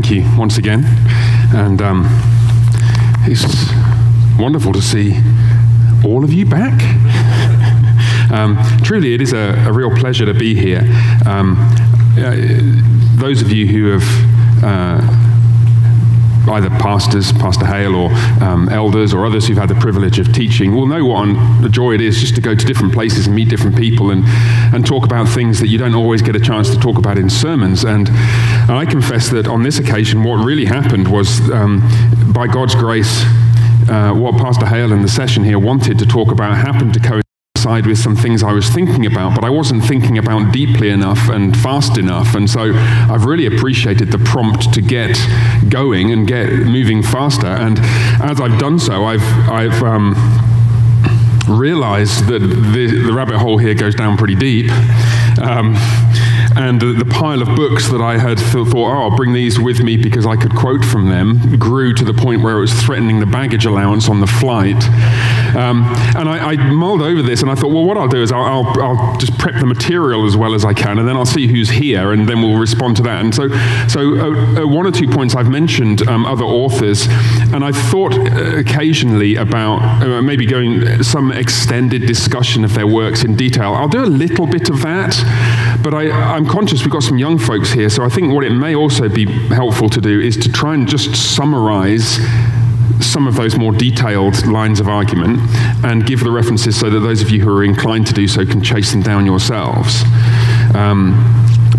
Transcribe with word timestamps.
thank 0.00 0.12
you 0.12 0.38
once 0.38 0.58
again. 0.58 0.84
And 1.52 1.82
um, 1.82 2.04
it's 3.26 3.42
wonderful 4.38 4.72
to 4.72 4.80
see 4.80 5.20
all 6.04 6.22
of 6.22 6.32
you 6.32 6.46
back. 6.46 6.80
um, 8.32 8.56
truly, 8.84 9.14
it 9.14 9.20
is 9.20 9.32
a, 9.32 9.56
a, 9.66 9.72
real 9.72 9.90
pleasure 9.90 10.24
to 10.24 10.34
be 10.34 10.54
here. 10.54 10.82
Um, 11.26 11.56
uh, 12.16 12.36
those 13.20 13.42
of 13.42 13.50
you 13.50 13.66
who 13.66 13.98
have 13.98 14.62
uh, 14.62 15.17
either 16.48 16.70
pastors, 16.70 17.32
Pastor 17.32 17.66
Hale, 17.66 17.94
or 17.94 18.10
um, 18.42 18.68
elders, 18.68 19.14
or 19.14 19.26
others 19.26 19.46
who've 19.46 19.58
had 19.58 19.68
the 19.68 19.74
privilege 19.76 20.18
of 20.18 20.32
teaching 20.32 20.74
will 20.74 20.86
know 20.86 21.04
what 21.04 21.28
a 21.64 21.68
joy 21.68 21.94
it 21.94 22.00
is 22.00 22.20
just 22.20 22.34
to 22.34 22.40
go 22.40 22.54
to 22.54 22.66
different 22.66 22.92
places 22.92 23.26
and 23.26 23.36
meet 23.36 23.48
different 23.48 23.76
people 23.76 24.10
and, 24.10 24.24
and 24.74 24.86
talk 24.86 25.04
about 25.04 25.28
things 25.28 25.60
that 25.60 25.68
you 25.68 25.78
don't 25.78 25.94
always 25.94 26.22
get 26.22 26.36
a 26.36 26.40
chance 26.40 26.70
to 26.70 26.78
talk 26.78 26.98
about 26.98 27.18
in 27.18 27.28
sermons. 27.28 27.84
And 27.84 28.08
I 28.70 28.86
confess 28.88 29.28
that 29.30 29.46
on 29.46 29.62
this 29.62 29.78
occasion, 29.78 30.24
what 30.24 30.44
really 30.44 30.64
happened 30.64 31.08
was, 31.08 31.50
um, 31.50 31.82
by 32.32 32.46
God's 32.46 32.74
grace, 32.74 33.22
uh, 33.88 34.12
what 34.14 34.34
Pastor 34.36 34.66
Hale 34.66 34.92
in 34.92 35.02
the 35.02 35.08
session 35.08 35.44
here 35.44 35.58
wanted 35.58 35.98
to 35.98 36.06
talk 36.06 36.30
about 36.30 36.56
happened 36.56 36.94
to 36.94 37.00
coincide 37.00 37.27
coincide 37.58 37.86
with 37.86 37.98
some 37.98 38.14
things 38.14 38.44
I 38.44 38.52
was 38.52 38.68
thinking 38.68 39.04
about, 39.04 39.34
but 39.34 39.44
I 39.44 39.50
wasn't 39.50 39.84
thinking 39.84 40.16
about 40.16 40.52
deeply 40.52 40.90
enough 40.90 41.28
and 41.28 41.56
fast 41.56 41.98
enough. 41.98 42.36
And 42.36 42.48
so 42.48 42.72
I've 42.72 43.24
really 43.24 43.46
appreciated 43.46 44.12
the 44.12 44.18
prompt 44.18 44.72
to 44.74 44.80
get 44.80 45.18
going 45.68 46.12
and 46.12 46.26
get 46.26 46.52
moving 46.52 47.02
faster. 47.02 47.48
And 47.48 47.80
as 48.22 48.40
I've 48.40 48.60
done 48.60 48.78
so, 48.78 49.04
I've, 49.04 49.24
I've 49.50 49.82
um, 49.82 50.14
realized 51.48 52.26
that 52.26 52.38
the, 52.38 53.02
the, 53.06 53.12
rabbit 53.12 53.38
hole 53.38 53.58
here 53.58 53.74
goes 53.74 53.96
down 53.96 54.16
pretty 54.16 54.36
deep. 54.36 54.70
Um, 55.42 55.74
and 56.58 56.80
the, 56.80 56.92
the, 56.92 57.04
pile 57.04 57.40
of 57.40 57.54
books 57.54 57.88
that 57.88 58.00
I 58.00 58.18
had 58.18 58.38
thought, 58.38 58.74
oh, 58.74 58.84
I'll 58.84 59.16
bring 59.16 59.32
these 59.32 59.60
with 59.60 59.80
me 59.80 59.96
because 59.96 60.26
I 60.26 60.36
could 60.36 60.54
quote 60.54 60.84
from 60.84 61.08
them, 61.08 61.56
grew 61.56 61.94
to 61.94 62.04
the 62.04 62.12
point 62.12 62.42
where 62.42 62.58
it 62.58 62.60
was 62.60 62.72
threatening 62.74 63.20
the 63.20 63.26
baggage 63.26 63.64
allowance 63.64 64.08
on 64.08 64.20
the 64.20 64.26
flight. 64.26 64.82
Um, 65.54 65.84
and 66.16 66.28
I, 66.28 66.52
I, 66.52 66.56
mulled 66.56 67.00
over 67.00 67.22
this 67.22 67.42
and 67.42 67.50
I 67.50 67.54
thought, 67.54 67.70
well, 67.70 67.84
what 67.84 67.96
I'll 67.96 68.08
do 68.08 68.22
is 68.22 68.32
I'll, 68.32 68.42
I'll, 68.42 68.80
I'll, 68.82 69.16
just 69.18 69.38
prep 69.38 69.58
the 69.58 69.66
material 69.66 70.26
as 70.26 70.36
well 70.36 70.54
as 70.54 70.64
I 70.64 70.74
can, 70.74 70.98
and 70.98 71.08
then 71.08 71.16
I'll 71.16 71.26
see 71.26 71.46
who's 71.46 71.70
here, 71.70 72.12
and 72.12 72.28
then 72.28 72.42
we'll 72.42 72.58
respond 72.58 72.96
to 72.98 73.02
that. 73.04 73.24
And 73.24 73.34
so, 73.34 73.48
so 73.88 74.16
uh, 74.18 74.62
uh, 74.62 74.66
one 74.66 74.86
or 74.86 74.90
two 74.90 75.08
points 75.08 75.34
I've 75.34 75.48
mentioned 75.48 76.06
um, 76.08 76.26
other 76.26 76.44
authors, 76.44 77.06
and 77.52 77.64
I've 77.64 77.76
thought 77.76 78.14
uh, 78.14 78.56
occasionally 78.56 79.36
about 79.36 80.02
uh, 80.02 80.22
maybe 80.22 80.46
going 80.46 81.02
some 81.02 81.32
extended 81.32 82.06
discussion 82.06 82.64
of 82.64 82.74
their 82.74 82.86
works 82.86 83.24
in 83.24 83.36
detail. 83.36 83.74
I'll 83.74 83.88
do 83.88 84.04
a 84.04 84.06
little 84.06 84.46
bit 84.46 84.68
of 84.68 84.82
that, 84.82 85.16
but 85.82 85.94
I, 85.94 86.10
I'm 86.10 86.46
conscious 86.46 86.82
we've 86.82 86.92
got 86.92 87.02
some 87.02 87.18
young 87.18 87.38
folks 87.38 87.72
here, 87.72 87.88
so 87.88 88.04
I 88.04 88.08
think 88.08 88.32
what 88.32 88.44
it 88.44 88.50
may 88.50 88.74
also 88.74 89.08
be 89.08 89.26
helpful 89.48 89.88
to 89.90 90.00
do 90.00 90.20
is 90.20 90.36
to 90.38 90.52
try 90.52 90.74
and 90.74 90.88
just 90.88 91.14
summarize 91.16 92.18
some 93.00 93.26
of 93.26 93.36
those 93.36 93.56
more 93.56 93.72
detailed 93.72 94.46
lines 94.46 94.80
of 94.80 94.88
argument 94.88 95.38
and 95.84 96.04
give 96.04 96.20
the 96.20 96.30
references 96.30 96.78
so 96.78 96.90
that 96.90 97.00
those 97.00 97.22
of 97.22 97.30
you 97.30 97.40
who 97.42 97.50
are 97.50 97.64
inclined 97.64 98.06
to 98.06 98.12
do 98.12 98.26
so 98.26 98.44
can 98.44 98.62
chase 98.62 98.90
them 98.90 99.02
down 99.02 99.24
yourselves. 99.24 100.02
Um, 100.74 101.14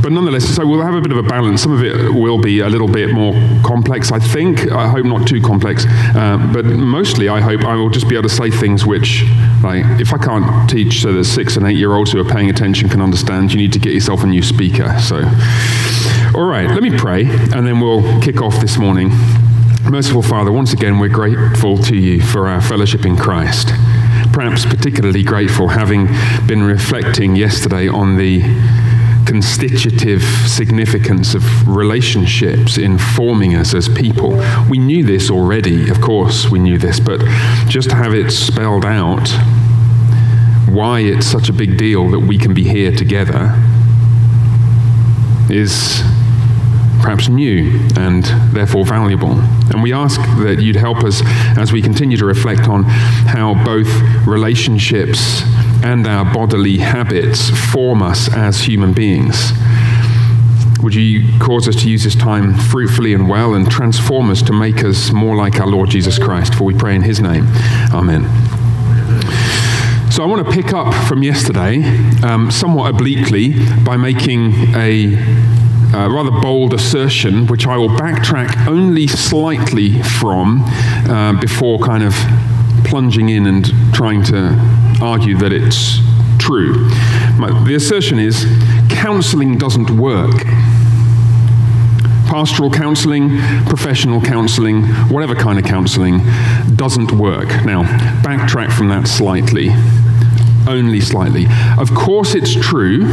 but 0.01 0.11
nonetheless, 0.11 0.45
so 0.45 0.65
we'll 0.65 0.81
have 0.81 0.95
a 0.95 1.01
bit 1.01 1.11
of 1.11 1.17
a 1.17 1.23
balance. 1.23 1.61
Some 1.61 1.73
of 1.73 1.83
it 1.83 2.13
will 2.13 2.39
be 2.39 2.59
a 2.59 2.69
little 2.69 2.87
bit 2.87 3.11
more 3.13 3.33
complex, 3.63 4.11
I 4.11 4.19
think. 4.19 4.71
I 4.71 4.87
hope 4.87 5.05
not 5.05 5.27
too 5.27 5.41
complex. 5.41 5.85
Uh, 5.87 6.37
but 6.53 6.65
mostly, 6.65 7.29
I 7.29 7.41
hope 7.41 7.63
I 7.65 7.75
will 7.75 7.89
just 7.89 8.07
be 8.07 8.15
able 8.15 8.29
to 8.29 8.35
say 8.35 8.49
things 8.49 8.85
which, 8.85 9.23
like, 9.63 9.85
if 9.99 10.13
I 10.13 10.17
can't 10.17 10.69
teach 10.69 11.01
so 11.01 11.13
that 11.13 11.25
six 11.25 11.57
and 11.57 11.65
eight 11.65 11.77
year 11.77 11.93
olds 11.93 12.11
who 12.11 12.19
are 12.19 12.29
paying 12.29 12.49
attention 12.49 12.89
can 12.89 13.01
understand, 13.01 13.51
you 13.51 13.57
need 13.57 13.73
to 13.73 13.79
get 13.79 13.93
yourself 13.93 14.23
a 14.23 14.27
new 14.27 14.41
speaker. 14.41 14.97
So, 14.99 15.17
all 16.35 16.45
right, 16.45 16.69
let 16.69 16.81
me 16.81 16.97
pray, 16.97 17.25
and 17.25 17.67
then 17.67 17.79
we'll 17.79 18.21
kick 18.21 18.41
off 18.41 18.59
this 18.61 18.77
morning. 18.77 19.09
Merciful 19.89 20.21
Father, 20.21 20.51
once 20.51 20.71
again, 20.71 20.99
we're 20.99 21.09
grateful 21.09 21.77
to 21.77 21.95
you 21.95 22.21
for 22.21 22.47
our 22.47 22.61
fellowship 22.61 23.05
in 23.05 23.17
Christ. 23.17 23.69
Perhaps 24.31 24.65
particularly 24.65 25.23
grateful 25.23 25.67
having 25.67 26.07
been 26.45 26.63
reflecting 26.63 27.35
yesterday 27.35 27.87
on 27.87 28.15
the 28.15 28.41
constitutive 29.29 30.23
significance 30.47 31.35
of 31.35 31.67
relationships 31.67 32.79
in 32.79 32.97
forming 32.97 33.53
us 33.53 33.75
as 33.75 33.87
people. 33.87 34.31
We 34.67 34.79
knew 34.79 35.03
this 35.03 35.29
already, 35.29 35.91
of 35.91 36.01
course, 36.01 36.49
we 36.49 36.57
knew 36.57 36.79
this, 36.79 36.99
but 36.99 37.19
just 37.67 37.91
to 37.91 37.95
have 37.95 38.15
it 38.15 38.31
spelled 38.31 38.85
out 38.85 39.29
why 40.67 41.01
it's 41.01 41.27
such 41.27 41.47
a 41.47 41.53
big 41.53 41.77
deal 41.77 42.09
that 42.09 42.19
we 42.19 42.39
can 42.39 42.55
be 42.55 42.63
here 42.63 42.91
together 42.91 43.53
is 45.47 46.01
perhaps 47.03 47.29
new 47.29 47.79
and 47.97 48.23
therefore 48.51 48.83
valuable. 48.83 49.39
And 49.69 49.83
we 49.83 49.93
ask 49.93 50.19
that 50.39 50.59
you'd 50.59 50.75
help 50.75 51.03
us 51.03 51.21
as 51.55 51.71
we 51.71 51.83
continue 51.83 52.17
to 52.17 52.25
reflect 52.25 52.67
on 52.67 52.83
how 52.83 53.53
both 53.63 53.89
relationships 54.25 55.43
and 55.83 56.05
our 56.07 56.25
bodily 56.33 56.77
habits 56.77 57.49
form 57.71 58.01
us 58.01 58.33
as 58.33 58.61
human 58.61 58.93
beings. 58.93 59.51
Would 60.81 60.95
you 60.95 61.37
cause 61.39 61.67
us 61.67 61.75
to 61.83 61.89
use 61.89 62.05
this 62.05 62.15
time 62.15 62.53
fruitfully 62.53 63.13
and 63.13 63.27
well 63.27 63.53
and 63.53 63.69
transform 63.69 64.29
us 64.29 64.41
to 64.43 64.53
make 64.53 64.83
us 64.83 65.11
more 65.11 65.35
like 65.35 65.59
our 65.59 65.67
Lord 65.67 65.89
Jesus 65.89 66.17
Christ? 66.17 66.55
For 66.55 66.63
we 66.63 66.73
pray 66.73 66.95
in 66.95 67.01
his 67.01 67.19
name. 67.19 67.47
Amen. 67.93 68.23
So 70.09 70.23
I 70.23 70.25
want 70.25 70.45
to 70.45 70.51
pick 70.51 70.73
up 70.73 70.93
from 71.07 71.21
yesterday, 71.21 71.83
um, 72.23 72.49
somewhat 72.49 72.93
obliquely, 72.95 73.53
by 73.83 73.97
making 73.97 74.53
a 74.75 75.15
uh, 75.93 76.09
rather 76.09 76.31
bold 76.31 76.73
assertion, 76.73 77.47
which 77.47 77.67
I 77.67 77.77
will 77.77 77.89
backtrack 77.89 78.67
only 78.67 79.07
slightly 79.07 80.01
from 80.01 80.61
uh, 81.09 81.39
before 81.39 81.79
kind 81.79 82.03
of 82.03 82.13
plunging 82.85 83.29
in 83.29 83.45
and 83.47 83.65
trying 83.93 84.23
to 84.23 84.78
argue 85.01 85.37
that 85.37 85.51
it's 85.51 85.99
true. 86.37 86.89
The 87.65 87.73
assertion 87.75 88.19
is 88.19 88.45
counseling 88.89 89.57
doesn't 89.57 89.89
work. 89.91 90.45
Pastoral 92.27 92.69
counseling, 92.69 93.37
professional 93.65 94.21
counseling, 94.21 94.83
whatever 95.09 95.35
kind 95.35 95.57
of 95.57 95.65
counseling 95.65 96.19
doesn't 96.75 97.11
work. 97.11 97.47
Now, 97.65 97.83
backtrack 98.21 98.71
from 98.71 98.89
that 98.89 99.07
slightly 99.07 99.69
only 100.67 100.99
slightly. 101.01 101.47
Of 101.79 101.93
course, 101.95 102.35
it's 102.35 102.53
true 102.53 103.07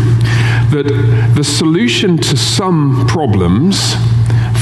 that 0.70 1.32
the 1.34 1.44
solution 1.44 2.18
to 2.18 2.36
some 2.36 3.06
problems 3.06 3.94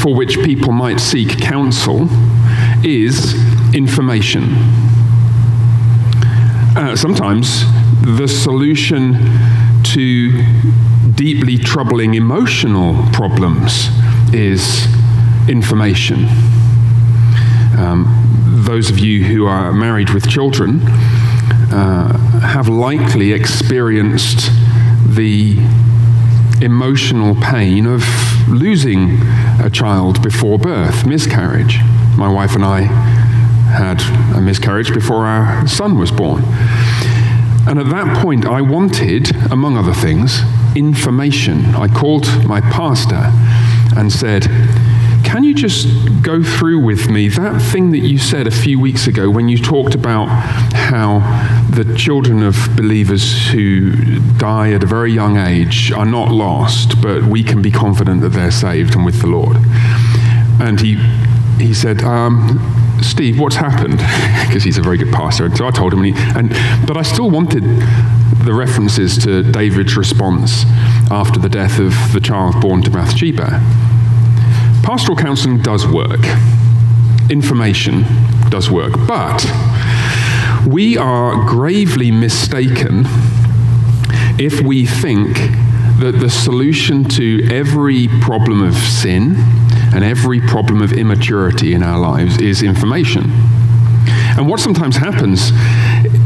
for 0.01 0.15
which 0.15 0.39
people 0.43 0.73
might 0.73 1.01
seek 1.01 1.41
counsel 1.41 2.09
is 2.85 3.35
information. 3.75 4.45
Uh, 6.77 6.97
sometimes 6.97 7.63
the 8.03 8.27
solution 8.27 9.15
to 9.85 10.43
deeply 11.13 11.57
troubling 11.57 12.15
emotional 12.15 13.01
problems 13.13 13.89
is 14.33 14.85
information. 15.49 16.27
Um, 17.79 18.63
those 18.67 18.91
of 18.91 18.99
you 18.99 19.23
who 19.23 19.47
are 19.47 19.73
married 19.73 20.11
with 20.11 20.29
children 20.29 20.81
uh, 21.71 22.19
have 22.41 22.69
likely 22.69 23.33
experienced 23.33 24.51
the 25.07 25.57
emotional 26.61 27.37
pain 27.37 27.87
of 27.87 28.05
losing 28.49 29.21
a 29.61 29.71
child 29.71 30.21
before 30.25 30.59
birth, 30.59 31.07
miscarriage. 31.07 31.79
My 32.17 32.29
wife 32.29 32.57
and 32.57 32.65
I 32.65 33.24
had 33.75 34.01
a 34.37 34.41
miscarriage 34.41 34.95
before 34.95 35.27
our 35.27 35.67
son 35.67 35.99
was 35.99 36.11
born. 36.11 36.43
And 37.67 37.79
at 37.79 37.89
that 37.91 38.23
point, 38.23 38.47
I 38.47 38.61
wanted, 38.61 39.35
among 39.51 39.77
other 39.77 39.95
things, 39.95 40.41
information. 40.77 41.65
I 41.75 41.89
called 41.89 42.27
my 42.47 42.61
pastor 42.61 43.31
and 43.99 44.13
said, 44.13 44.45
can 45.25 45.43
you 45.43 45.55
just 45.55 45.89
go 46.23 46.43
through 46.43 46.81
with 46.81 47.09
me 47.09 47.29
that 47.29 47.61
thing 47.61 47.91
that 47.93 48.01
you 48.01 48.19
said 48.19 48.47
a 48.47 48.51
few 48.51 48.79
weeks 48.79 49.07
ago 49.07 49.31
when 49.31 49.49
you 49.49 49.57
talked 49.57 49.95
about 49.95 50.27
how 50.75 51.21
the 51.71 51.97
children 51.97 52.43
of 52.43 52.55
believers 52.77 53.49
who 53.49 54.21
die 54.37 54.73
at 54.73 54.83
a 54.83 54.87
very 54.87 55.13
young 55.13 55.39
age 55.39 55.91
are 55.91 56.07
not 56.07 56.31
lost, 56.31 57.01
but 57.01 57.25
we 57.25 57.43
can 57.43 57.63
be 57.63 57.71
confident 57.71 58.21
that 58.21 58.29
they're 58.29 58.51
saved 58.51 58.95
and 58.95 59.05
with 59.05 59.23
the 59.23 59.27
Lord? 59.27 59.57
And 60.61 60.79
he, 60.81 60.97
he 61.59 61.73
said, 61.73 62.03
um, 62.03 62.61
Steve, 63.05 63.39
what's 63.39 63.57
happened? 63.57 64.01
Because 64.45 64.63
he's 64.63 64.79
a 64.79 64.83
very 64.83 64.99
good 64.99 65.13
pastor. 65.13 65.47
And 65.47 65.57
so 65.57 65.67
I 65.67 65.73
told 65.73 65.93
him, 65.93 66.05
and, 66.05 66.17
he, 66.17 66.39
and, 66.39 66.49
but 66.87 66.97
I 66.97 67.03
still 67.03 67.29
wanted 67.29 67.65
the 68.45 68.53
references 68.55 69.19
to 69.25 69.43
David's 69.43 69.97
response 69.97 70.65
after 71.11 71.41
the 71.41 71.49
death 71.49 71.81
of 71.81 71.93
the 72.13 72.21
child 72.21 72.61
born 72.61 72.83
to 72.83 72.91
Bathsheba. 72.91 73.61
Pastoral 74.85 75.17
counseling 75.17 75.61
does 75.61 75.87
work, 75.89 76.21
information 77.31 78.05
does 78.49 78.71
work, 78.71 78.93
but 79.09 79.45
we 80.67 80.97
are 80.97 81.45
gravely 81.49 82.11
mistaken 82.11 83.05
if 84.39 84.61
we 84.61 84.87
think 84.87 85.37
that 86.01 86.17
the 86.21 86.31
solution 86.31 87.05
to 87.05 87.49
every 87.51 88.09
problem 88.21 88.63
of 88.63 88.75
sin 88.75 89.35
and 89.95 90.03
every 90.03 90.41
problem 90.41 90.83
of 90.83 90.93
immaturity 90.93 91.73
in 91.73 91.83
our 91.83 91.99
lives 91.99 92.39
is 92.39 92.63
information. 92.63 93.31
And 94.37 94.49
what 94.49 94.59
sometimes 94.59 94.97
happens 94.97 95.53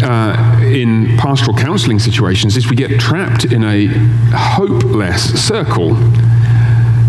uh, 0.03 0.61
in 0.65 1.19
pastoral 1.19 1.57
counseling 1.57 1.99
situations 1.99 2.57
is 2.57 2.71
we 2.71 2.77
get 2.77 2.99
trapped 2.99 3.45
in 3.45 3.63
a 3.65 3.87
hopeless 4.35 5.47
circle 5.47 5.95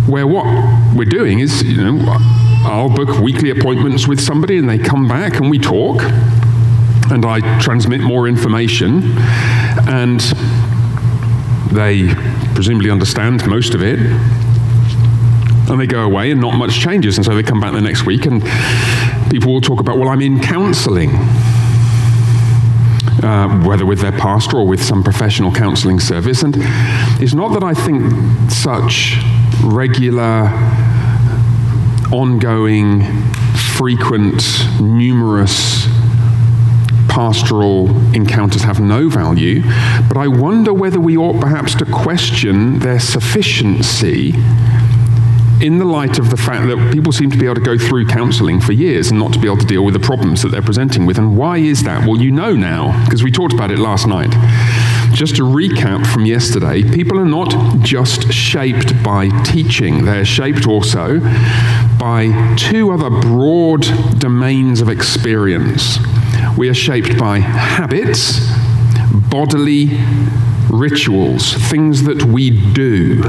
where 0.06 0.28
what 0.28 0.46
we're 0.96 1.06
doing 1.06 1.40
is, 1.40 1.64
you 1.64 1.78
know, 1.78 2.18
I'll 2.66 2.94
book 2.94 3.20
weekly 3.20 3.52
appointments 3.52 4.08
with 4.08 4.20
somebody 4.20 4.58
and 4.58 4.70
they 4.70 4.78
come 4.78 5.08
back 5.08 5.36
and 5.36 5.50
we 5.50 5.60
talk 5.60 6.02
and 7.12 7.26
I 7.26 7.60
transmit 7.60 8.02
more 8.02 8.28
information 8.28 9.18
and 9.88 10.20
they 11.72 12.14
presumably 12.54 12.90
understand 12.90 13.48
most 13.48 13.74
of 13.74 13.82
it 13.82 14.00
and 15.70 15.80
they 15.80 15.88
go 15.88 16.04
away 16.04 16.32
and 16.32 16.42
not 16.42 16.56
much 16.56 16.80
changes. 16.80 17.18
And 17.18 17.26
so 17.26 17.36
they 17.36 17.44
come 17.44 17.60
back 17.60 17.74
the 17.74 17.82
next 17.82 18.06
week 18.06 18.26
and 18.26 18.42
people 19.30 19.54
will 19.54 19.62
talk 19.62 19.80
about 19.80 19.98
well 19.98 20.10
i'm 20.10 20.22
in 20.22 20.40
counseling. 20.40 21.12
Uh, 23.24 23.64
whether 23.66 23.86
with 23.86 24.00
their 24.00 24.14
pastor 24.14 24.58
or 24.58 24.66
with 24.66 24.82
some 24.82 25.04
professional 25.04 25.52
counseling 25.52 26.00
service. 26.00 26.42
And 26.42 26.56
it's 27.22 27.34
not 27.34 27.50
that 27.54 27.64
i 27.64 27.74
think 27.74 28.02
such 28.50 29.18
regular 29.62 30.48
ongoing 32.12 33.04
frequent 33.76 34.42
numerous 34.80 35.88
pastoral 37.10 37.90
encounters 38.16 38.62
have 38.62 38.80
no 38.80 39.10
value, 39.10 39.62
but 40.08 40.16
I 40.16 40.28
wonder 40.28 40.74
whether 40.74 41.00
we 41.00 41.18
ought 41.18 41.42
perhaps 41.42 41.76
to 41.76 41.86
question 41.86 42.80
their 42.80 43.00
sufficiency 43.00 44.34
in 45.62 45.78
the 45.78 45.86
light 45.86 46.20
of 46.20 46.30
the 46.30 46.38
fact 46.38 46.68
that 46.68 46.94
people 46.94 47.12
seem 47.12 47.30
to 47.30 47.38
be 47.38 47.46
able 47.46 47.56
to 47.56 47.62
go 47.62 47.78
through 47.78 48.08
counseling 48.08 48.62
for 48.62 48.72
years 48.72 49.12
and 49.12 49.20
not 49.20 49.34
to 49.34 49.40
be 49.40 49.48
able 49.48 49.58
to 49.58 49.66
deal 49.66 49.84
with 49.84 49.94
the 49.94 50.00
problems 50.00 50.42
that 50.42 50.50
they're 50.50 50.62
presenting 50.62 51.06
with. 51.06 51.18
And 51.18 51.36
why 51.36 51.58
is 51.58 51.84
that? 51.84 52.08
Well, 52.08 52.22
you 52.22 52.32
know 52.32 52.56
now, 52.56 53.04
because 53.06 53.24
we 53.24 53.32
talked 53.32 53.54
about 53.54 53.70
it 53.70 53.78
last 53.78 54.08
night. 54.08 54.32
Just 55.14 55.36
to 55.36 55.44
recap 55.44 56.08
from 56.08 56.26
yesterday, 56.26 56.84
people 56.84 57.20
are 57.20 57.26
not 57.26 57.84
just 57.84 58.32
shaped 58.32 59.04
by 59.04 59.30
teaching, 59.44 60.06
they're 60.06 60.24
shaped 60.24 60.66
also 60.66 61.20
by 62.00 62.56
two 62.58 62.92
other 62.92 63.10
broad 63.10 63.82
domains 64.18 64.80
of 64.80 64.88
experience. 64.88 65.98
We 66.58 66.70
are 66.70 66.74
shaped 66.74 67.18
by 67.18 67.40
habits, 67.40 68.40
bodily 69.30 69.90
rituals, 70.70 71.54
things 71.70 72.04
that 72.04 72.24
we 72.24 72.52
do 72.74 73.24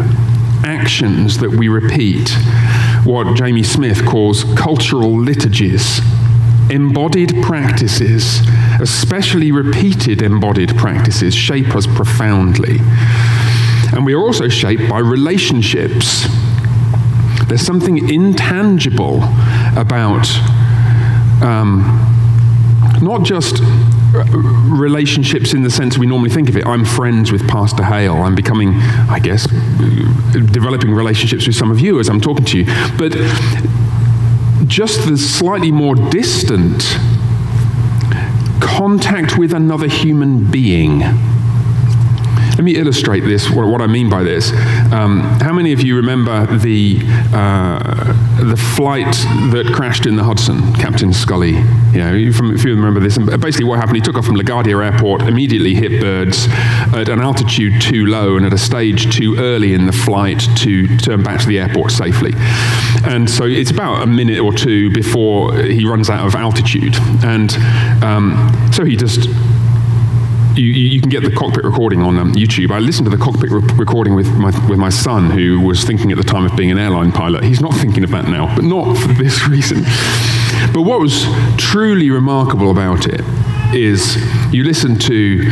actions 0.64 1.38
that 1.38 1.50
we 1.50 1.68
repeat, 1.68 2.30
what 3.04 3.36
Jamie 3.36 3.62
Smith 3.62 4.04
calls 4.04 4.44
cultural 4.54 5.14
liturgies, 5.16 6.00
embodied 6.70 7.42
practices, 7.42 8.40
especially 8.80 9.52
repeated 9.52 10.22
embodied 10.22 10.76
practices, 10.76 11.34
shape 11.34 11.74
us 11.74 11.86
profoundly. 11.86 12.78
And 13.92 14.06
we 14.06 14.14
are 14.14 14.20
also 14.20 14.48
shaped 14.48 14.88
by 14.88 14.98
relationships. 14.98 16.26
There's 17.46 17.62
something 17.62 18.08
intangible 18.08 19.22
about 19.76 20.28
um, 21.42 21.82
not 23.02 23.24
just 23.24 23.60
relationships 24.12 25.54
in 25.54 25.62
the 25.62 25.70
sense 25.70 25.96
we 25.98 26.06
normally 26.06 26.30
think 26.30 26.48
of 26.48 26.56
it. 26.56 26.66
I'm 26.66 26.84
friends 26.84 27.32
with 27.32 27.46
Pastor 27.48 27.84
Hale. 27.84 28.16
I'm 28.16 28.34
becoming, 28.34 28.74
I 29.08 29.18
guess, 29.18 29.46
developing 30.32 30.92
relationships 30.92 31.46
with 31.46 31.56
some 31.56 31.70
of 31.70 31.80
you 31.80 32.00
as 32.00 32.08
I'm 32.08 32.20
talking 32.20 32.44
to 32.46 32.58
you. 32.58 32.64
But 32.98 33.12
just 34.66 35.06
the 35.06 35.16
slightly 35.16 35.72
more 35.72 35.94
distant 35.94 36.82
contact 38.60 39.38
with 39.38 39.52
another 39.52 39.88
human 39.88 40.50
being 40.50 41.02
let 42.60 42.64
me 42.64 42.76
illustrate 42.76 43.20
this, 43.20 43.48
what, 43.48 43.66
what 43.68 43.80
I 43.80 43.86
mean 43.86 44.10
by 44.10 44.22
this. 44.22 44.52
Um, 44.92 45.20
how 45.40 45.50
many 45.50 45.72
of 45.72 45.82
you 45.82 45.96
remember 45.96 46.44
the, 46.58 47.00
uh, 47.32 48.12
the 48.38 48.54
flight 48.76 49.14
that 49.50 49.72
crashed 49.74 50.04
in 50.04 50.16
the 50.16 50.24
Hudson, 50.24 50.74
Captain 50.74 51.10
Scully? 51.10 51.52
You 51.52 52.00
know, 52.00 52.12
if 52.14 52.62
you 52.62 52.74
remember 52.74 53.00
this, 53.00 53.16
and 53.16 53.26
basically 53.40 53.64
what 53.64 53.78
happened, 53.78 53.96
he 53.96 54.02
took 54.02 54.14
off 54.14 54.26
from 54.26 54.36
LaGuardia 54.36 54.92
Airport, 54.92 55.22
immediately 55.22 55.74
hit 55.74 56.02
birds 56.02 56.48
at 56.92 57.08
an 57.08 57.20
altitude 57.20 57.80
too 57.80 58.04
low 58.04 58.36
and 58.36 58.44
at 58.44 58.52
a 58.52 58.58
stage 58.58 59.10
too 59.16 59.36
early 59.38 59.72
in 59.72 59.86
the 59.86 59.92
flight 59.92 60.40
to 60.58 60.98
turn 60.98 61.22
back 61.22 61.40
to 61.40 61.46
the 61.46 61.58
airport 61.58 61.92
safely. 61.92 62.32
And 63.04 63.30
so 63.30 63.46
it's 63.46 63.70
about 63.70 64.02
a 64.02 64.06
minute 64.06 64.38
or 64.38 64.52
two 64.52 64.92
before 64.92 65.56
he 65.62 65.86
runs 65.86 66.10
out 66.10 66.26
of 66.26 66.34
altitude. 66.34 66.94
And 67.24 67.50
um, 68.04 68.70
so 68.70 68.84
he 68.84 68.96
just 68.96 69.30
you, 70.60 70.72
you, 70.72 71.00
can 71.00 71.08
get 71.08 71.22
the 71.22 71.30
cockpit 71.30 71.64
recording 71.64 72.02
on 72.02 72.18
um, 72.18 72.32
YouTube. 72.34 72.70
I 72.70 72.78
listened 72.78 73.10
to 73.10 73.16
the 73.16 73.22
cockpit 73.22 73.50
re- 73.50 73.62
recording 73.76 74.14
with 74.14 74.28
my, 74.36 74.50
with 74.68 74.78
my 74.78 74.90
son, 74.90 75.30
who 75.30 75.60
was 75.60 75.84
thinking 75.84 76.10
at 76.10 76.18
the 76.18 76.24
time 76.24 76.44
of 76.44 76.56
being 76.56 76.70
an 76.70 76.78
airline 76.78 77.12
pilot. 77.12 77.44
He's 77.44 77.60
not 77.60 77.74
thinking 77.74 78.04
of 78.04 78.10
that 78.10 78.26
now, 78.26 78.54
but 78.54 78.64
not 78.64 78.96
for 78.96 79.08
this 79.22 79.48
reason. 79.48 79.82
But 80.72 80.82
what 80.82 81.00
was 81.00 81.24
truly 81.56 82.10
remarkable 82.10 82.70
about 82.70 83.06
it 83.06 83.22
is 83.74 84.16
you 84.52 84.64
listen 84.64 84.98
to 84.98 85.50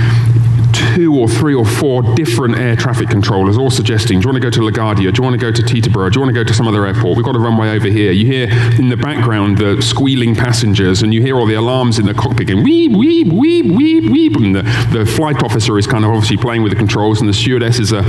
two 0.73 1.15
or 1.17 1.29
three 1.29 1.55
or 1.55 1.65
four 1.65 2.03
different 2.15 2.57
air 2.57 2.77
traffic 2.77 3.09
controllers 3.09 3.57
all 3.57 3.71
suggesting, 3.71 4.21
do 4.21 4.25
you 4.25 4.33
want 4.33 4.43
to 4.43 4.51
go 4.51 4.51
to 4.51 4.61
LaGuardia? 4.61 5.13
Do 5.13 5.19
you 5.19 5.23
want 5.23 5.35
to 5.35 5.39
go 5.39 5.53
to 5.53 5.63
Teterboro? 5.63 6.11
Do 6.11 6.19
you 6.19 6.21
want 6.25 6.35
to 6.35 6.41
go 6.41 6.45
to 6.45 6.55
some 6.55 6.67
other 6.67 6.87
airport? 6.87 7.17
We've 7.17 7.25
got 7.25 7.37
a 7.37 7.39
runway 7.39 7.71
over 7.71 7.89
here. 7.89 8.13
You 8.13 8.27
hear 8.27 8.49
in 8.79 8.89
the 8.89 8.97
background 8.97 9.59
the 9.59 9.81
squealing 9.81 10.35
passengers, 10.35 11.03
and 11.03 11.15
you 11.15 11.23
hear 11.23 11.37
all 11.37 11.47
the 11.47 11.55
alarms 11.55 11.99
in 11.99 12.07
the 12.07 12.15
cockpit 12.15 12.49
going 12.49 12.65
weep, 12.65 12.93
weep, 12.93 13.29
weep, 13.33 13.67
weep, 13.67 14.11
weep. 14.11 14.37
And 14.37 14.57
the, 14.57 14.63
the 14.93 15.07
flight 15.07 15.43
officer 15.43 15.79
is 15.79 15.87
kind 15.87 16.05
of 16.05 16.11
obviously 16.11 16.37
playing 16.37 16.63
with 16.63 16.73
the 16.73 16.79
controls, 16.79 17.21
and 17.21 17.29
the 17.29 17.35
stewardesses 17.35 17.93
are 17.93 18.05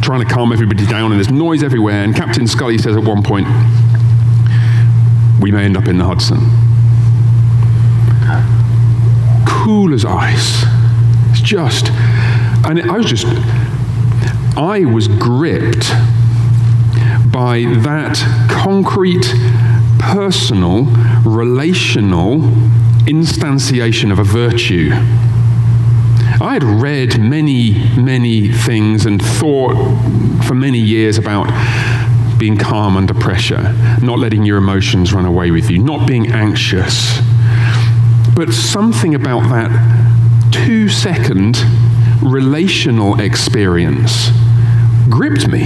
trying 0.00 0.26
to 0.26 0.32
calm 0.32 0.52
everybody 0.52 0.86
down, 0.86 1.12
and 1.12 1.20
there's 1.20 1.30
noise 1.30 1.62
everywhere. 1.62 2.04
And 2.04 2.14
Captain 2.14 2.46
Scully 2.46 2.78
says 2.78 2.96
at 2.96 3.04
one 3.04 3.22
point, 3.22 3.46
we 5.40 5.52
may 5.52 5.64
end 5.64 5.76
up 5.76 5.86
in 5.86 5.98
the 5.98 6.04
Hudson. 6.04 6.38
Cool 9.46 9.94
as 9.94 10.04
ice. 10.04 10.77
It's 11.38 11.48
just 11.48 11.86
and 12.66 12.80
I 12.90 12.96
was 12.96 13.06
just, 13.06 13.26
I 14.56 14.84
was 14.84 15.06
gripped 15.06 15.88
by 17.32 17.60
that 17.82 18.16
concrete, 18.50 19.32
personal, 20.00 20.86
relational 21.22 22.40
instantiation 23.06 24.10
of 24.10 24.18
a 24.18 24.24
virtue. 24.24 24.90
I 26.40 26.54
had 26.54 26.64
read 26.64 27.20
many, 27.20 27.88
many 27.96 28.52
things 28.52 29.06
and 29.06 29.22
thought 29.22 29.76
for 30.44 30.54
many 30.54 30.80
years 30.80 31.18
about 31.18 31.46
being 32.38 32.56
calm 32.56 32.96
under 32.96 33.14
pressure, 33.14 33.72
not 34.02 34.18
letting 34.18 34.44
your 34.44 34.58
emotions 34.58 35.12
run 35.14 35.24
away 35.24 35.52
with 35.52 35.70
you, 35.70 35.78
not 35.78 36.08
being 36.08 36.32
anxious. 36.32 37.20
But 38.34 38.52
something 38.52 39.14
about 39.14 39.48
that 39.50 40.08
two 40.50 40.88
second 40.88 41.56
relational 42.22 43.20
experience 43.20 44.30
gripped 45.08 45.48
me. 45.48 45.62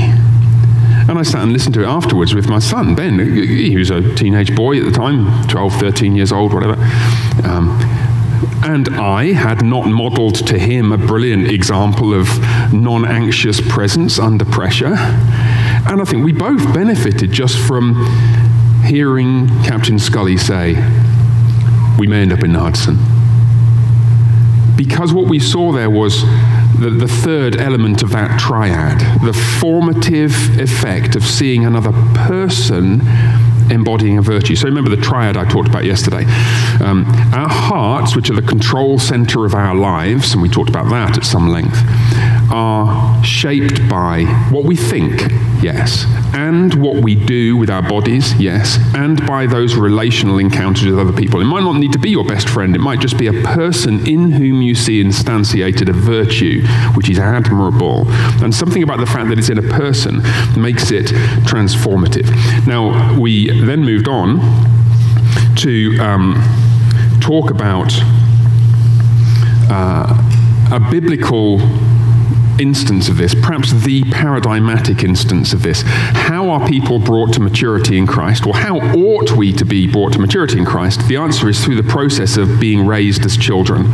And 1.08 1.18
I 1.18 1.22
sat 1.22 1.42
and 1.42 1.52
listened 1.52 1.74
to 1.74 1.82
it 1.82 1.86
afterwards 1.86 2.34
with 2.34 2.48
my 2.48 2.60
son, 2.60 2.94
Ben. 2.94 3.18
He 3.18 3.76
was 3.76 3.90
a 3.90 4.14
teenage 4.14 4.54
boy 4.54 4.78
at 4.78 4.84
the 4.84 4.92
time, 4.92 5.46
12, 5.48 5.74
13 5.74 6.14
years 6.14 6.30
old, 6.30 6.54
whatever. 6.54 6.74
Um, 7.44 7.70
and 8.64 8.88
I 8.90 9.32
had 9.32 9.64
not 9.64 9.86
modeled 9.86 10.46
to 10.46 10.58
him 10.58 10.92
a 10.92 10.98
brilliant 10.98 11.50
example 11.50 12.14
of 12.14 12.28
non 12.72 13.04
anxious 13.04 13.60
presence 13.60 14.18
under 14.20 14.44
pressure. 14.44 14.94
And 14.94 16.00
I 16.00 16.04
think 16.04 16.24
we 16.24 16.32
both 16.32 16.72
benefited 16.72 17.32
just 17.32 17.58
from 17.58 17.94
hearing 18.84 19.48
Captain 19.64 19.98
Scully 19.98 20.36
say, 20.36 20.74
We 21.98 22.06
may 22.06 22.22
end 22.22 22.32
up 22.32 22.44
in 22.44 22.52
the 22.52 22.60
Hudson 22.60 23.12
because 24.84 25.12
what 25.12 25.28
we 25.28 25.38
saw 25.38 25.70
there 25.70 25.88
was 25.88 26.22
the, 26.80 26.90
the, 26.90 27.06
third 27.06 27.60
element 27.60 28.02
of 28.02 28.10
that 28.10 28.40
triad 28.40 28.98
the 29.24 29.32
formative 29.32 30.58
effect 30.58 31.14
of 31.14 31.22
seeing 31.22 31.64
another 31.64 31.92
person 32.14 33.00
embodying 33.70 34.18
a 34.18 34.22
virtue. 34.22 34.56
So 34.56 34.66
remember 34.66 34.90
the 34.90 35.00
triad 35.00 35.36
I 35.36 35.44
talked 35.48 35.68
about 35.68 35.84
yesterday. 35.84 36.24
Um, 36.84 37.04
our 37.32 37.48
hearts, 37.48 38.16
which 38.16 38.28
are 38.28 38.34
the 38.34 38.42
control 38.42 38.98
center 38.98 39.46
of 39.46 39.54
our 39.54 39.74
lives, 39.74 40.32
and 40.32 40.42
we 40.42 40.48
talked 40.48 40.68
about 40.68 40.90
that 40.90 41.16
at 41.16 41.24
some 41.24 41.48
length, 41.48 41.78
are 42.52 43.25
shaped 43.25 43.88
by 43.88 44.25
what 44.50 44.64
we 44.64 44.76
think, 44.76 45.23
yes, 45.62 46.04
and 46.35 46.75
what 46.75 47.02
we 47.02 47.14
do 47.14 47.56
with 47.56 47.71
our 47.71 47.82
bodies, 47.82 48.35
yes, 48.35 48.78
and 48.94 49.26
by 49.26 49.47
those 49.47 49.75
relational 49.75 50.38
encounters 50.38 50.85
with 50.85 50.99
other 50.99 51.12
people. 51.12 51.40
It 51.40 51.47
might 51.47 51.62
not 51.62 51.76
need 51.76 51.92
to 51.92 51.99
be 51.99 52.11
your 52.11 52.25
best 52.25 52.49
friend, 52.49 52.76
it 52.76 52.80
might 52.80 53.00
just 53.00 53.16
be 53.16 53.26
a 53.26 53.42
person 53.42 54.06
in 54.06 54.30
whom 54.32 54.61
you 54.61 54.75
see 54.75 55.02
instantiated 55.02 55.88
a 55.88 55.94
virtue 55.94 56.62
which 56.94 57.09
is 57.09 57.18
admirable. 57.18 58.04
And 58.42 58.54
something 58.54 58.82
about 58.82 59.00
the 59.00 59.06
fact 59.06 59.30
that 59.30 59.38
it's 59.38 59.49
in 59.49 59.59
a 59.59 59.62
person 59.62 60.23
makes 60.61 60.90
it 60.90 61.06
transformative. 61.47 62.28
Now, 62.66 63.18
we 63.18 63.49
then 63.62 63.80
moved 63.80 64.09
on 64.09 64.40
to 65.56 65.99
um, 66.00 66.35
talk 67.21 67.50
about 67.50 67.92
uh, 69.71 70.18
a 70.71 70.80
biblical 70.90 71.59
instance 72.61 73.09
of 73.09 73.16
this, 73.16 73.35
perhaps 73.35 73.73
the 73.73 74.02
paradigmatic 74.11 75.02
instance 75.02 75.52
of 75.52 75.62
this. 75.62 75.82
How 75.87 76.50
are 76.50 76.66
people 76.68 76.99
brought 76.99 77.32
to 77.35 77.40
maturity 77.40 77.99
in 77.99 78.06
Christ? 78.06 78.47
Or 78.47 78.54
how 78.54 78.78
ought 78.78 79.32
we 79.32 79.52
to 79.54 79.64
be 79.64 79.87
brought 79.87 80.12
to 80.14 80.18
maturity 80.18 80.59
in 80.59 80.64
Christ? 80.64 81.06
The 81.09 81.16
answer 81.16 81.49
is 81.49 81.64
through 81.64 81.80
the 81.80 81.88
process 81.88 82.37
of 82.37 82.61
being 82.61 82.87
raised 82.87 83.25
as 83.25 83.37
children. 83.37 83.87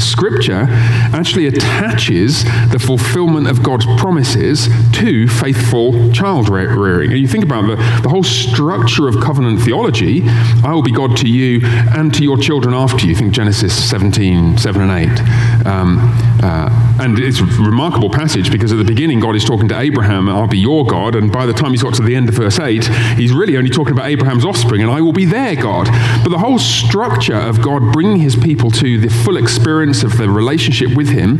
Scripture 0.00 0.66
actually 1.12 1.46
attaches 1.46 2.44
the 2.70 2.78
fulfillment 2.78 3.48
of 3.48 3.62
God's 3.62 3.86
promises 3.98 4.68
to 4.92 5.28
faithful 5.28 6.12
child 6.12 6.48
rearing. 6.48 7.10
And 7.10 7.20
you 7.20 7.28
think 7.28 7.44
about 7.44 7.66
the, 7.66 7.76
the 8.02 8.08
whole 8.08 8.22
structure 8.22 9.08
of 9.08 9.20
covenant 9.20 9.60
theology 9.60 10.22
I 10.64 10.72
will 10.72 10.82
be 10.82 10.92
God 10.92 11.16
to 11.18 11.28
you 11.28 11.60
and 11.64 12.12
to 12.14 12.22
your 12.22 12.36
children 12.36 12.74
after 12.74 13.06
you. 13.06 13.14
Think 13.14 13.32
Genesis 13.32 13.72
17, 13.88 14.58
7 14.58 14.82
and 14.82 15.20
8. 15.62 15.66
Um, 15.66 15.98
uh, 16.42 16.96
and 17.00 17.18
it's 17.18 17.40
a 17.40 17.44
passage 18.10 18.50
because 18.50 18.72
at 18.72 18.78
the 18.78 18.84
beginning, 18.84 19.20
God 19.20 19.36
is 19.36 19.44
talking 19.44 19.68
to 19.68 19.78
Abraham, 19.78 20.28
I'll 20.28 20.46
be 20.46 20.58
your 20.58 20.84
God. 20.86 21.14
And 21.14 21.30
by 21.30 21.46
the 21.46 21.52
time 21.52 21.70
he's 21.70 21.82
got 21.82 21.94
to 21.94 22.02
the 22.02 22.16
end 22.16 22.28
of 22.28 22.34
verse 22.34 22.58
8, 22.58 22.84
he's 23.16 23.32
really 23.32 23.56
only 23.56 23.70
talking 23.70 23.92
about 23.92 24.06
Abraham's 24.06 24.44
offspring, 24.44 24.82
and 24.82 24.90
I 24.90 25.00
will 25.00 25.12
be 25.12 25.24
their 25.24 25.54
God. 25.56 25.86
But 26.22 26.30
the 26.30 26.38
whole 26.38 26.58
structure 26.58 27.36
of 27.36 27.62
God 27.62 27.92
bringing 27.92 28.16
his 28.18 28.36
people 28.36 28.70
to 28.72 28.98
the 28.98 29.08
full 29.08 29.36
experience 29.36 30.02
of 30.02 30.18
the 30.18 30.28
relationship 30.28 30.94
with 30.96 31.08
him 31.08 31.38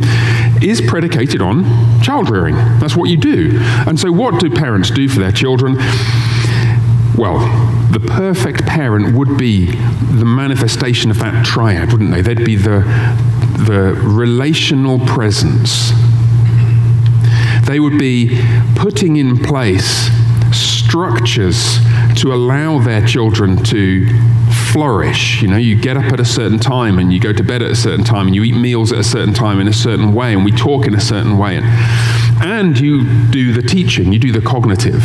is 0.61 0.81
predicated 0.81 1.41
on 1.41 1.63
child 2.01 2.29
rearing. 2.29 2.55
That's 2.79 2.95
what 2.95 3.09
you 3.09 3.17
do. 3.17 3.59
And 3.87 3.99
so, 3.99 4.11
what 4.11 4.39
do 4.39 4.49
parents 4.49 4.89
do 4.89 5.07
for 5.07 5.19
their 5.19 5.31
children? 5.31 5.75
Well, 7.17 7.39
the 7.91 7.99
perfect 7.99 8.65
parent 8.65 9.15
would 9.15 9.37
be 9.37 9.67
the 9.67 10.25
manifestation 10.25 11.11
of 11.11 11.19
that 11.19 11.45
triad, 11.45 11.93
wouldn't 11.93 12.11
they? 12.11 12.21
They'd 12.21 12.43
be 12.43 12.57
the, 12.57 12.79
the 13.65 13.93
relational 14.03 14.99
presence. 14.99 15.91
They 17.65 17.79
would 17.79 17.97
be 17.97 18.39
putting 18.75 19.17
in 19.17 19.37
place 19.37 20.09
structures 20.53 21.79
to 22.15 22.31
allow 22.33 22.79
their 22.79 23.05
children 23.05 23.61
to 23.65 24.07
flourish. 24.71 25.41
You 25.41 25.47
know, 25.47 25.57
you 25.57 25.75
get 25.79 25.97
up 25.97 26.05
at 26.13 26.19
a 26.19 26.25
certain 26.25 26.59
time 26.59 26.99
and 26.99 27.11
you 27.11 27.19
go 27.19 27.33
to 27.33 27.43
bed 27.43 27.61
at 27.61 27.71
a 27.71 27.75
certain 27.75 28.05
time 28.05 28.27
and 28.27 28.35
you 28.35 28.43
eat 28.43 28.55
meals 28.55 28.91
at 28.91 28.99
a 28.99 29.03
certain 29.03 29.33
time 29.33 29.59
in 29.59 29.67
a 29.67 29.73
certain 29.73 30.13
way 30.13 30.33
and 30.33 30.45
we 30.45 30.51
talk 30.51 30.85
in 30.85 30.93
a 30.93 31.01
certain 31.01 31.37
way. 31.37 31.57
And, 31.57 31.65
and 32.43 32.79
you 32.79 33.03
do 33.31 33.51
the 33.51 33.61
teaching, 33.61 34.13
you 34.13 34.19
do 34.19 34.31
the 34.31 34.41
cognitive 34.41 35.03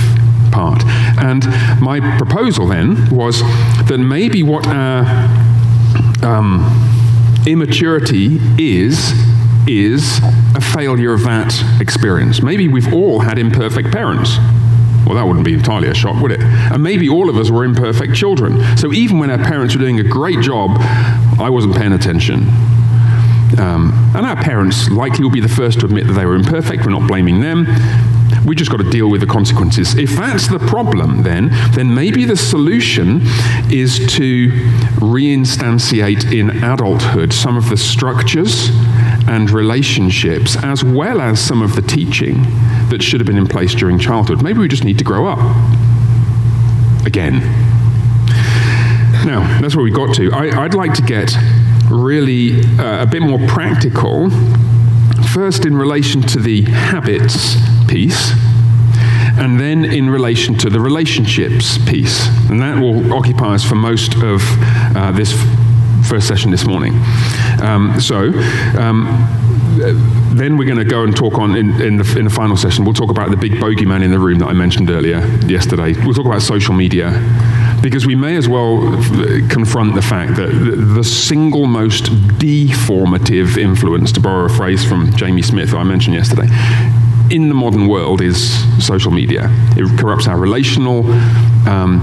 part. 0.53 0.85
And 1.19 1.47
my 1.81 2.01
proposal 2.19 2.69
then 2.69 3.09
was 3.11 3.41
that 3.89 3.99
maybe 3.99 4.43
what 4.43 4.67
our 4.67 5.05
um, 6.23 6.61
immaturity 7.47 8.39
is 8.59 9.13
is 9.67 10.19
a 10.55 10.61
failure 10.61 11.13
of 11.13 11.23
that 11.25 11.81
experience. 11.81 12.43
Maybe 12.43 12.69
we've 12.69 12.93
all 12.93 13.21
had 13.21 13.39
imperfect 13.39 13.93
parents. 13.93 14.37
Well, 15.07 15.15
that 15.15 15.27
wouldn't 15.27 15.45
be 15.45 15.55
entirely 15.55 15.89
a 15.89 15.95
shock, 15.95 16.21
would 16.21 16.33
it? 16.33 16.41
And 16.41 16.83
maybe 16.83 17.09
all 17.09 17.29
of 17.29 17.37
us 17.37 17.51
were 17.51 17.65
imperfect 17.65 18.15
children. 18.15 18.77
So 18.77 18.93
even 18.93 19.19
when 19.19 19.31
our 19.31 19.39
parents 19.39 19.75
were 19.75 19.81
doing 19.81 19.99
a 19.99 20.05
great 20.05 20.41
job, 20.41 20.77
I 21.41 21.49
wasn't 21.51 21.75
paying 21.77 21.93
attention. 21.93 22.49
Um, 23.59 23.93
and 24.15 24.25
our 24.27 24.37
parents 24.37 24.89
likely 24.91 25.25
will 25.25 25.33
be 25.33 25.41
the 25.41 25.49
first 25.49 25.81
to 25.81 25.87
admit 25.87 26.07
that 26.07 26.13
they 26.13 26.25
were 26.25 26.35
imperfect. 26.35 26.85
We're 26.85 26.93
not 26.93 27.09
blaming 27.09 27.41
them. 27.41 27.67
We 28.47 28.55
just 28.55 28.71
got 28.71 28.79
to 28.79 28.89
deal 28.89 29.11
with 29.11 29.21
the 29.21 29.27
consequences. 29.27 29.97
If 29.97 30.11
that's 30.17 30.49
the 30.49 30.59
problem, 30.59 31.23
then, 31.23 31.51
then 31.73 31.93
maybe 31.95 32.25
the 32.25 32.37
solution 32.37 33.21
is 33.71 33.99
to 34.15 34.51
reinstantiate 35.01 36.33
in 36.33 36.51
adulthood 36.63 37.33
some 37.33 37.57
of 37.57 37.69
the 37.69 37.77
structures 37.77 38.71
and 39.31 39.49
relationships, 39.53 40.57
as 40.57 40.83
well 40.83 41.21
as 41.21 41.41
some 41.41 41.63
of 41.63 41.77
the 41.77 41.83
teaching 41.83 42.43
that 42.91 43.01
should 43.01 43.21
have 43.21 43.29
been 43.29 43.39
in 43.39 43.47
place 43.47 43.73
during 43.77 43.97
childhood. 43.97 44.43
Maybe 44.43 44.59
we 44.59 44.67
just 44.67 44.83
need 44.83 44.99
to 44.99 45.05
grow 45.05 45.27
up 45.27 45.39
again. 47.07 47.39
Now, 49.25 49.61
that's 49.61 49.77
where 49.77 49.85
we 49.85 49.93
got 49.93 50.17
to. 50.17 50.33
I, 50.33 50.65
would 50.65 50.75
like 50.75 50.95
to 50.95 51.03
get 51.03 51.33
really 51.89 52.61
uh, 52.81 53.05
a 53.05 53.07
bit 53.07 53.23
more 53.23 53.39
practical, 53.47 54.31
first 55.33 55.65
in 55.65 55.77
relation 55.77 56.23
to 56.23 56.41
the 56.41 56.63
habits 56.63 57.55
piece, 57.87 58.33
and 59.39 59.61
then 59.61 59.85
in 59.85 60.11
relation 60.11 60.59
to 60.59 60.71
the 60.71 60.81
relationships 60.81 61.79
piece. 61.89 62.27
And 62.51 62.61
that 62.61 62.81
will 62.81 63.13
occupy 63.13 63.55
us 63.55 63.65
for 63.65 63.77
most 63.77 64.17
of 64.17 64.43
uh, 64.97 65.13
this 65.13 65.33
first 66.11 66.27
session 66.27 66.51
this 66.51 66.67
morning. 66.67 66.93
Um, 67.63 68.01
so, 68.01 68.33
um, 68.77 69.07
then 70.35 70.57
we're 70.57 70.65
going 70.65 70.79
to 70.79 70.85
go 70.85 71.05
and 71.05 71.17
talk 71.17 71.35
on 71.35 71.55
in, 71.55 71.81
in, 71.81 71.99
the, 71.99 72.19
in 72.19 72.25
the 72.25 72.31
final 72.31 72.57
session. 72.57 72.85
We'll 72.85 72.95
talk 72.95 73.11
about 73.11 73.31
the 73.31 73.37
big 73.37 73.53
bogeyman 73.53 74.03
in 74.03 74.11
the 74.11 74.19
room 74.19 74.41
that 74.41 74.49
I 74.49 74.53
mentioned 74.53 74.91
earlier 74.91 75.25
yesterday. 75.47 75.95
We'll 76.05 76.15
talk 76.15 76.27
about 76.27 76.43
social 76.43 76.75
media 76.75 77.13
because 77.81 78.07
we 78.07 78.17
may 78.17 78.37
as 78.37 78.49
well 78.49 78.81
confront 79.49 79.95
the 79.95 80.03
fact 80.03 80.35
that 80.35 80.49
the 80.49 81.05
single 81.05 81.67
most 81.67 82.07
deformative 82.39 83.57
influence, 83.57 84.11
to 84.13 84.21
borrow 84.21 84.47
a 84.47 84.49
phrase 84.49 84.85
from 84.85 85.15
Jamie 85.15 85.43
Smith, 85.43 85.75
I 85.75 85.85
mentioned 85.85 86.17
yesterday, 86.17 86.49
in 87.31 87.49
the 87.49 87.55
modern 87.55 87.87
world 87.87 88.21
is 88.21 88.53
social 88.85 89.13
media. 89.13 89.47
It 89.77 89.97
corrupts 90.01 90.27
our 90.27 90.37
relational 90.37 91.09
um, 91.69 92.01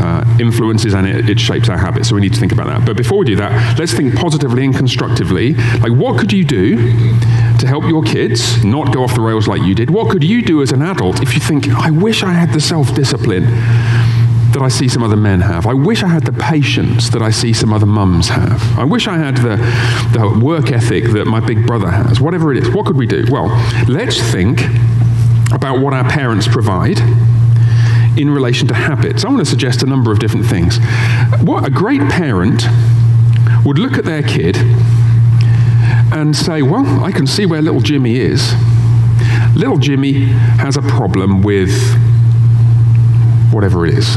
uh, 0.00 0.24
influences 0.40 0.94
and 0.94 1.06
it, 1.06 1.28
it, 1.28 1.40
shapes 1.40 1.68
our 1.68 1.78
habits. 1.78 2.08
So 2.08 2.14
we 2.14 2.20
need 2.20 2.34
to 2.34 2.40
think 2.40 2.52
about 2.52 2.66
that. 2.66 2.86
But 2.86 2.96
before 2.96 3.18
we 3.18 3.26
do 3.26 3.36
that, 3.36 3.78
let's 3.78 3.92
think 3.92 4.14
positively 4.16 4.64
and 4.64 4.74
constructively. 4.74 5.54
Like, 5.54 5.92
what 5.92 6.18
could 6.18 6.32
you 6.32 6.44
do 6.44 6.76
to 7.58 7.66
help 7.66 7.84
your 7.84 8.02
kids 8.02 8.64
not 8.64 8.92
go 8.92 9.04
off 9.04 9.14
the 9.14 9.20
rails 9.20 9.46
like 9.46 9.62
you 9.62 9.74
did? 9.74 9.90
What 9.90 10.10
could 10.10 10.24
you 10.24 10.42
do 10.42 10.62
as 10.62 10.72
an 10.72 10.82
adult 10.82 11.22
if 11.22 11.34
you 11.34 11.40
think, 11.40 11.68
I 11.68 11.90
wish 11.90 12.22
I 12.22 12.32
had 12.32 12.52
the 12.52 12.60
self 12.60 12.94
discipline 12.94 13.44
that 14.54 14.62
I 14.62 14.68
see 14.68 14.88
some 14.88 15.02
other 15.02 15.16
men 15.16 15.40
have. 15.40 15.66
I 15.66 15.74
wish 15.74 16.04
I 16.04 16.06
had 16.06 16.24
the 16.24 16.32
patience 16.32 17.10
that 17.10 17.22
I 17.22 17.30
see 17.30 17.52
some 17.52 17.72
other 17.72 17.86
mums 17.86 18.28
have. 18.28 18.78
I 18.78 18.84
wish 18.84 19.08
I 19.08 19.16
had 19.16 19.38
the, 19.38 19.56
the 20.16 20.40
work 20.44 20.70
ethic 20.70 21.06
that 21.12 21.26
my 21.26 21.40
big 21.40 21.66
brother 21.66 21.90
has. 21.90 22.20
Whatever 22.20 22.52
it 22.52 22.62
is, 22.62 22.70
what 22.70 22.86
could 22.86 22.96
we 22.96 23.06
do? 23.06 23.24
Well, 23.30 23.48
let's 23.88 24.20
think 24.20 24.60
about 25.52 25.80
what 25.80 25.92
our 25.92 26.08
parents 26.08 26.46
provide 26.46 27.00
in 28.16 28.30
relation 28.30 28.68
to 28.68 28.74
habits. 28.74 29.24
I 29.24 29.28
want 29.28 29.40
to 29.40 29.44
suggest 29.50 29.82
a 29.82 29.86
number 29.86 30.12
of 30.12 30.18
different 30.18 30.46
things. 30.46 30.78
What 31.40 31.66
a 31.66 31.70
great 31.70 32.00
parent 32.02 32.64
would 33.64 33.78
look 33.78 33.98
at 33.98 34.04
their 34.04 34.22
kid 34.22 34.56
and 36.12 36.36
say, 36.36 36.62
Well, 36.62 37.04
I 37.04 37.12
can 37.12 37.26
see 37.26 37.46
where 37.46 37.62
little 37.62 37.80
Jimmy 37.80 38.18
is. 38.18 38.52
Little 39.54 39.78
Jimmy 39.78 40.24
has 40.58 40.76
a 40.76 40.82
problem 40.82 41.42
with 41.42 41.72
whatever 43.52 43.86
it 43.86 43.94
is 43.94 44.16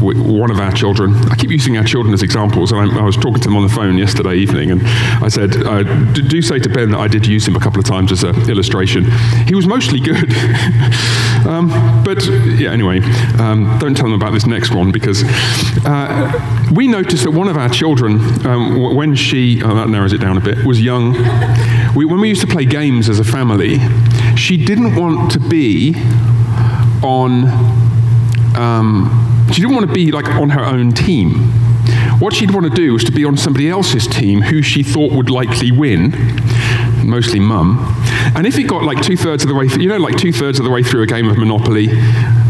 one 0.00 0.50
of 0.50 0.58
our 0.58 0.72
children, 0.72 1.14
I 1.30 1.36
keep 1.36 1.50
using 1.50 1.76
our 1.76 1.84
children 1.84 2.14
as 2.14 2.22
examples, 2.22 2.72
and 2.72 2.80
I, 2.80 3.00
I 3.00 3.02
was 3.02 3.16
talking 3.16 3.40
to 3.40 3.48
them 3.48 3.56
on 3.56 3.62
the 3.62 3.72
phone 3.72 3.98
yesterday 3.98 4.34
evening, 4.36 4.70
and 4.70 4.82
I 5.22 5.28
said, 5.28 5.56
uh, 5.64 5.82
do 6.12 6.42
say 6.42 6.58
to 6.58 6.68
Ben 6.68 6.90
that 6.90 6.98
I 6.98 7.08
did 7.08 7.26
use 7.26 7.46
him 7.46 7.56
a 7.56 7.60
couple 7.60 7.78
of 7.78 7.84
times 7.84 8.12
as 8.12 8.22
an 8.22 8.50
illustration. 8.50 9.04
He 9.46 9.54
was 9.54 9.66
mostly 9.66 10.00
good. 10.00 10.32
um, 11.46 11.68
but 12.04 12.24
yeah, 12.58 12.70
anyway, 12.70 13.00
um, 13.38 13.78
don't 13.78 13.96
tell 13.96 14.06
them 14.06 14.14
about 14.14 14.32
this 14.32 14.46
next 14.46 14.74
one 14.74 14.90
because 14.92 15.22
uh, 15.84 16.68
we 16.74 16.88
noticed 16.88 17.24
that 17.24 17.32
one 17.32 17.48
of 17.48 17.56
our 17.56 17.68
children, 17.68 18.20
um, 18.46 18.94
when 18.96 19.14
she, 19.14 19.62
oh, 19.62 19.74
that 19.74 19.88
narrows 19.88 20.12
it 20.12 20.18
down 20.18 20.36
a 20.36 20.40
bit, 20.40 20.64
was 20.64 20.80
young, 20.80 21.12
we, 21.94 22.04
when 22.04 22.20
we 22.20 22.28
used 22.28 22.40
to 22.40 22.46
play 22.46 22.64
games 22.64 23.08
as 23.08 23.18
a 23.18 23.24
family, 23.24 23.78
she 24.36 24.62
didn't 24.62 24.94
want 24.96 25.30
to 25.32 25.40
be 25.40 25.94
on 27.02 27.46
um, 28.56 29.29
she 29.52 29.60
didn't 29.62 29.74
want 29.74 29.86
to 29.86 29.92
be 29.92 30.12
like 30.12 30.26
on 30.26 30.50
her 30.50 30.64
own 30.64 30.92
team. 30.92 31.32
What 32.20 32.34
she'd 32.34 32.52
want 32.52 32.66
to 32.66 32.74
do 32.74 32.92
was 32.92 33.04
to 33.04 33.12
be 33.12 33.24
on 33.24 33.36
somebody 33.36 33.68
else's 33.68 34.06
team 34.06 34.42
who 34.42 34.62
she 34.62 34.82
thought 34.82 35.12
would 35.12 35.30
likely 35.30 35.72
win. 35.72 36.12
mostly 37.04 37.40
mum. 37.40 37.78
And 38.34 38.46
if 38.46 38.54
he 38.54 38.62
got 38.62 38.84
like 38.84 39.02
two 39.02 39.16
thirds 39.16 39.42
of 39.42 39.48
the 39.48 39.54
way, 39.54 39.68
through, 39.68 39.82
you 39.82 39.88
know, 39.88 39.98
like 39.98 40.16
two 40.16 40.32
thirds 40.32 40.58
of 40.58 40.64
the 40.64 40.70
way 40.70 40.82
through 40.82 41.02
a 41.02 41.06
game 41.06 41.28
of 41.28 41.36
Monopoly, 41.38 41.88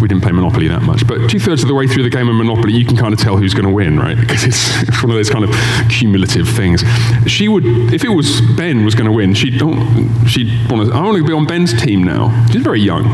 we 0.01 0.09
didn't 0.09 0.23
play 0.23 0.33
Monopoly 0.33 0.69
that 0.69 0.83
much, 0.83 1.07
but 1.07 1.29
two 1.29 1.39
thirds 1.39 1.63
of 1.63 1.69
the 1.69 1.75
way 1.75 1.87
through 1.87 2.03
the 2.03 2.11
game 2.11 2.29
of 2.29 2.35
Monopoly, 2.35 2.73
you 2.73 2.85
can 2.85 2.97
kind 2.97 3.15
of 3.15 3.21
tell 3.21 3.37
who's 3.37 3.55
going 3.55 3.67
to 3.67 3.73
win, 3.73 3.99
right? 3.99 4.19
Because 4.19 4.45
it's, 4.45 4.83
it's 4.83 5.03
one 5.03 5.11
of 5.11 5.17
those 5.17 5.31
kind 5.31 5.45
of 5.45 5.55
cumulative 5.89 6.49
things. 6.49 6.85
She 7.27 7.49
would, 7.49 7.65
if 7.65 8.05
it 8.05 8.11
was 8.11 8.41
Ben 8.57 8.85
was 8.85 8.95
going 8.95 9.07
to 9.07 9.13
win, 9.13 9.35
she'd, 9.35 9.59
don't, 9.59 10.27
she'd 10.27 10.49
want 10.71 10.89
to, 10.89 10.95
I 10.95 11.03
want 11.03 11.17
to 11.17 11.25
be 11.25 11.33
on 11.33 11.47
Ben's 11.47 11.81
team 11.81 12.03
now. 12.05 12.47
She's 12.51 12.63
very 12.63 12.81
young. 12.81 13.05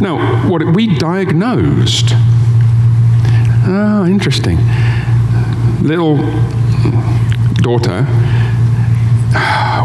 Now, 0.00 0.48
what 0.48 0.64
we 0.74 0.98
diagnosed, 0.98 2.10
oh, 3.68 4.06
interesting. 4.06 4.58
Little 5.82 6.16
daughter, 7.56 8.06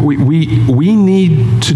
we, 0.04 0.18
we, 0.18 0.66
we 0.70 0.96
need 0.96 1.62
to 1.64 1.76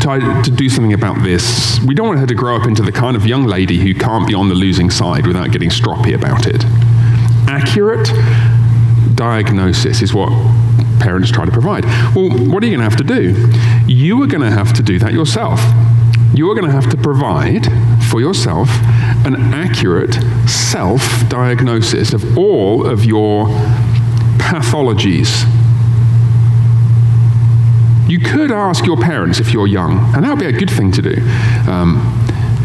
to, 0.00 0.42
to 0.44 0.50
do 0.50 0.68
something 0.70 0.94
about 0.94 1.22
this. 1.22 1.78
We 1.80 1.94
don't 1.94 2.08
want 2.08 2.20
her 2.20 2.26
to 2.26 2.34
grow 2.34 2.56
up 2.56 2.66
into 2.66 2.82
the 2.82 2.92
kind 2.92 3.16
of 3.16 3.26
young 3.26 3.44
lady 3.44 3.78
who 3.78 3.94
can't 3.94 4.26
be 4.26 4.34
on 4.34 4.48
the 4.48 4.54
losing 4.54 4.88
side 4.88 5.26
without 5.26 5.50
getting 5.52 5.68
stroppy 5.68 6.14
about 6.14 6.46
it. 6.46 6.64
Accurate 7.46 8.10
diagnosis 9.14 10.00
is 10.00 10.14
what 10.14 10.30
parents 11.00 11.30
try 11.30 11.44
to 11.44 11.52
provide. 11.52 11.84
Well, 12.14 12.30
what 12.30 12.62
are 12.62 12.66
you 12.66 12.76
going 12.76 12.78
to 12.78 12.90
have 12.90 12.96
to 12.96 13.04
do? 13.04 13.34
You 13.86 14.22
are 14.22 14.26
going 14.26 14.42
to 14.42 14.50
have 14.50 14.72
to 14.74 14.82
do 14.82 14.98
that 15.00 15.12
yourself. 15.12 15.60
You 16.32 16.50
are 16.50 16.54
going 16.54 16.66
to 16.66 16.72
have 16.72 16.88
to 16.90 16.96
provide 16.96 17.66
for 18.04 18.20
yourself 18.20 18.68
an 19.34 19.54
accurate 19.54 20.14
self 20.48 21.28
diagnosis 21.28 22.12
of 22.12 22.36
all 22.38 22.86
of 22.86 23.04
your 23.04 23.46
pathologies 24.38 25.46
you 28.10 28.18
could 28.18 28.50
ask 28.50 28.84
your 28.84 28.96
parents 28.96 29.38
if 29.38 29.52
you're 29.52 29.68
young, 29.68 30.12
and 30.16 30.24
that 30.24 30.30
would 30.30 30.40
be 30.40 30.46
a 30.46 30.52
good 30.52 30.70
thing 30.70 30.90
to 30.90 31.00
do. 31.00 31.14
Um, 31.70 31.98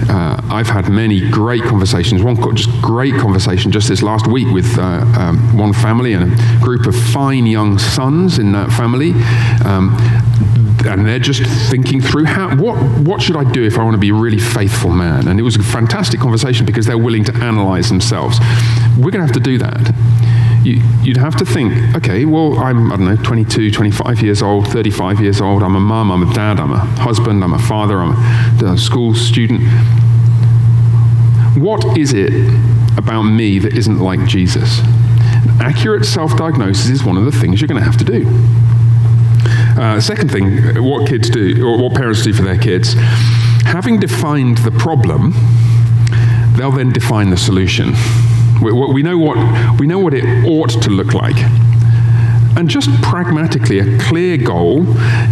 uh, 0.10 0.42
I've 0.50 0.68
had 0.68 0.90
many 0.90 1.30
great 1.30 1.62
conversations, 1.64 2.24
one 2.24 2.36
just 2.56 2.70
great 2.82 3.14
conversation 3.16 3.72
just 3.72 3.88
this 3.88 4.02
last 4.02 4.26
week 4.26 4.48
with 4.52 4.78
uh, 4.80 5.06
um, 5.18 5.58
one 5.58 5.72
family 5.72 6.14
and 6.14 6.34
a 6.34 6.60
group 6.64 6.88
of 6.88 6.96
fine 6.96 7.46
young 7.46 7.78
sons 7.78 8.40
in 8.40 8.52
that 8.54 8.72
family. 8.72 9.12
Um, 9.64 9.96
and 10.88 11.06
they're 11.06 11.20
just 11.20 11.44
thinking 11.70 12.02
through 12.02 12.26
how 12.26 12.56
what 12.56 12.76
what 13.00 13.22
should 13.22 13.36
I 13.36 13.50
do 13.52 13.64
if 13.64 13.78
I 13.78 13.84
want 13.84 13.96
to 13.96 14.00
be 14.00 14.10
a 14.10 14.14
really 14.14 14.40
faithful 14.40 14.92
man? 14.92 15.28
And 15.28 15.40
it 15.40 15.44
was 15.44 15.56
a 15.56 15.64
fantastic 15.64 16.20
conversation 16.20 16.66
because 16.66 16.86
they're 16.86 16.98
willing 16.98 17.24
to 17.26 17.34
analyze 17.36 17.90
themselves. 17.90 18.40
We're 18.98 19.12
going 19.12 19.26
to 19.26 19.28
have 19.28 19.34
to 19.34 19.40
do 19.40 19.58
that 19.60 19.94
you, 20.66 20.82
would 21.06 21.18
have 21.18 21.36
to 21.38 21.46
think, 21.46 21.74
okay, 21.96 22.26
well, 22.26 22.58
I'm, 22.58 22.92
I 22.92 22.96
don't 22.96 23.06
know, 23.06 23.16
22, 23.18 23.72
25 23.72 24.22
years 24.22 24.42
old, 24.42 24.68
35 24.68 25.22
years 25.22 25.40
old, 25.40 25.62
I'm 25.62 25.76
a 25.76 25.80
mum, 25.80 26.12
I'm 26.12 26.24
a 26.30 26.34
dad, 26.34 26.60
I'm 26.60 26.72
a 26.72 26.80
husband, 26.80 27.44
I'm 27.44 27.54
a 27.54 27.60
father, 27.60 28.00
I'm 28.00 28.14
a 28.64 28.72
uh, 28.72 28.76
school 28.76 29.14
student. 29.14 29.62
What 31.58 31.98
is 31.98 32.14
it 32.14 32.34
about 32.98 33.24
me 33.24 33.60
that 33.60 33.74
isn't 33.74 34.00
like 34.00 34.26
Jesus? 34.26 34.80
Accurate 35.62 36.06
self 36.06 36.36
diagnosis 36.36 36.90
is 36.90 37.04
one 37.04 37.18
of 37.18 37.26
the 37.26 37.32
things 37.32 37.62
you're 37.62 37.68
going 37.68 37.80
to 37.80 37.86
have 37.86 37.98
to 37.98 38.04
do. 38.04 38.26
Uh, 39.78 40.00
second 40.00 40.32
thing, 40.32 40.84
what 40.84 41.08
kids 41.08 41.30
do, 41.30 41.66
or 41.66 41.82
what 41.82 41.94
parents 41.94 42.24
do 42.24 42.34
for 42.34 42.44
their 42.44 42.58
kids, 42.58 42.94
having 43.66 44.00
defined 44.00 44.60
the 44.60 44.72
problem, 44.72 45.34
they'll 46.56 46.72
then 46.72 46.92
define 46.92 47.30
the 47.30 47.38
solution. 47.38 47.94
We, 48.62 48.72
we, 48.72 49.04
know 49.04 49.18
what, 49.18 49.80
we 49.80 49.88
know 49.88 50.00
what 50.00 50.14
it 50.14 50.24
ought 50.46 50.70
to 50.82 50.90
look 50.90 51.14
like. 51.14 51.36
And 52.58 52.70
just 52.70 52.90
pragmatically, 53.02 53.80
a 53.80 54.00
clear 54.00 54.38
goal 54.38 54.88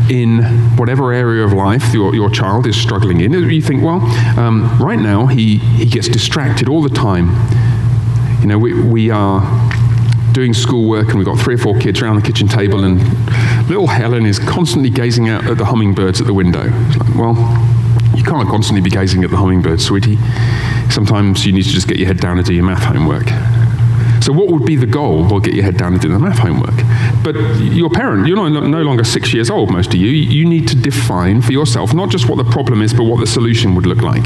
in 0.09 0.43
whatever 0.75 1.13
area 1.13 1.45
of 1.45 1.53
life 1.53 1.93
your, 1.93 2.13
your 2.13 2.29
child 2.29 2.67
is 2.67 2.75
struggling 2.75 3.21
in. 3.21 3.31
You 3.31 3.61
think, 3.61 3.81
well, 3.81 4.01
um, 4.37 4.77
right 4.77 4.99
now 4.99 5.27
he, 5.27 5.57
he 5.57 5.85
gets 5.85 6.09
distracted 6.09 6.67
all 6.67 6.81
the 6.81 6.89
time. 6.89 7.29
You 8.41 8.47
know, 8.47 8.59
we, 8.59 8.73
we 8.73 9.09
are 9.09 9.41
doing 10.33 10.53
schoolwork 10.53 11.09
and 11.09 11.17
we've 11.17 11.25
got 11.25 11.39
three 11.39 11.55
or 11.55 11.59
four 11.59 11.77
kids 11.77 12.01
around 12.01 12.15
the 12.15 12.21
kitchen 12.21 12.47
table 12.47 12.83
and 12.83 12.99
little 13.69 13.87
Helen 13.87 14.25
is 14.25 14.39
constantly 14.39 14.89
gazing 14.89 15.29
out 15.29 15.45
at 15.45 15.57
the 15.57 15.65
hummingbirds 15.65 16.19
at 16.19 16.27
the 16.27 16.33
window. 16.33 16.63
Like, 16.63 17.15
well, 17.15 17.35
you 18.15 18.23
can't 18.23 18.47
constantly 18.49 18.81
be 18.81 18.89
gazing 18.89 19.23
at 19.23 19.29
the 19.29 19.37
hummingbirds, 19.37 19.85
sweetie. 19.85 20.17
Sometimes 20.89 21.45
you 21.45 21.53
need 21.53 21.63
to 21.63 21.69
just 21.69 21.87
get 21.87 21.97
your 21.97 22.07
head 22.07 22.17
down 22.17 22.37
and 22.37 22.45
do 22.45 22.53
your 22.53 22.65
math 22.65 22.83
homework. 22.83 23.27
So, 24.23 24.31
what 24.31 24.47
would 24.49 24.65
be 24.65 24.77
the 24.77 24.87
goal? 24.87 25.27
Well, 25.27 25.41
get 25.41 25.53
your 25.53 25.65
head 25.65 25.77
down 25.77 25.93
and 25.93 26.01
do 26.01 26.07
the 26.07 26.17
math 26.17 26.39
homework. 26.39 26.75
But 27.23 27.35
your 27.59 27.89
parent, 27.89 28.25
you're 28.25 28.37
no 28.49 28.81
longer 28.81 29.03
six 29.03 29.33
years 29.33 29.49
old, 29.49 29.69
most 29.69 29.93
of 29.93 29.95
you. 29.95 30.07
You 30.07 30.45
need 30.45 30.67
to 30.69 30.77
define 30.77 31.41
for 31.41 31.51
yourself 31.51 31.93
not 31.93 32.09
just 32.09 32.29
what 32.29 32.37
the 32.37 32.49
problem 32.49 32.81
is, 32.81 32.93
but 32.93 33.03
what 33.03 33.19
the 33.19 33.27
solution 33.27 33.75
would 33.75 33.85
look 33.85 34.01
like. 34.01 34.25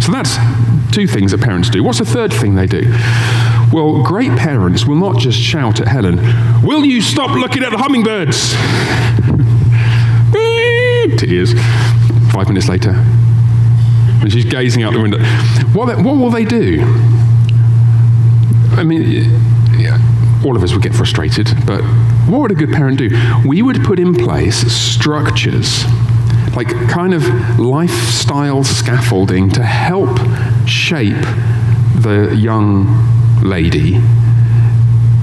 So, 0.00 0.12
that's 0.12 0.36
two 0.92 1.06
things 1.06 1.32
that 1.32 1.42
parents 1.42 1.68
do. 1.68 1.82
What's 1.82 1.98
the 1.98 2.06
third 2.06 2.32
thing 2.32 2.54
they 2.54 2.66
do? 2.66 2.84
Well, 3.72 4.02
great 4.02 4.30
parents 4.38 4.86
will 4.86 4.96
not 4.96 5.18
just 5.18 5.38
shout 5.38 5.80
at 5.80 5.88
Helen, 5.88 6.16
Will 6.62 6.84
you 6.84 7.00
stop 7.00 7.30
looking 7.30 7.62
at 7.62 7.70
the 7.70 7.78
hummingbirds? 7.78 8.54
Tears. 11.18 11.54
Five 12.32 12.48
minutes 12.48 12.68
later, 12.68 12.90
and 12.90 14.30
she's 14.30 14.44
gazing 14.44 14.82
out 14.82 14.92
the 14.92 15.00
window. 15.00 15.18
What, 15.72 15.96
what 15.98 16.16
will 16.16 16.30
they 16.30 16.44
do? 16.44 16.82
I 18.72 18.84
mean, 18.84 19.02
yeah, 19.78 19.98
all 20.44 20.54
of 20.54 20.62
us 20.62 20.72
would 20.72 20.82
get 20.82 20.94
frustrated, 20.94 21.48
but 21.66 21.82
what 22.28 22.40
would 22.42 22.50
a 22.50 22.54
good 22.54 22.70
parent 22.70 22.98
do? 22.98 23.08
We 23.46 23.62
would 23.62 23.82
put 23.82 23.98
in 23.98 24.14
place 24.14 24.56
structures, 24.70 25.84
like 26.54 26.68
kind 26.88 27.14
of 27.14 27.26
lifestyle 27.58 28.62
scaffolding 28.62 29.48
to 29.50 29.62
help 29.64 30.18
shape 30.66 31.16
the 31.96 32.36
young 32.38 33.17
lady 33.42 34.00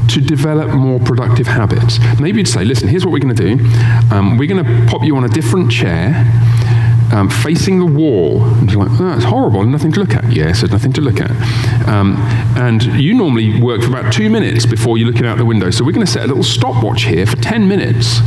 to 0.10 0.21
develop 0.21 0.69
more 0.69 0.99
productive 0.99 1.47
habits. 1.47 1.99
Maybe 2.19 2.39
you'd 2.39 2.47
say, 2.47 2.63
listen, 2.63 2.88
here's 2.88 3.06
what 3.06 3.12
we're 3.12 3.19
going 3.19 3.36
to 3.36 3.56
do. 3.56 3.65
Um, 4.15 4.38
we're 4.38 4.47
going 4.47 4.63
to 4.63 4.86
pop 4.91 5.04
you 5.04 5.15
on 5.17 5.25
a 5.25 5.30
different 5.30 5.71
chair 5.71 6.13
um, 7.12 7.30
facing 7.30 7.80
the 7.80 7.86
wall. 7.86 8.43
And 8.43 8.71
you're 8.71 8.86
like, 8.86 8.99
oh, 8.99 9.19
horrible, 9.21 9.65
nothing 9.65 9.91
to 9.93 9.99
look 9.99 10.13
at. 10.13 10.32
Yes, 10.32 10.62
there's 10.62 10.71
nothing 10.71 10.93
to 10.93 11.01
look 11.01 11.19
at. 11.19 11.32
Um, 11.88 12.15
and 12.58 12.84
you 12.84 13.13
normally 13.13 13.62
work 13.62 13.82
for 13.82 13.89
about 13.89 14.13
two 14.13 14.30
minutes 14.30 14.65
before 14.65 14.97
you're 14.97 15.08
looking 15.08 15.25
out 15.25 15.38
the 15.38 15.45
window. 15.45 15.69
So 15.69 15.84
we're 15.84 15.91
going 15.91 16.06
to 16.06 16.12
set 16.12 16.23
a 16.23 16.28
little 16.28 16.43
stopwatch 16.43 17.04
here 17.04 17.25
for 17.25 17.38
10 17.38 17.67
minutes. 17.67 18.19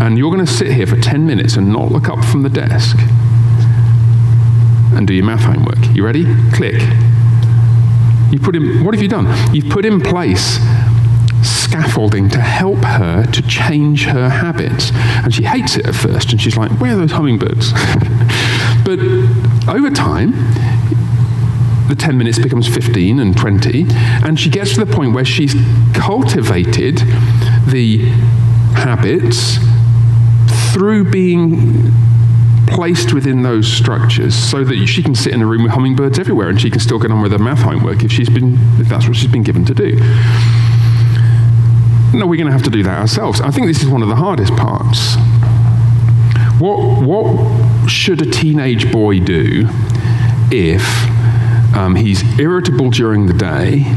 And 0.00 0.18
you're 0.18 0.32
going 0.32 0.44
to 0.44 0.52
sit 0.52 0.72
here 0.72 0.86
for 0.86 0.96
10 0.96 1.26
minutes 1.26 1.56
and 1.56 1.72
not 1.72 1.90
look 1.90 2.08
up 2.08 2.24
from 2.24 2.42
the 2.42 2.50
desk 2.50 2.96
and 4.96 5.06
do 5.06 5.14
your 5.14 5.24
math 5.24 5.42
homework. 5.42 5.78
You 5.94 6.04
ready? 6.04 6.24
Click. 6.52 6.80
You 8.34 8.40
put 8.40 8.56
in, 8.56 8.82
what 8.82 8.94
have 8.94 9.00
you 9.00 9.08
done? 9.08 9.28
You've 9.54 9.70
put 9.70 9.84
in 9.84 10.00
place 10.00 10.58
scaffolding 11.44 12.28
to 12.30 12.40
help 12.40 12.78
her 12.78 13.24
to 13.26 13.42
change 13.42 14.06
her 14.06 14.28
habits. 14.28 14.90
And 15.22 15.32
she 15.32 15.44
hates 15.44 15.76
it 15.76 15.86
at 15.86 15.94
first, 15.94 16.32
and 16.32 16.40
she's 16.42 16.56
like, 16.56 16.72
Where 16.80 16.94
are 16.94 16.96
those 16.96 17.12
hummingbirds? 17.12 17.72
but 18.84 18.98
over 19.72 19.88
time, 19.88 20.32
the 21.86 21.94
10 21.96 22.18
minutes 22.18 22.40
becomes 22.40 22.66
15 22.66 23.20
and 23.20 23.36
20, 23.36 23.86
and 24.24 24.40
she 24.40 24.50
gets 24.50 24.74
to 24.74 24.84
the 24.84 24.92
point 24.92 25.14
where 25.14 25.24
she's 25.24 25.54
cultivated 25.94 26.96
the 27.68 27.98
habits 28.74 29.58
through 30.72 31.08
being 31.08 31.92
placed 32.66 33.12
within 33.12 33.42
those 33.42 33.70
structures 33.70 34.34
so 34.34 34.64
that 34.64 34.86
she 34.86 35.02
can 35.02 35.14
sit 35.14 35.32
in 35.32 35.42
a 35.42 35.46
room 35.46 35.62
with 35.62 35.72
hummingbirds 35.72 36.18
everywhere 36.18 36.48
and 36.48 36.60
she 36.60 36.70
can 36.70 36.80
still 36.80 36.98
get 36.98 37.10
on 37.10 37.20
with 37.22 37.32
her 37.32 37.38
math 37.38 37.60
homework 37.60 38.02
if 38.02 38.10
she's 38.10 38.30
been 38.30 38.54
if 38.80 38.88
that's 38.88 39.06
what 39.06 39.16
she's 39.16 39.30
been 39.30 39.42
given 39.42 39.64
to 39.64 39.74
do 39.74 39.98
no, 42.14 42.26
we're 42.26 42.36
going 42.36 42.46
to 42.46 42.52
have 42.52 42.62
to 42.62 42.70
do 42.70 42.82
that 42.84 42.98
ourselves. 42.98 43.40
I 43.40 43.50
think 43.50 43.66
this 43.66 43.82
is 43.82 43.88
one 43.88 44.02
of 44.02 44.08
the 44.08 44.14
hardest 44.14 44.54
parts. 44.56 45.16
What, 46.60 47.02
what 47.02 47.90
should 47.90 48.22
a 48.22 48.30
teenage 48.30 48.90
boy 48.92 49.18
do 49.18 49.68
if 50.50 50.84
um, 51.74 51.96
he's 51.96 52.22
irritable 52.38 52.90
during 52.90 53.26
the 53.26 53.34
day 53.34 53.92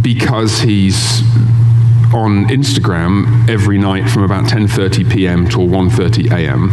because 0.00 0.60
he's 0.60 1.20
on 2.14 2.46
Instagram 2.48 3.48
every 3.48 3.76
night 3.76 4.08
from 4.08 4.22
about 4.22 4.44
10:30 4.44 5.12
p.m. 5.12 5.46
till 5.46 5.66
1:30 5.66 6.30
a.m. 6.32 6.70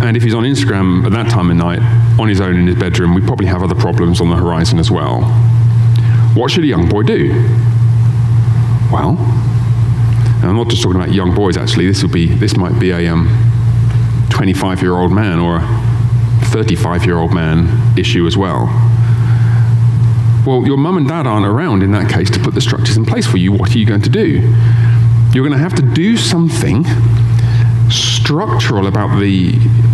And 0.00 0.16
if 0.16 0.22
he's 0.22 0.34
on 0.34 0.44
Instagram 0.44 1.04
at 1.04 1.12
that 1.12 1.30
time 1.30 1.50
of 1.50 1.56
night 1.56 1.80
on 2.20 2.28
his 2.28 2.40
own 2.40 2.56
in 2.56 2.66
his 2.66 2.76
bedroom, 2.76 3.14
we 3.14 3.20
probably 3.20 3.46
have 3.46 3.62
other 3.62 3.74
problems 3.74 4.20
on 4.20 4.28
the 4.28 4.36
horizon 4.36 4.78
as 4.78 4.90
well. 4.90 5.22
What 6.34 6.50
should 6.50 6.64
a 6.64 6.66
young 6.66 6.88
boy 6.88 7.02
do? 7.02 7.32
Well, 8.92 9.16
I'm 10.42 10.56
not 10.56 10.68
just 10.68 10.82
talking 10.82 11.00
about 11.00 11.12
young 11.12 11.34
boys. 11.34 11.56
Actually, 11.56 11.86
this 11.86 12.02
will 12.02 12.10
be 12.10 12.26
this 12.26 12.56
might 12.56 12.78
be 12.78 12.90
a 12.90 13.08
um, 13.08 13.26
25 14.30 14.82
year 14.82 14.92
old 14.92 15.12
man 15.12 15.38
or 15.38 15.56
a 15.56 16.46
35 16.46 17.04
year 17.04 17.16
old 17.16 17.32
man 17.32 17.98
issue 17.98 18.26
as 18.26 18.36
well. 18.36 18.66
Well, 20.46 20.64
your 20.64 20.76
mum 20.76 20.98
and 20.98 21.08
dad 21.08 21.26
aren't 21.26 21.46
around 21.46 21.82
in 21.82 21.90
that 21.92 22.10
case 22.10 22.30
to 22.30 22.38
put 22.38 22.54
the 22.54 22.60
structures 22.60 22.96
in 22.96 23.04
place 23.04 23.26
for 23.26 23.38
you. 23.38 23.50
What 23.50 23.74
are 23.74 23.78
you 23.78 23.86
going 23.86 24.02
to 24.02 24.10
do? 24.10 24.54
You're 25.32 25.44
going 25.44 25.52
to 25.52 25.58
have 25.58 25.74
to 25.74 25.82
do 25.82 26.16
something 26.16 26.84
structural 28.26 28.88
about 28.88 29.20
the, 29.20 29.52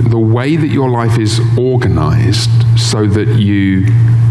the 0.09 0.19
way 0.19 0.57
that 0.57 0.69
your 0.69 0.89
life 0.89 1.19
is 1.19 1.39
organized 1.59 2.49
so 2.79 3.07
that 3.07 3.29
you 3.39 3.85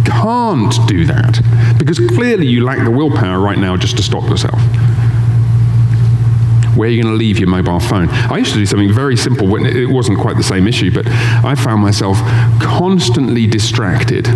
can't 0.06 0.74
do 0.88 1.06
that. 1.06 1.40
Because 1.78 2.00
clearly 2.00 2.48
you 2.48 2.64
lack 2.64 2.84
the 2.84 2.90
willpower 2.90 3.40
right 3.40 3.60
now 3.60 3.78
just 3.78 3.98
to 3.98 4.04
stop 4.04 4.28
yourself. 4.28 4.60
Where 6.76 6.90
are 6.90 6.92
you 6.92 7.04
going 7.04 7.14
to 7.14 7.18
leave 7.18 7.38
your 7.38 7.50
mobile 7.50 7.80
phone? 7.80 8.10
I 8.10 8.38
used 8.38 8.54
to 8.54 8.58
do 8.58 8.66
something 8.66 8.92
very 8.92 9.16
simple 9.16 9.46
when 9.46 9.68
it 9.68 9.88
wasn't 9.88 10.18
quite 10.18 10.36
the 10.36 10.44
same 10.44 10.68
issue, 10.68 10.92
but 10.92 11.06
I 11.08 11.54
found 11.54 11.84
myself 11.84 12.18
constantly 12.60 13.46
distracted 13.46 14.28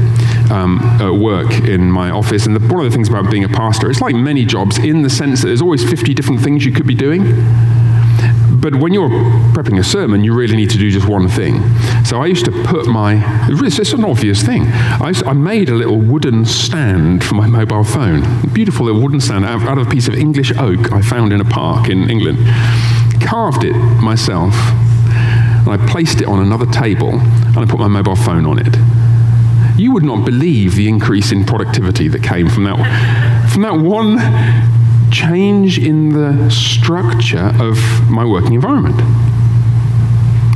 um, 0.51 0.80
at 1.01 1.10
work 1.10 1.51
in 1.51 1.89
my 1.89 2.12
office. 2.12 2.45
And 2.45 2.56
the, 2.56 2.60
one 2.71 2.86
of 2.86 2.91
the 2.91 2.95
things 2.95 3.10
about 3.10 3.32
being 3.32 3.45
a 3.45 3.49
pastor, 3.49 3.89
it's 3.89 4.01
like 4.01 4.13
many 4.13 4.45
jobs 4.45 4.78
in 4.78 5.01
the 5.01 5.10
sense 5.10 5.41
that 5.41 5.47
there's 5.47 5.62
always 5.62 5.84
50 5.84 6.13
different 6.13 6.41
things 6.41 6.63
you 6.63 6.71
could 6.71 6.86
be 6.86 6.93
doing. 6.93 7.23
But 8.65 8.78
when 8.78 8.93
you're 8.93 9.10
prepping 9.54 9.78
a 9.78 9.84
sermon, 9.84 10.23
you 10.23 10.34
really 10.34 10.56
need 10.56 10.71
to 10.71 10.80
do 10.80 10.89
just 10.89 11.08
one 11.08 11.28
thing. 11.30 11.62
So 12.04 12.19
I 12.19 12.25
used 12.25 12.45
to 12.45 12.51
put 12.63 12.88
my, 12.88 13.21
it's 13.47 13.93
an 13.93 14.04
obvious 14.04 14.41
thing. 14.41 14.63
I, 14.63 15.13
I 15.23 15.34
made 15.34 15.69
a 15.69 15.75
little 15.75 15.99
wooden 15.99 16.45
stand 16.45 17.23
for 17.23 17.36
my 17.36 17.45
mobile 17.45 17.84
phone. 17.84 18.23
A 18.43 18.47
beautiful 18.47 18.88
little 18.88 18.99
wooden 19.04 19.19
stand 19.19 19.45
out, 19.45 19.62
out 19.67 19.78
of 19.78 19.86
a 19.86 19.89
piece 19.91 20.08
of 20.08 20.15
English 20.15 20.51
oak 20.58 20.91
I 20.91 21.04
found 21.04 21.32
in 21.32 21.41
a 21.41 21.45
park 21.45 21.89
in 21.89 22.10
England. 22.10 22.39
Carved 23.21 23.63
it 23.63 23.75
myself. 24.01 24.56
And 24.56 25.69
I 25.69 25.78
placed 25.88 26.21
it 26.21 26.28
on 26.28 26.39
another 26.39 26.65
table 26.65 27.19
and 27.19 27.60
I 27.60 27.65
put 27.65 27.80
my 27.80 27.88
mobile 27.88 28.15
phone 28.15 28.47
on 28.47 28.58
it. 28.58 28.75
You 29.78 29.91
would 29.91 30.04
not 30.04 30.25
believe 30.25 30.73
the 30.73 30.89
increase 30.89 31.32
in 31.32 31.45
productivity 31.45 32.08
that 32.08 32.23
came 32.23 32.49
from 32.49 32.63
that, 32.63 33.51
from 33.54 33.62
that 33.62 33.75
one 33.78 34.17
change 35.15 35.80
in 35.80 36.10
the 36.10 36.49
structure 36.49 37.54
of 37.60 37.80
my 38.10 38.25
working 38.25 38.54
environment. 38.54 38.99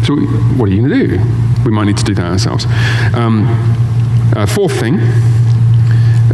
So, 0.05 0.15
what 0.57 0.67
are 0.67 0.73
you 0.73 0.85
going 0.85 0.91
to 0.91 1.07
do? 1.07 1.63
We 1.63 1.71
might 1.71 1.85
need 1.85 1.97
to 1.97 2.03
do 2.03 2.13
that 2.15 2.31
ourselves. 2.31 2.65
Um, 3.13 3.45
uh, 4.35 4.45
fourth 4.45 4.77
thing 4.79 4.99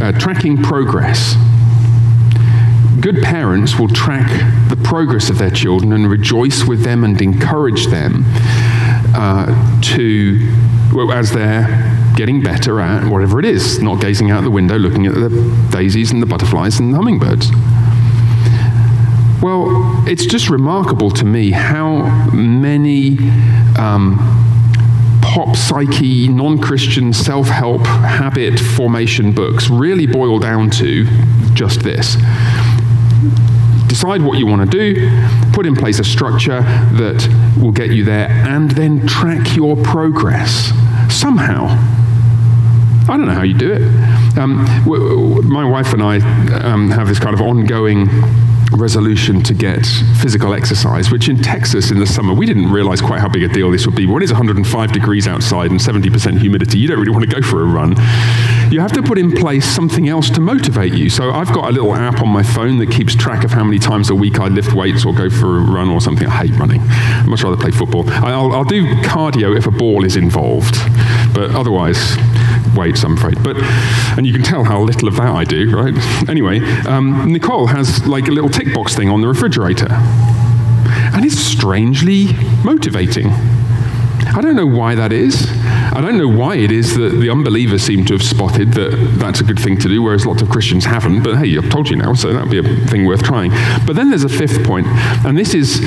uh, 0.00 0.12
tracking 0.18 0.62
progress. 0.62 1.36
Good 3.00 3.22
parents 3.22 3.78
will 3.78 3.88
track 3.88 4.28
the 4.68 4.76
progress 4.76 5.30
of 5.30 5.38
their 5.38 5.50
children 5.50 5.92
and 5.92 6.10
rejoice 6.10 6.64
with 6.64 6.82
them 6.82 7.04
and 7.04 7.20
encourage 7.20 7.86
them 7.86 8.24
uh, 9.14 9.80
to, 9.82 10.38
well, 10.92 11.12
as 11.12 11.30
they're 11.30 11.66
getting 12.16 12.42
better 12.42 12.80
at 12.80 13.08
whatever 13.08 13.38
it 13.38 13.44
is, 13.44 13.80
not 13.80 14.00
gazing 14.00 14.30
out 14.30 14.42
the 14.42 14.50
window 14.50 14.78
looking 14.78 15.06
at 15.06 15.14
the 15.14 15.68
daisies 15.70 16.10
and 16.10 16.20
the 16.20 16.26
butterflies 16.26 16.80
and 16.80 16.92
the 16.92 16.96
hummingbirds. 16.96 17.50
Well, 19.42 20.04
it's 20.08 20.26
just 20.26 20.48
remarkable 20.48 21.10
to 21.12 21.24
me 21.24 21.50
how 21.50 22.30
many 22.30 23.18
um, 23.78 24.16
pop 25.22 25.56
psyche, 25.56 26.28
non 26.28 26.58
Christian 26.58 27.12
self 27.12 27.48
help 27.48 27.86
habit 27.86 28.58
formation 28.58 29.32
books 29.32 29.68
really 29.68 30.06
boil 30.06 30.38
down 30.38 30.70
to 30.70 31.04
just 31.54 31.80
this 31.80 32.16
decide 33.88 34.20
what 34.20 34.38
you 34.38 34.46
want 34.46 34.70
to 34.70 34.78
do, 34.78 35.10
put 35.52 35.64
in 35.64 35.74
place 35.74 35.98
a 35.98 36.04
structure 36.04 36.60
that 36.60 37.56
will 37.58 37.72
get 37.72 37.90
you 37.92 38.04
there, 38.04 38.28
and 38.28 38.70
then 38.72 39.06
track 39.06 39.56
your 39.56 39.74
progress 39.76 40.70
somehow. 41.08 41.64
I 43.08 43.16
don't 43.16 43.26
know 43.26 43.32
how 43.32 43.42
you 43.42 43.54
do 43.54 43.72
it. 43.72 43.82
Um, 44.38 44.56
my 45.48 45.64
wife 45.64 45.92
and 45.94 46.02
I 46.02 46.16
um, 46.60 46.90
have 46.90 47.08
this 47.08 47.18
kind 47.18 47.32
of 47.32 47.40
ongoing 47.40 48.06
resolution 48.76 49.42
to 49.42 49.54
get 49.54 49.84
physical 50.20 50.54
exercise, 50.54 51.10
which 51.10 51.28
in 51.28 51.38
Texas 51.38 51.90
in 51.90 51.98
the 51.98 52.06
summer, 52.06 52.34
we 52.34 52.46
didn't 52.46 52.70
realize 52.70 53.00
quite 53.00 53.20
how 53.20 53.28
big 53.28 53.42
a 53.42 53.48
deal 53.48 53.70
this 53.70 53.86
would 53.86 53.96
be. 53.96 54.06
When 54.06 54.22
it's 54.22 54.32
105 54.32 54.92
degrees 54.92 55.26
outside 55.26 55.70
and 55.70 55.80
70% 55.80 56.38
humidity, 56.38 56.78
you 56.78 56.88
don't 56.88 56.98
really 56.98 57.12
want 57.12 57.28
to 57.28 57.34
go 57.34 57.42
for 57.42 57.62
a 57.62 57.64
run. 57.64 57.90
You 58.70 58.80
have 58.80 58.92
to 58.92 59.02
put 59.02 59.18
in 59.18 59.32
place 59.32 59.64
something 59.64 60.08
else 60.08 60.30
to 60.30 60.40
motivate 60.40 60.92
you. 60.92 61.08
So 61.10 61.30
I've 61.30 61.52
got 61.52 61.68
a 61.68 61.72
little 61.72 61.94
app 61.94 62.20
on 62.20 62.28
my 62.28 62.42
phone 62.42 62.78
that 62.78 62.90
keeps 62.90 63.14
track 63.14 63.44
of 63.44 63.50
how 63.50 63.64
many 63.64 63.78
times 63.78 64.10
a 64.10 64.14
week 64.14 64.38
I 64.38 64.48
lift 64.48 64.74
weights 64.74 65.04
or 65.04 65.14
go 65.14 65.30
for 65.30 65.58
a 65.58 65.60
run 65.60 65.88
or 65.88 66.00
something. 66.00 66.26
I 66.26 66.46
hate 66.46 66.58
running. 66.58 66.80
I'd 66.82 67.26
much 67.26 67.42
rather 67.42 67.56
play 67.56 67.70
football. 67.70 68.08
I'll, 68.10 68.52
I'll 68.52 68.64
do 68.64 68.84
cardio 69.02 69.56
if 69.56 69.66
a 69.66 69.70
ball 69.70 70.04
is 70.04 70.16
involved, 70.16 70.74
but 71.34 71.50
otherwise, 71.54 72.16
weights, 72.76 73.02
I'm 73.04 73.16
afraid. 73.16 73.42
But, 73.42 73.56
and 74.16 74.26
you 74.26 74.32
can 74.32 74.42
tell 74.42 74.64
how 74.64 74.82
little 74.82 75.08
of 75.08 75.16
that 75.16 75.34
I 75.34 75.44
do, 75.44 75.70
right? 75.74 76.28
Anyway, 76.28 76.60
um, 76.86 77.32
Nicole 77.32 77.66
has 77.66 78.06
like 78.06 78.28
a 78.28 78.32
little 78.32 78.50
tick 78.50 78.72
box 78.74 78.94
thing 78.94 79.08
on 79.08 79.20
the 79.20 79.28
refrigerator. 79.28 79.88
And 79.90 81.24
it's 81.24 81.38
strangely 81.38 82.28
motivating. 82.64 83.32
I 84.36 84.40
don't 84.42 84.56
know 84.56 84.66
why 84.66 84.94
that 84.94 85.12
is. 85.12 85.50
I 85.64 86.00
don't 86.02 86.18
know 86.18 86.28
why 86.28 86.56
it 86.56 86.70
is 86.70 86.96
that 86.96 87.10
the 87.20 87.30
unbelievers 87.30 87.82
seem 87.82 88.04
to 88.06 88.12
have 88.14 88.22
spotted 88.22 88.72
that 88.72 88.90
that's 89.18 89.40
a 89.40 89.44
good 89.44 89.58
thing 89.58 89.78
to 89.78 89.88
do, 89.88 90.02
whereas 90.02 90.26
lots 90.26 90.42
of 90.42 90.50
Christians 90.50 90.84
haven't. 90.84 91.22
But 91.22 91.36
hey, 91.36 91.56
I've 91.56 91.70
told 91.70 91.88
you 91.88 91.96
now, 91.96 92.12
so 92.12 92.32
that 92.32 92.42
would 92.42 92.50
be 92.50 92.58
a 92.58 92.86
thing 92.86 93.06
worth 93.06 93.22
trying. 93.22 93.50
But 93.86 93.96
then 93.96 94.10
there's 94.10 94.24
a 94.24 94.28
fifth 94.28 94.62
point, 94.64 94.86
and 95.24 95.38
this 95.38 95.54
is, 95.54 95.82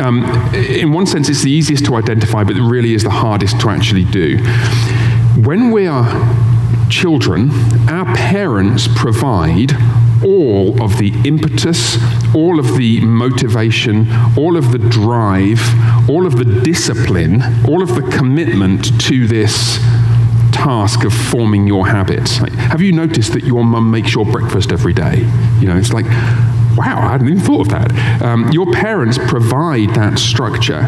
um, 0.00 0.24
in 0.54 0.92
one 0.92 1.06
sense, 1.06 1.28
it's 1.28 1.42
the 1.42 1.50
easiest 1.50 1.84
to 1.84 1.94
identify, 1.94 2.42
but 2.42 2.56
it 2.56 2.62
really 2.62 2.94
is 2.94 3.04
the 3.04 3.10
hardest 3.10 3.60
to 3.60 3.70
actually 3.70 4.04
do. 4.04 4.38
When 5.36 5.70
we 5.70 5.86
are 5.86 6.06
children, 6.90 7.50
our 7.88 8.04
parents 8.14 8.86
provide 8.94 9.72
all 10.22 10.80
of 10.82 10.98
the 10.98 11.12
impetus, 11.24 11.96
all 12.34 12.60
of 12.60 12.76
the 12.76 13.00
motivation, 13.00 14.06
all 14.36 14.58
of 14.58 14.72
the 14.72 14.78
drive, 14.78 15.60
all 16.08 16.26
of 16.26 16.36
the 16.36 16.44
discipline, 16.44 17.42
all 17.66 17.82
of 17.82 17.94
the 17.94 18.02
commitment 18.14 19.00
to 19.00 19.26
this 19.26 19.78
task 20.52 21.02
of 21.02 21.14
forming 21.14 21.66
your 21.66 21.86
habits. 21.88 22.36
have 22.36 22.82
you 22.82 22.92
noticed 22.92 23.32
that 23.32 23.44
your 23.44 23.64
mum 23.64 23.90
makes 23.90 24.14
your 24.14 24.26
breakfast 24.26 24.70
every 24.70 24.92
day? 24.92 25.18
You 25.60 25.66
know, 25.66 25.76
it's 25.78 25.94
like, 25.94 26.06
wow, 26.76 26.98
I 26.98 27.12
hadn't 27.12 27.28
even 27.28 27.40
thought 27.40 27.62
of 27.62 27.68
that. 27.70 28.22
Um, 28.22 28.50
your 28.52 28.70
parents 28.72 29.18
provide 29.18 29.90
that 29.90 30.18
structure, 30.18 30.80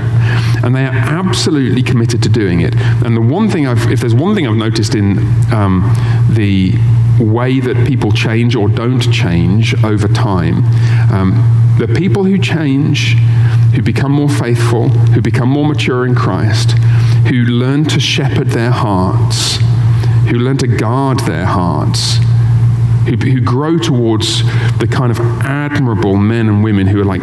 and 0.63 0.75
they 0.75 0.85
are 0.85 0.95
absolutely 0.95 1.83
committed 1.83 2.23
to 2.23 2.29
doing 2.29 2.61
it. 2.61 2.75
And 2.77 3.17
the 3.17 3.21
one 3.21 3.49
thing 3.49 3.67
I've, 3.67 3.91
if 3.91 4.01
there's 4.01 4.15
one 4.15 4.35
thing 4.35 4.47
I've 4.47 4.57
noticed 4.57 4.95
in 4.95 5.19
um, 5.53 5.83
the 6.31 6.75
way 7.21 7.61
that 7.61 7.87
people 7.87 8.13
change 8.13 8.57
or 8.57 8.69
don't 8.69 9.13
change 9.13 9.75
over 9.85 10.09
time, 10.09 10.65
um, 11.13 11.77
the 11.79 11.89
people 11.89 12.25
who 12.25 12.39
change, 12.39 13.15
who 13.75 13.83
become 13.83 14.13
more 14.13 14.29
faithful, 14.29 14.89
who 14.89 15.21
become 15.21 15.49
more 15.49 15.67
mature 15.67 16.07
in 16.07 16.15
Christ, 16.15 16.73
who 17.29 17.43
learn 17.43 17.85
to 17.87 18.01
shepherd 18.01 18.49
their 18.49 18.71
hearts, 18.71 19.57
who 20.29 20.39
learn 20.39 20.57
to 20.59 20.67
guard 20.67 21.21
their 21.21 21.45
hearts, 21.45 22.19
who, 23.05 23.17
who 23.17 23.41
grow 23.41 23.79
towards 23.79 24.43
the 24.79 24.89
kind 24.91 25.11
of 25.11 25.21
admirable 25.43 26.17
men 26.17 26.49
and 26.49 26.65
women 26.65 26.87
who 26.87 27.01
are 27.01 27.05
like, 27.05 27.23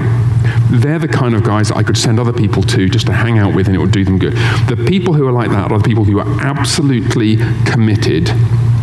they're 0.70 1.00
the 1.00 1.08
kind 1.08 1.36
of 1.36 1.44
guys 1.44 1.72
I 1.72 1.84
could 1.84 1.98
send 1.98 2.20
other 2.20 2.34
people 2.34 2.64
to 2.64 2.88
just 2.90 3.08
to 3.08 3.14
hang 3.14 3.40
out 3.40 3.56
with 3.56 3.68
and 3.68 3.76
it 3.76 3.80
would 3.80 3.92
do 3.92 4.06
them 4.06 4.18
good. 4.18 4.34
The 4.68 4.84
people 4.88 5.14
who 5.14 5.28
are 5.28 5.32
like 5.32 5.50
that 5.52 5.72
are 5.72 5.80
the 5.80 5.84
people 5.84 6.04
who 6.04 6.20
are 6.20 6.42
absolutely 6.42 7.38
committed 7.66 8.28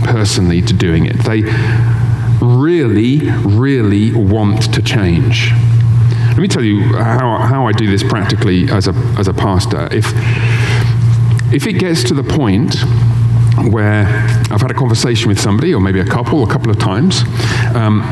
personally 0.04 0.62
to 0.62 0.74
doing 0.74 1.06
it. 1.06 1.16
They 1.18 1.42
really, 2.40 3.30
really 3.44 4.12
want 4.12 4.72
to 4.74 4.82
change. 4.82 5.52
Let 6.28 6.38
me 6.38 6.48
tell 6.48 6.62
you 6.62 6.96
how, 6.96 7.38
how 7.38 7.66
I 7.66 7.72
do 7.72 7.90
this 7.90 8.02
practically 8.02 8.70
as 8.70 8.86
a, 8.86 8.92
as 9.18 9.26
a 9.26 9.34
pastor. 9.34 9.88
If, 9.90 10.12
if 11.52 11.66
it 11.66 11.74
gets 11.74 12.04
to 12.04 12.14
the 12.14 12.22
point 12.22 12.76
where 13.66 14.06
I've 14.50 14.60
had 14.60 14.70
a 14.70 14.74
conversation 14.74 15.28
with 15.28 15.40
somebody, 15.40 15.74
or 15.74 15.80
maybe 15.80 16.00
a 16.00 16.04
couple, 16.04 16.42
a 16.42 16.50
couple 16.50 16.70
of 16.70 16.78
times, 16.78 17.22
um, 17.74 18.02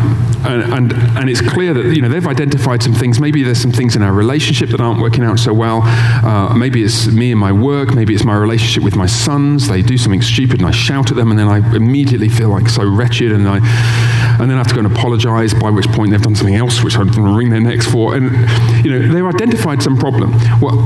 and, 0.45 0.63
and, 0.73 0.93
and, 1.19 1.31
it's 1.31 1.41
clear 1.41 1.75
that 1.75 1.95
you 1.95 2.03
know 2.03 2.09
they've 2.09 2.27
identified 2.27 2.83
some 2.83 2.93
things. 2.93 3.21
Maybe 3.21 3.43
there's 3.43 3.61
some 3.61 3.73
things 3.73 3.97
in 3.97 4.03
our 4.03 4.13
relationship 4.13 4.71
that 4.71 4.81
aren't 4.81 5.01
working 5.01 5.25
out 5.25 5.39
so 5.39 5.53
well. 5.53 5.83
Uh, 5.83 6.55
maybe 6.55 6.83
it's 6.83 7.07
me 7.07 7.33
and 7.33 7.41
my 7.41 7.53
work. 7.53 7.95
Maybe 7.95 8.15
it's 8.15 8.25
my 8.25 8.37
relationship 8.37 8.83
with 8.83 8.97
my 8.97 9.07
sons. 9.07 9.69
They 9.69 9.83
do 9.83 9.97
something 9.99 10.23
stupid, 10.23 10.61
and 10.61 10.69
I 10.69 10.73
shout 10.73 11.11
at 11.11 11.17
them, 11.17 11.31
and 11.31 11.39
then 11.39 11.49
I 11.49 11.59
immediately 11.75 12.29
feel 12.29 12.51
like 12.51 12.69
so 12.69 12.89
wretched, 12.89 13.33
and 13.33 13.49
I 13.49 13.59
and 14.41 14.51
then 14.51 14.53
I 14.53 14.59
have 14.59 14.69
to 14.69 14.75
go 14.75 14.81
and 14.81 14.93
apologize. 14.93 15.55
By 15.55 15.71
which 15.71 15.87
point 15.89 16.11
they've 16.11 16.23
done 16.23 16.35
something 16.35 16.57
else, 16.57 16.83
which 16.83 16.97
I'm 16.97 17.11
going 17.11 17.25
to 17.25 17.37
wring 17.37 17.51
their 17.51 17.61
necks 17.61 17.87
for. 17.87 18.15
And 18.15 18.31
you 18.85 18.91
know 18.91 19.13
they've 19.13 19.27
identified 19.27 19.83
some 19.83 19.97
problem. 19.97 20.33
Well, 20.61 20.77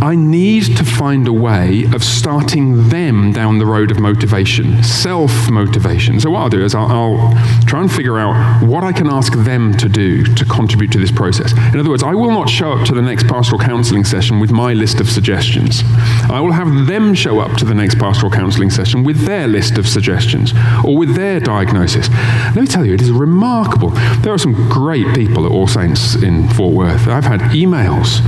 I 0.00 0.14
need 0.14 0.76
to 0.76 0.84
find 0.84 1.26
a 1.26 1.32
way 1.32 1.84
of 1.94 2.04
starting 2.04 2.88
them 2.90 3.32
down 3.32 3.58
the 3.58 3.66
road 3.66 3.90
of 3.90 3.98
motivation, 3.98 4.82
self 4.82 5.50
motivation. 5.50 6.20
So, 6.20 6.30
what 6.30 6.40
I'll 6.40 6.48
do 6.50 6.62
is 6.64 6.74
I'll, 6.74 6.86
I'll, 6.86 7.66
try 7.66 7.80
and 7.80 7.90
figure 7.90 8.18
out 8.18 8.62
what 8.62 8.84
I 8.84 8.92
can 8.92 9.08
ask 9.08 9.32
them 9.32 9.76
to 9.78 9.88
do 9.88 10.22
to 10.22 10.44
contribute 10.44 10.92
to 10.92 10.98
this 10.98 11.10
process. 11.10 11.52
In 11.72 11.80
other 11.80 11.90
words, 11.90 12.02
I 12.02 12.14
will 12.14 12.30
not 12.30 12.48
show 12.48 12.72
up 12.72 12.86
to 12.86 12.94
the 12.94 13.02
next 13.02 13.26
pastoral 13.26 13.60
counseling 13.60 14.04
session 14.04 14.38
with 14.38 14.50
my 14.50 14.72
list 14.72 15.00
of 15.00 15.08
suggestions. 15.08 15.82
I 16.30 16.40
will 16.40 16.52
have 16.52 16.86
them 16.86 17.14
show 17.14 17.40
up 17.40 17.56
to 17.58 17.64
the 17.64 17.74
next 17.74 17.98
pastoral 17.98 18.30
counseling 18.30 18.70
session 18.70 19.02
with 19.02 19.24
their 19.26 19.48
list 19.48 19.78
of 19.78 19.88
suggestions 19.88 20.52
or 20.84 20.96
with 20.96 21.14
their 21.16 21.40
diagnosis. 21.40 22.08
Let 22.54 22.56
me 22.56 22.66
tell 22.66 22.84
you, 22.84 22.94
it 22.94 23.02
is 23.02 23.10
remarkable. 23.10 23.90
There 24.20 24.32
are 24.32 24.38
some 24.38 24.68
great 24.68 25.12
people 25.14 25.46
at 25.46 25.52
All 25.52 25.66
Saints 25.66 26.14
in 26.16 26.48
Fort 26.50 26.74
Worth. 26.74 27.08
I've 27.08 27.24
had 27.24 27.40
emails 27.52 28.20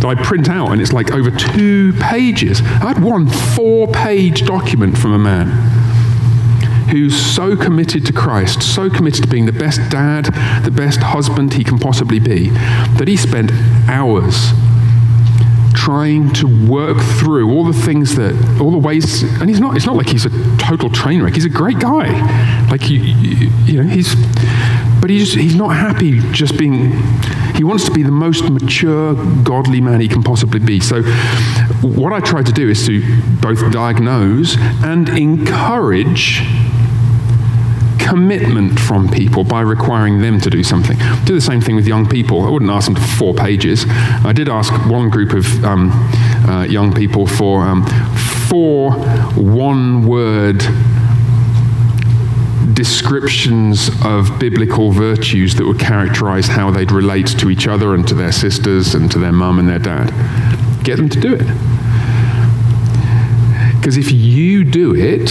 that 0.00 0.06
I 0.06 0.14
print 0.14 0.48
out, 0.48 0.72
and 0.72 0.80
it's 0.80 0.92
like 0.92 1.12
over 1.12 1.30
two 1.30 1.92
pages. 1.94 2.60
I 2.60 2.92
had 2.92 3.02
one 3.02 3.28
four 3.28 3.88
page 3.88 4.46
document 4.46 4.98
from 4.98 5.12
a 5.12 5.18
man 5.18 5.48
who's 6.90 7.16
so 7.16 7.56
committed 7.56 8.06
to 8.06 8.12
Christ, 8.12 8.62
so 8.62 8.88
committed 8.88 9.24
to 9.24 9.28
being 9.28 9.46
the 9.46 9.52
best 9.52 9.80
dad, 9.90 10.26
the 10.64 10.70
best 10.70 11.00
husband 11.00 11.54
he 11.54 11.64
can 11.64 11.78
possibly 11.78 12.20
be, 12.20 12.50
that 12.50 13.08
he 13.08 13.16
spent 13.16 13.50
hours 13.88 14.52
trying 15.74 16.32
to 16.32 16.46
work 16.68 16.98
through 16.98 17.50
all 17.50 17.64
the 17.64 17.72
things 17.72 18.16
that, 18.16 18.34
all 18.60 18.70
the 18.70 18.78
ways, 18.78 19.22
and 19.40 19.48
he's 19.50 19.60
not, 19.60 19.76
it's 19.76 19.86
not 19.86 19.96
like 19.96 20.08
he's 20.08 20.24
a 20.24 20.56
total 20.58 20.88
train 20.88 21.22
wreck. 21.22 21.34
He's 21.34 21.44
a 21.44 21.50
great 21.50 21.78
guy. 21.78 22.06
Like, 22.70 22.88
you, 22.88 22.98
you, 22.98 23.50
you 23.64 23.82
know, 23.82 23.88
he's, 23.88 24.14
but 25.06 25.12
he's, 25.12 25.54
not 25.54 25.68
happy 25.68 26.18
just 26.32 26.58
being, 26.58 26.90
he 27.54 27.62
wants 27.62 27.84
to 27.84 27.92
be 27.92 28.02
the 28.02 28.10
most 28.10 28.50
mature, 28.50 29.14
godly 29.44 29.80
man 29.80 30.00
he 30.00 30.08
can 30.08 30.20
possibly 30.20 30.58
be. 30.58 30.80
So, 30.80 31.02
what 31.80 32.12
I 32.12 32.18
try 32.18 32.42
to 32.42 32.50
do 32.50 32.68
is 32.68 32.84
to 32.86 33.00
both 33.40 33.70
diagnose 33.70 34.56
and 34.82 35.08
encourage 35.10 36.40
commitment 38.00 38.80
from 38.80 39.08
people 39.08 39.44
by 39.44 39.60
requiring 39.60 40.20
them 40.20 40.40
to 40.40 40.50
do 40.50 40.64
something. 40.64 40.98
Do 41.24 41.36
the 41.36 41.40
same 41.40 41.60
thing 41.60 41.76
with 41.76 41.86
young 41.86 42.08
people. 42.08 42.44
I 42.44 42.50
wouldn't 42.50 42.72
ask 42.72 42.86
them 42.86 42.96
for 42.96 43.16
four 43.16 43.32
pages. 43.32 43.84
I 43.88 44.32
did 44.32 44.48
ask 44.48 44.72
one 44.90 45.08
group 45.08 45.34
of 45.34 45.64
um, 45.64 45.92
uh, 46.48 46.64
young 46.64 46.92
people 46.92 47.28
for 47.28 47.62
um, 47.62 47.86
four 48.48 48.90
one 49.36 50.04
word 50.04 50.64
descriptions 52.76 53.88
of 54.04 54.38
biblical 54.38 54.92
virtues 54.92 55.54
that 55.56 55.66
would 55.66 55.80
characterize 55.80 56.46
how 56.46 56.70
they'd 56.70 56.92
relate 56.92 57.26
to 57.26 57.48
each 57.48 57.66
other 57.66 57.94
and 57.94 58.06
to 58.06 58.14
their 58.14 58.30
sisters 58.30 58.94
and 58.94 59.10
to 59.10 59.18
their 59.18 59.32
mum 59.32 59.58
and 59.58 59.66
their 59.66 59.78
dad. 59.78 60.12
Get 60.84 60.96
them 60.96 61.08
to 61.08 61.18
do 61.18 61.34
it. 61.34 61.46
Because 63.76 63.96
if 63.96 64.12
you 64.12 64.62
do 64.62 64.94
it, 64.94 65.30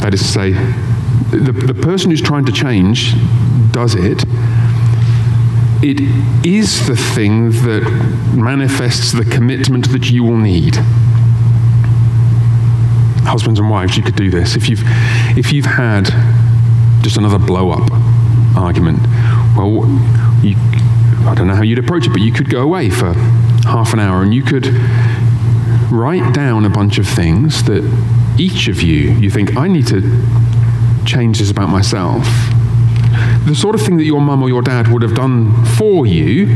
that 0.00 0.12
is 0.12 0.20
to 0.20 0.28
say, 0.28 0.50
the, 1.30 1.52
the 1.52 1.74
person 1.74 2.10
who's 2.10 2.20
trying 2.20 2.44
to 2.44 2.52
change 2.52 3.14
does 3.72 3.94
it, 3.94 4.22
it 5.82 6.00
is 6.46 6.86
the 6.86 6.96
thing 6.96 7.50
that 7.50 7.82
manifests 8.34 9.12
the 9.12 9.24
commitment 9.24 9.90
that 9.92 10.10
you 10.10 10.24
will 10.24 10.36
need. 10.36 10.76
Husbands 13.24 13.58
and 13.58 13.70
wives, 13.70 13.96
you 13.96 14.02
could 14.02 14.14
do 14.14 14.30
this. 14.30 14.56
If 14.56 14.68
you've, 14.68 14.82
if 15.38 15.52
you've 15.52 15.64
had 15.64 16.10
just 17.02 17.16
another 17.16 17.38
blow 17.38 17.70
up 17.70 17.90
argument, 18.56 19.00
well, 19.56 19.86
you, 20.42 20.56
I 21.26 21.34
don't 21.36 21.46
know 21.46 21.54
how 21.54 21.62
you'd 21.62 21.78
approach 21.78 22.06
it, 22.06 22.10
but 22.10 22.20
you 22.20 22.32
could 22.32 22.48
go 22.48 22.62
away 22.62 22.90
for 22.90 23.12
half 23.64 23.92
an 23.92 24.00
hour 24.00 24.22
and 24.22 24.34
you 24.34 24.42
could 24.42 24.66
write 25.90 26.34
down 26.34 26.64
a 26.64 26.70
bunch 26.70 26.98
of 26.98 27.06
things 27.06 27.62
that 27.64 27.82
each 28.38 28.68
of 28.68 28.82
you, 28.82 29.12
you 29.12 29.30
think, 29.30 29.56
I 29.56 29.68
need 29.68 29.86
to 29.88 30.02
changes 31.04 31.50
about 31.50 31.68
myself. 31.68 32.24
The 33.46 33.54
sort 33.54 33.74
of 33.74 33.82
thing 33.82 33.96
that 33.98 34.04
your 34.04 34.20
mum 34.20 34.42
or 34.42 34.48
your 34.48 34.62
dad 34.62 34.88
would 34.88 35.02
have 35.02 35.14
done 35.14 35.64
for 35.76 36.06
you, 36.06 36.46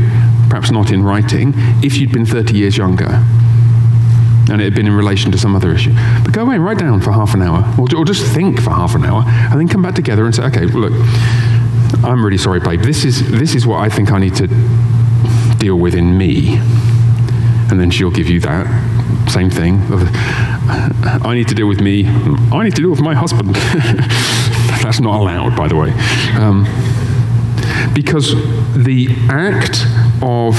perhaps 0.49 0.71
not 0.71 0.91
in 0.91 1.03
writing, 1.03 1.53
if 1.83 1.97
you'd 1.97 2.11
been 2.11 2.25
30 2.25 2.55
years 2.55 2.77
younger 2.77 3.23
and 4.49 4.61
it 4.61 4.65
had 4.65 4.75
been 4.75 4.87
in 4.87 4.93
relation 4.93 5.31
to 5.31 5.37
some 5.37 5.55
other 5.55 5.71
issue. 5.71 5.93
But 6.23 6.33
go 6.33 6.43
away 6.43 6.55
and 6.55 6.63
write 6.65 6.79
down 6.79 7.01
for 7.01 7.11
half 7.11 7.33
an 7.33 7.41
hour, 7.41 7.63
or, 7.77 7.87
or 7.95 8.05
just 8.05 8.25
think 8.33 8.61
for 8.61 8.71
half 8.71 8.95
an 8.95 9.05
hour, 9.05 9.23
and 9.25 9.59
then 9.59 9.67
come 9.67 9.81
back 9.81 9.95
together 9.95 10.25
and 10.25 10.33
say, 10.33 10.43
okay, 10.43 10.65
look, 10.65 10.93
I'm 12.03 12.23
really 12.23 12.37
sorry, 12.37 12.59
babe. 12.59 12.81
This 12.81 13.05
is, 13.05 13.29
this 13.31 13.53
is 13.55 13.67
what 13.67 13.79
I 13.79 13.89
think 13.89 14.11
I 14.11 14.19
need 14.19 14.35
to 14.35 14.47
deal 15.57 15.77
with 15.77 15.93
in 15.93 16.17
me. 16.17 16.57
And 17.69 17.79
then 17.79 17.91
she'll 17.91 18.11
give 18.11 18.27
you 18.27 18.39
that 18.41 18.67
same 19.29 19.49
thing. 19.49 19.79
I 21.23 21.33
need 21.35 21.47
to 21.49 21.55
deal 21.55 21.67
with 21.67 21.79
me. 21.79 22.05
I 22.07 22.63
need 22.63 22.75
to 22.75 22.81
deal 22.81 22.89
with 22.89 23.01
my 23.01 23.13
husband. 23.13 23.55
That's 24.83 24.99
not 24.99 25.19
allowed, 25.19 25.55
by 25.55 25.67
the 25.67 25.75
way. 25.75 25.91
Um, 26.35 26.65
because 27.93 28.33
the 28.75 29.07
act 29.29 29.85
of 30.21 30.55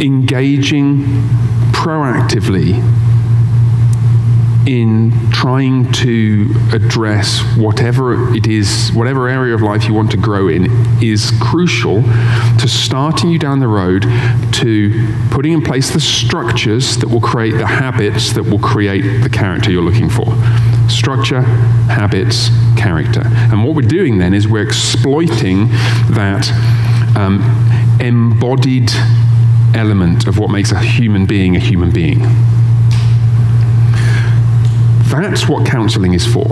engaging 0.00 1.04
proactively 1.72 2.82
in 4.66 5.10
trying 5.30 5.90
to 5.90 6.54
address 6.72 7.40
whatever 7.56 8.34
it 8.34 8.46
is, 8.46 8.90
whatever 8.94 9.28
area 9.28 9.54
of 9.54 9.62
life 9.62 9.86
you 9.86 9.94
want 9.94 10.10
to 10.10 10.16
grow 10.16 10.48
in, 10.48 10.66
is 11.02 11.32
crucial 11.40 12.02
to 12.58 12.68
starting 12.68 13.30
you 13.30 13.38
down 13.38 13.58
the 13.58 13.68
road 13.68 14.02
to 14.52 15.08
putting 15.30 15.52
in 15.52 15.62
place 15.62 15.90
the 15.90 16.00
structures 16.00 16.98
that 16.98 17.08
will 17.08 17.20
create 17.20 17.52
the 17.52 17.66
habits 17.66 18.32
that 18.34 18.42
will 18.42 18.58
create 18.58 19.22
the 19.22 19.30
character 19.30 19.70
you're 19.70 19.82
looking 19.82 20.10
for. 20.10 20.26
Structure, 20.88 21.40
habits, 21.40 22.50
character. 22.76 23.22
And 23.24 23.64
what 23.64 23.74
we're 23.74 23.88
doing 23.88 24.18
then 24.18 24.34
is 24.34 24.46
we're 24.46 24.62
exploiting 24.62 25.68
that 26.10 26.50
um, 27.16 27.40
embodied 28.00 28.90
element 29.74 30.26
of 30.26 30.38
what 30.38 30.50
makes 30.50 30.72
a 30.72 30.78
human 30.78 31.26
being 31.26 31.56
a 31.56 31.60
human 31.60 31.90
being. 31.90 32.20
That's 35.10 35.48
what 35.48 35.66
counseling 35.66 36.14
is 36.14 36.26
for, 36.26 36.46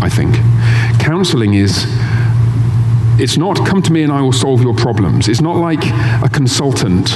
I 0.00 0.08
think. 0.10 0.34
Counseling 1.00 1.54
is 1.54 1.86
it's 3.18 3.36
not 3.36 3.56
come 3.66 3.80
to 3.82 3.92
me 3.92 4.02
and 4.02 4.12
I 4.12 4.20
will 4.20 4.32
solve 4.32 4.62
your 4.62 4.74
problems. 4.74 5.28
It's 5.28 5.40
not 5.40 5.56
like 5.56 5.84
a 6.22 6.28
consultant 6.32 7.12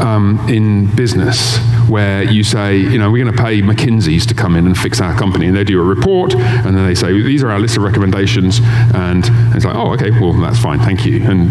um, 0.00 0.44
in 0.48 0.94
business 0.96 1.58
where 1.88 2.24
you 2.24 2.42
say, 2.42 2.76
you 2.76 2.98
know, 2.98 3.10
we're 3.10 3.24
going 3.24 3.36
to 3.36 3.42
pay 3.42 3.60
McKinsey's 3.62 4.26
to 4.26 4.34
come 4.34 4.56
in 4.56 4.66
and 4.66 4.76
fix 4.76 5.00
our 5.00 5.16
company. 5.16 5.46
And 5.46 5.56
they 5.56 5.64
do 5.64 5.80
a 5.80 5.84
report 5.84 6.34
and 6.34 6.76
then 6.76 6.86
they 6.86 6.94
say, 6.94 7.12
these 7.12 7.42
are 7.42 7.50
our 7.50 7.60
list 7.60 7.76
of 7.76 7.82
recommendations. 7.82 8.60
And 8.94 9.24
it's 9.54 9.64
like, 9.64 9.76
oh, 9.76 9.92
okay, 9.94 10.10
well, 10.10 10.32
that's 10.32 10.58
fine, 10.58 10.80
thank 10.80 11.06
you. 11.06 11.22
And 11.22 11.50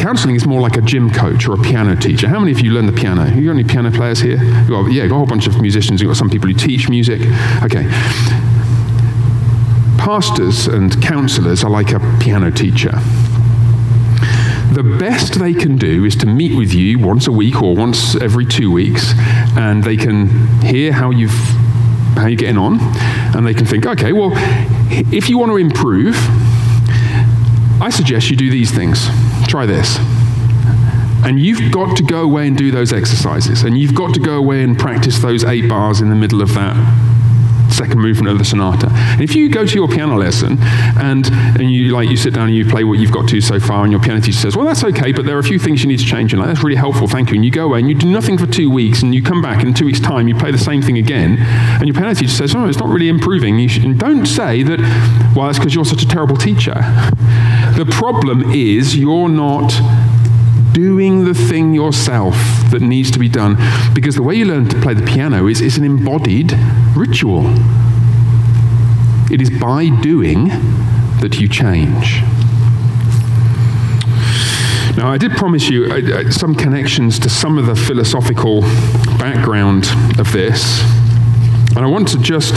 Counseling 0.00 0.34
is 0.34 0.46
more 0.46 0.62
like 0.62 0.78
a 0.78 0.80
gym 0.80 1.10
coach 1.10 1.46
or 1.46 1.52
a 1.52 1.58
piano 1.58 1.94
teacher. 1.94 2.26
How 2.26 2.40
many 2.40 2.52
of 2.52 2.60
you 2.60 2.72
learn 2.72 2.86
the 2.86 2.92
piano? 2.92 3.26
You 3.26 3.44
got 3.44 3.50
any 3.50 3.64
piano 3.64 3.90
players 3.90 4.18
here? 4.18 4.42
You 4.42 4.68
got, 4.68 4.90
yeah, 4.90 5.06
got 5.06 5.16
a 5.16 5.18
whole 5.18 5.26
bunch 5.26 5.46
of 5.46 5.60
musicians. 5.60 6.00
You've 6.00 6.08
got 6.08 6.16
some 6.16 6.30
people 6.30 6.48
who 6.48 6.54
teach 6.54 6.88
music. 6.88 7.20
Okay. 7.62 7.86
Pastors 9.98 10.66
and 10.68 11.02
counselors 11.02 11.62
are 11.62 11.70
like 11.70 11.92
a 11.92 12.00
piano 12.18 12.50
teacher. 12.50 12.92
The 14.72 14.96
best 14.98 15.38
they 15.38 15.52
can 15.52 15.76
do 15.76 16.06
is 16.06 16.16
to 16.16 16.26
meet 16.26 16.56
with 16.56 16.72
you 16.72 16.98
once 16.98 17.26
a 17.26 17.32
week 17.32 17.60
or 17.60 17.76
once 17.76 18.14
every 18.16 18.46
two 18.46 18.72
weeks, 18.72 19.12
and 19.54 19.84
they 19.84 19.98
can 19.98 20.28
hear 20.62 20.94
how 20.94 21.10
you've 21.10 21.38
how 22.16 22.26
you're 22.26 22.36
getting 22.36 22.56
on, 22.56 22.78
and 23.36 23.46
they 23.46 23.52
can 23.52 23.66
think, 23.66 23.84
okay, 23.84 24.12
well, 24.12 24.32
if 25.12 25.28
you 25.28 25.36
want 25.36 25.50
to 25.50 25.58
improve, 25.58 26.16
I 27.82 27.90
suggest 27.90 28.30
you 28.30 28.36
do 28.36 28.50
these 28.50 28.70
things. 28.70 29.06
Try 29.50 29.66
this. 29.66 29.98
And 31.24 31.40
you've 31.40 31.72
got 31.72 31.96
to 31.96 32.04
go 32.04 32.22
away 32.22 32.46
and 32.46 32.56
do 32.56 32.70
those 32.70 32.92
exercises. 32.92 33.64
And 33.64 33.76
you've 33.76 33.96
got 33.96 34.14
to 34.14 34.20
go 34.20 34.36
away 34.36 34.62
and 34.62 34.78
practice 34.78 35.18
those 35.18 35.42
eight 35.42 35.68
bars 35.68 36.00
in 36.00 36.08
the 36.08 36.14
middle 36.14 36.40
of 36.40 36.54
that 36.54 37.09
second 37.72 38.00
movement 38.00 38.28
of 38.28 38.38
the 38.38 38.44
sonata. 38.44 38.88
And 38.90 39.20
if 39.20 39.34
you 39.34 39.48
go 39.48 39.66
to 39.66 39.74
your 39.74 39.88
piano 39.88 40.16
lesson 40.16 40.58
and, 40.60 41.26
and 41.30 41.70
you 41.70 41.92
like 41.92 42.08
you 42.08 42.16
sit 42.16 42.34
down 42.34 42.48
and 42.48 42.56
you 42.56 42.64
play 42.64 42.84
what 42.84 42.98
you've 42.98 43.12
got 43.12 43.28
to 43.28 43.40
so 43.40 43.60
far, 43.60 43.84
and 43.84 43.92
your 43.92 44.00
piano 44.00 44.20
teacher 44.20 44.38
says, 44.38 44.56
Well, 44.56 44.66
that's 44.66 44.84
okay, 44.84 45.12
but 45.12 45.24
there 45.24 45.36
are 45.36 45.40
a 45.40 45.44
few 45.44 45.58
things 45.58 45.82
you 45.82 45.88
need 45.88 45.98
to 45.98 46.06
change. 46.06 46.32
And 46.32 46.40
like, 46.40 46.48
that's 46.48 46.64
really 46.64 46.76
helpful, 46.76 47.08
thank 47.08 47.30
you. 47.30 47.36
And 47.36 47.44
you 47.44 47.50
go 47.50 47.66
away 47.66 47.80
and 47.80 47.88
you 47.88 47.94
do 47.94 48.08
nothing 48.08 48.38
for 48.38 48.46
two 48.46 48.70
weeks, 48.70 49.02
and 49.02 49.14
you 49.14 49.22
come 49.22 49.42
back 49.42 49.62
in 49.64 49.74
two 49.74 49.86
weeks' 49.86 50.00
time, 50.00 50.28
you 50.28 50.34
play 50.34 50.50
the 50.50 50.58
same 50.58 50.82
thing 50.82 50.98
again, 50.98 51.36
and 51.38 51.86
your 51.86 51.94
piano 51.94 52.14
teacher 52.14 52.32
says, 52.32 52.54
Oh, 52.54 52.66
it's 52.66 52.78
not 52.78 52.88
really 52.88 53.08
improving. 53.08 53.58
You 53.58 53.68
should, 53.68 53.84
and 53.84 53.98
don't 53.98 54.26
say 54.26 54.62
that, 54.62 54.80
well, 55.34 55.46
that's 55.46 55.58
because 55.58 55.74
you're 55.74 55.84
such 55.84 56.02
a 56.02 56.08
terrible 56.08 56.36
teacher. 56.36 56.74
The 57.76 57.88
problem 57.90 58.52
is 58.52 58.96
you're 58.96 59.28
not 59.28 59.72
doing 60.72 61.24
the 61.24 61.34
thing 61.34 61.74
yourself 61.74 62.34
that 62.70 62.80
needs 62.80 63.10
to 63.10 63.18
be 63.18 63.28
done 63.28 63.56
because 63.94 64.14
the 64.14 64.22
way 64.22 64.34
you 64.34 64.44
learn 64.44 64.68
to 64.68 64.80
play 64.80 64.94
the 64.94 65.04
piano 65.04 65.46
is 65.46 65.60
it's 65.60 65.76
an 65.76 65.84
embodied 65.84 66.52
ritual. 66.96 67.44
It 69.32 69.40
is 69.40 69.50
by 69.50 69.88
doing 70.00 70.48
that 71.20 71.38
you 71.40 71.48
change. 71.48 72.22
Now, 74.96 75.10
I 75.12 75.18
did 75.18 75.32
promise 75.32 75.70
you 75.70 75.86
uh, 75.86 75.96
uh 75.96 76.30
some 76.30 76.54
connections 76.54 77.18
to 77.20 77.30
some 77.30 77.58
of 77.58 77.66
the 77.66 77.76
philosophical 77.76 78.62
background 79.18 79.86
of 80.18 80.32
this, 80.32 80.82
and 81.76 81.78
I 81.78 81.86
want 81.86 82.08
to 82.08 82.18
just 82.18 82.54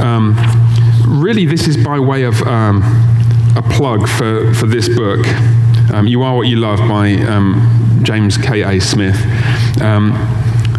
um, 0.00 0.36
really, 1.06 1.46
this 1.46 1.68
is 1.68 1.76
by 1.76 1.98
way 1.98 2.24
of 2.24 2.42
um, 2.42 2.82
a 3.56 3.62
plug 3.62 4.08
for, 4.08 4.52
for 4.54 4.66
this 4.66 4.88
book. 4.88 5.24
Um, 5.90 6.06
you 6.06 6.22
Are 6.22 6.36
What 6.36 6.46
You 6.46 6.56
Love 6.56 6.78
by 6.88 7.14
um, 7.14 8.00
James 8.02 8.36
K.A. 8.36 8.80
Smith. 8.80 9.16
Um, 9.80 10.10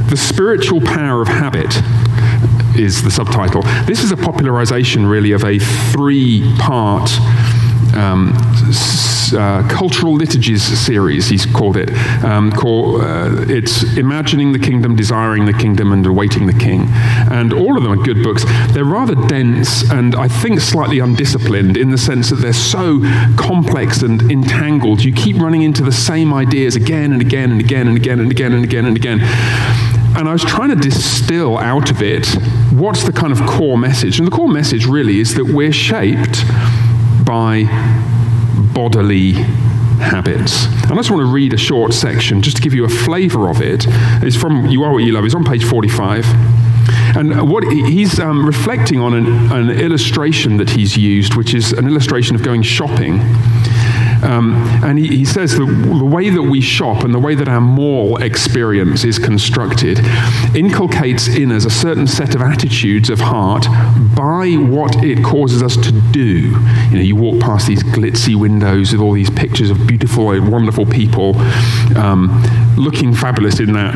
the 0.10 0.18
Spiritual 0.18 0.82
Power 0.82 1.22
of 1.22 1.28
Habit 1.28 1.74
is 2.78 3.04
the 3.04 3.12
subtitle. 3.12 3.62
This 3.86 4.04
is 4.04 4.12
a 4.12 4.18
popularization, 4.18 5.06
really, 5.06 5.32
of 5.32 5.44
a 5.44 5.60
three 5.60 6.56
part 6.58 7.10
um, 7.94 8.34
uh, 9.36 9.68
cultural 9.70 10.14
liturgies 10.14 10.64
series, 10.64 11.28
he's 11.28 11.46
called 11.46 11.78
it. 11.78 11.92
Um, 12.24 12.52
called, 12.52 13.02
uh, 13.02 13.46
it's 13.48 13.84
Imagining 13.98 14.52
the 14.52 14.60
Kingdom, 14.60 14.96
Desiring 14.96 15.46
the 15.46 15.54
Kingdom, 15.54 15.92
and 15.92 16.06
Awaiting 16.06 16.48
the 16.48 16.54
King. 16.54 16.88
And 17.32 17.54
all 17.54 17.78
of 17.78 17.84
them 17.84 17.92
are 17.92 18.04
good 18.04 18.24
books. 18.24 18.44
They're 18.74 18.86
rather 18.86 19.16
dense 19.28 19.90
and 19.92 20.16
I 20.16 20.28
think 20.28 20.60
slightly 20.60 21.00
undisciplined 21.00 21.78
in 21.78 21.92
the 21.92 21.98
sense 21.98 22.30
that 22.30 22.38
they're 22.38 22.54
so 22.54 23.00
complex 23.38 24.02
and 24.02 24.22
entangled. 24.32 25.04
You 25.04 25.14
keep 25.14 25.38
running 25.38 25.64
into 25.64 25.84
the 25.84 25.92
same 25.92 26.34
ideas 26.34 26.76
again 26.76 27.14
and 27.14 27.22
again 27.22 27.52
and 27.52 27.62
again 27.62 27.88
and 27.88 27.98
again 27.98 28.20
and 28.20 28.32
again 28.32 28.54
and 28.54 28.64
again 28.64 28.86
and 28.86 28.98
again. 28.98 29.20
And 30.16 30.30
I 30.30 30.34
was 30.34 30.44
trying 30.44 30.70
to 30.70 30.76
distill 30.76 31.58
out 31.58 31.90
of 31.90 32.02
it 32.02 32.28
what's 32.72 33.04
the 33.04 33.12
kind 33.12 33.32
of 33.32 33.40
core 33.48 33.78
message. 33.78 34.20
And 34.20 34.28
the 34.28 34.32
core 34.32 34.50
message 34.50 34.86
really 34.86 35.20
is 35.20 35.34
that 35.36 35.46
we're 35.46 35.72
shaped 35.72 36.44
by 37.26 37.64
bodily 38.74 39.34
habits. 39.34 40.66
And 40.66 40.92
I 40.92 40.96
just 40.96 41.12
want 41.12 41.22
to 41.22 41.32
read 41.32 41.54
a 41.54 41.58
short 41.58 41.94
section 41.94 42.42
just 42.42 42.58
to 42.58 42.62
give 42.62 42.74
you 42.74 42.86
a 42.86 42.90
flavor 42.90 43.50
of 43.50 43.62
it. 43.62 43.86
It's 44.24 44.36
from 44.36 44.66
You 44.68 44.84
Are 44.84 44.92
What 44.92 45.00
You 45.00 45.14
Love. 45.14 45.26
It's 45.26 45.36
on 45.36 45.44
page 45.44 45.64
45. 45.64 46.26
And 47.16 47.50
what 47.50 47.64
he's 47.64 48.20
um, 48.20 48.46
reflecting 48.46 49.00
on 49.00 49.14
an, 49.14 49.26
an 49.52 49.70
illustration 49.70 50.58
that 50.58 50.70
he's 50.70 50.98
used, 50.98 51.36
which 51.36 51.54
is 51.54 51.72
an 51.72 51.88
illustration 51.88 52.36
of 52.36 52.44
going 52.44 52.62
shopping. 52.64 53.20
Um, 54.24 54.54
and 54.84 54.98
he, 54.98 55.08
he 55.08 55.26
says 55.26 55.52
the, 55.52 55.66
the 55.66 56.06
way 56.06 56.30
that 56.30 56.42
we 56.42 56.62
shop 56.62 57.04
and 57.04 57.14
the 57.14 57.20
way 57.20 57.36
that 57.36 57.48
our 57.48 57.62
mall 57.62 58.18
experience 58.22 59.04
is 59.04 59.20
constructed 59.20 60.00
inculcates 60.56 61.28
in 61.28 61.52
us 61.52 61.66
a 61.66 61.70
certain 61.70 62.08
set 62.08 62.36
of 62.36 62.42
attitudes 62.42 63.10
of 63.10 63.20
heart 63.20 63.66
by 64.16 64.54
what 64.54 65.04
it 65.04 65.24
causes 65.24 65.62
us 65.62 65.76
to 65.78 65.92
do. 66.12 66.50
You 66.90 66.96
know, 66.96 67.02
you 67.02 67.16
walk 67.16 67.42
past 67.42 67.68
these 67.68 67.84
glitzy 67.84 68.36
windows 68.36 68.94
with 68.94 69.02
all 69.02 69.14
these 69.14 69.30
pictures 69.30 69.70
of 69.70 69.86
beautiful, 69.88 70.26
wonderful 70.26 70.86
people 70.86 71.36
um, 71.98 72.30
looking 72.78 73.14
fabulous 73.14 73.60
in 73.60 73.74
that 73.74 73.94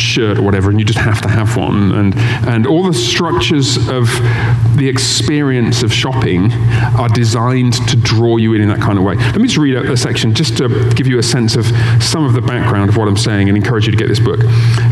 shirt 0.00 0.38
or 0.38 0.42
whatever, 0.42 0.70
and 0.70 0.78
you 0.78 0.84
just 0.84 0.98
have 0.98 1.20
to 1.22 1.28
have 1.28 1.56
one. 1.56 1.92
And, 1.92 2.14
and 2.46 2.66
all 2.66 2.82
the 2.82 2.94
structures 2.94 3.76
of 3.88 4.08
the 4.76 4.88
experience 4.88 5.82
of 5.82 5.92
shopping 5.92 6.52
are 6.98 7.08
designed 7.08 7.74
to 7.88 7.96
draw 7.96 8.36
you 8.36 8.54
in 8.54 8.60
in 8.60 8.68
that 8.68 8.80
kind 8.80 8.98
of 8.98 9.04
way. 9.04 9.14
Let 9.16 9.40
me 9.40 9.48
just 9.48 9.58
read 9.58 9.76
out 9.76 9.86
a 9.86 9.96
section 9.96 10.34
just 10.34 10.58
to 10.58 10.68
give 10.94 11.06
you 11.06 11.18
a 11.18 11.22
sense 11.22 11.56
of 11.56 11.66
some 12.02 12.24
of 12.24 12.32
the 12.32 12.42
background 12.42 12.90
of 12.90 12.96
what 12.96 13.08
I'm 13.08 13.16
saying 13.16 13.48
and 13.48 13.56
encourage 13.56 13.86
you 13.86 13.92
to 13.92 13.98
get 13.98 14.08
this 14.08 14.20
book. 14.20 14.40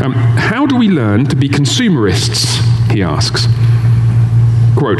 Um, 0.01 0.13
how 0.13 0.65
do 0.65 0.75
we 0.75 0.89
learn 0.89 1.25
to 1.25 1.35
be 1.35 1.49
consumerists? 1.49 2.59
He 2.91 3.03
asks. 3.03 3.47
Quote, 4.77 4.99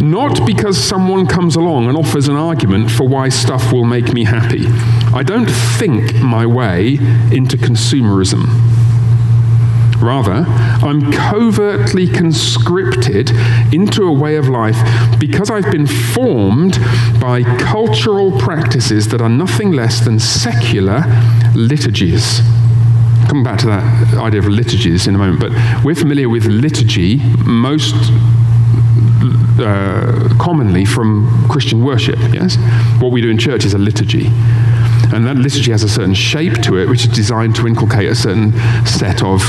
not 0.00 0.46
because 0.46 0.76
someone 0.76 1.26
comes 1.26 1.56
along 1.56 1.88
and 1.88 1.96
offers 1.96 2.28
an 2.28 2.36
argument 2.36 2.90
for 2.90 3.08
why 3.08 3.28
stuff 3.30 3.72
will 3.72 3.84
make 3.84 4.12
me 4.12 4.24
happy. 4.24 4.66
I 5.14 5.22
don't 5.22 5.50
think 5.78 6.14
my 6.16 6.44
way 6.44 6.94
into 7.32 7.56
consumerism. 7.56 8.73
Rather, 10.00 10.44
I'm 10.86 11.12
covertly 11.12 12.06
conscripted 12.08 13.30
into 13.72 14.04
a 14.04 14.12
way 14.12 14.36
of 14.36 14.48
life 14.48 14.76
because 15.18 15.50
I've 15.50 15.70
been 15.70 15.86
formed 15.86 16.78
by 17.20 17.42
cultural 17.58 18.38
practices 18.38 19.08
that 19.08 19.20
are 19.20 19.28
nothing 19.28 19.72
less 19.72 20.00
than 20.00 20.18
secular 20.18 21.04
liturgies. 21.54 22.40
Come 23.28 23.42
back 23.42 23.58
to 23.60 23.66
that 23.66 24.14
idea 24.14 24.40
of 24.40 24.48
liturgies 24.48 25.06
in 25.06 25.14
a 25.14 25.18
moment, 25.18 25.40
but 25.40 25.84
we're 25.84 25.94
familiar 25.94 26.28
with 26.28 26.46
liturgy 26.46 27.16
most 27.44 27.94
uh, 29.60 30.28
commonly 30.38 30.84
from 30.84 31.48
Christian 31.48 31.84
worship, 31.84 32.18
yes? 32.32 32.56
What 33.00 33.12
we 33.12 33.20
do 33.20 33.30
in 33.30 33.38
church 33.38 33.64
is 33.64 33.74
a 33.74 33.78
liturgy. 33.78 34.30
And 35.12 35.26
that 35.26 35.36
liturgy 35.36 35.70
has 35.70 35.82
a 35.82 35.88
certain 35.88 36.14
shape 36.14 36.54
to 36.62 36.76
it, 36.78 36.88
which 36.88 37.06
is 37.06 37.08
designed 37.08 37.56
to 37.56 37.66
inculcate 37.66 38.10
a 38.10 38.14
certain 38.14 38.52
set 38.86 39.22
of 39.22 39.42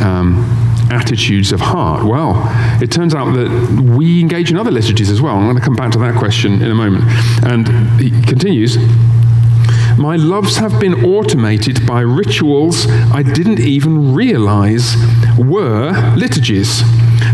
um, 0.00 0.44
attitudes 0.90 1.52
of 1.52 1.60
heart? 1.60 2.04
Well, 2.04 2.34
it 2.82 2.90
turns 2.90 3.14
out 3.14 3.32
that 3.32 3.80
we 3.80 4.20
engage 4.20 4.50
in 4.50 4.56
other 4.56 4.70
liturgies 4.70 5.10
as 5.10 5.20
well. 5.20 5.36
I'm 5.36 5.44
going 5.44 5.56
to 5.56 5.62
come 5.62 5.76
back 5.76 5.92
to 5.92 5.98
that 6.00 6.16
question 6.16 6.62
in 6.62 6.70
a 6.70 6.74
moment. 6.74 7.04
And 7.44 7.68
he 8.00 8.10
continues. 8.22 8.76
My 9.98 10.16
loves 10.16 10.56
have 10.56 10.80
been 10.80 11.04
automated 11.04 11.86
by 11.86 12.00
rituals 12.00 12.86
I 13.12 13.22
didn't 13.22 13.60
even 13.60 14.14
realize 14.14 14.96
were 15.38 15.92
liturgies. 16.16 16.82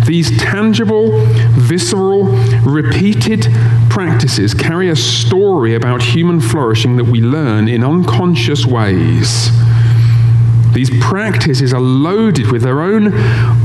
These 0.06 0.36
tangible, 0.38 1.24
visceral, 1.56 2.24
repeated 2.64 3.46
practices 3.98 4.54
carry 4.54 4.90
a 4.90 4.94
story 4.94 5.74
about 5.74 6.00
human 6.00 6.40
flourishing 6.40 6.96
that 6.96 7.02
we 7.02 7.20
learn 7.20 7.66
in 7.66 7.82
unconscious 7.82 8.64
ways. 8.64 9.50
These 10.72 10.88
practices 11.00 11.74
are 11.74 11.80
loaded 11.80 12.52
with 12.52 12.62
their 12.62 12.80
own 12.80 13.12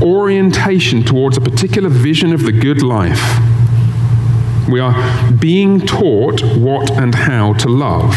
orientation 0.02 1.04
towards 1.04 1.36
a 1.36 1.40
particular 1.40 1.88
vision 1.88 2.32
of 2.32 2.42
the 2.42 2.50
good 2.50 2.82
life. 2.82 3.22
We 4.68 4.80
are 4.80 5.32
being 5.34 5.78
taught 5.78 6.42
what 6.56 6.90
and 6.90 7.14
how 7.14 7.52
to 7.52 7.68
love. 7.68 8.16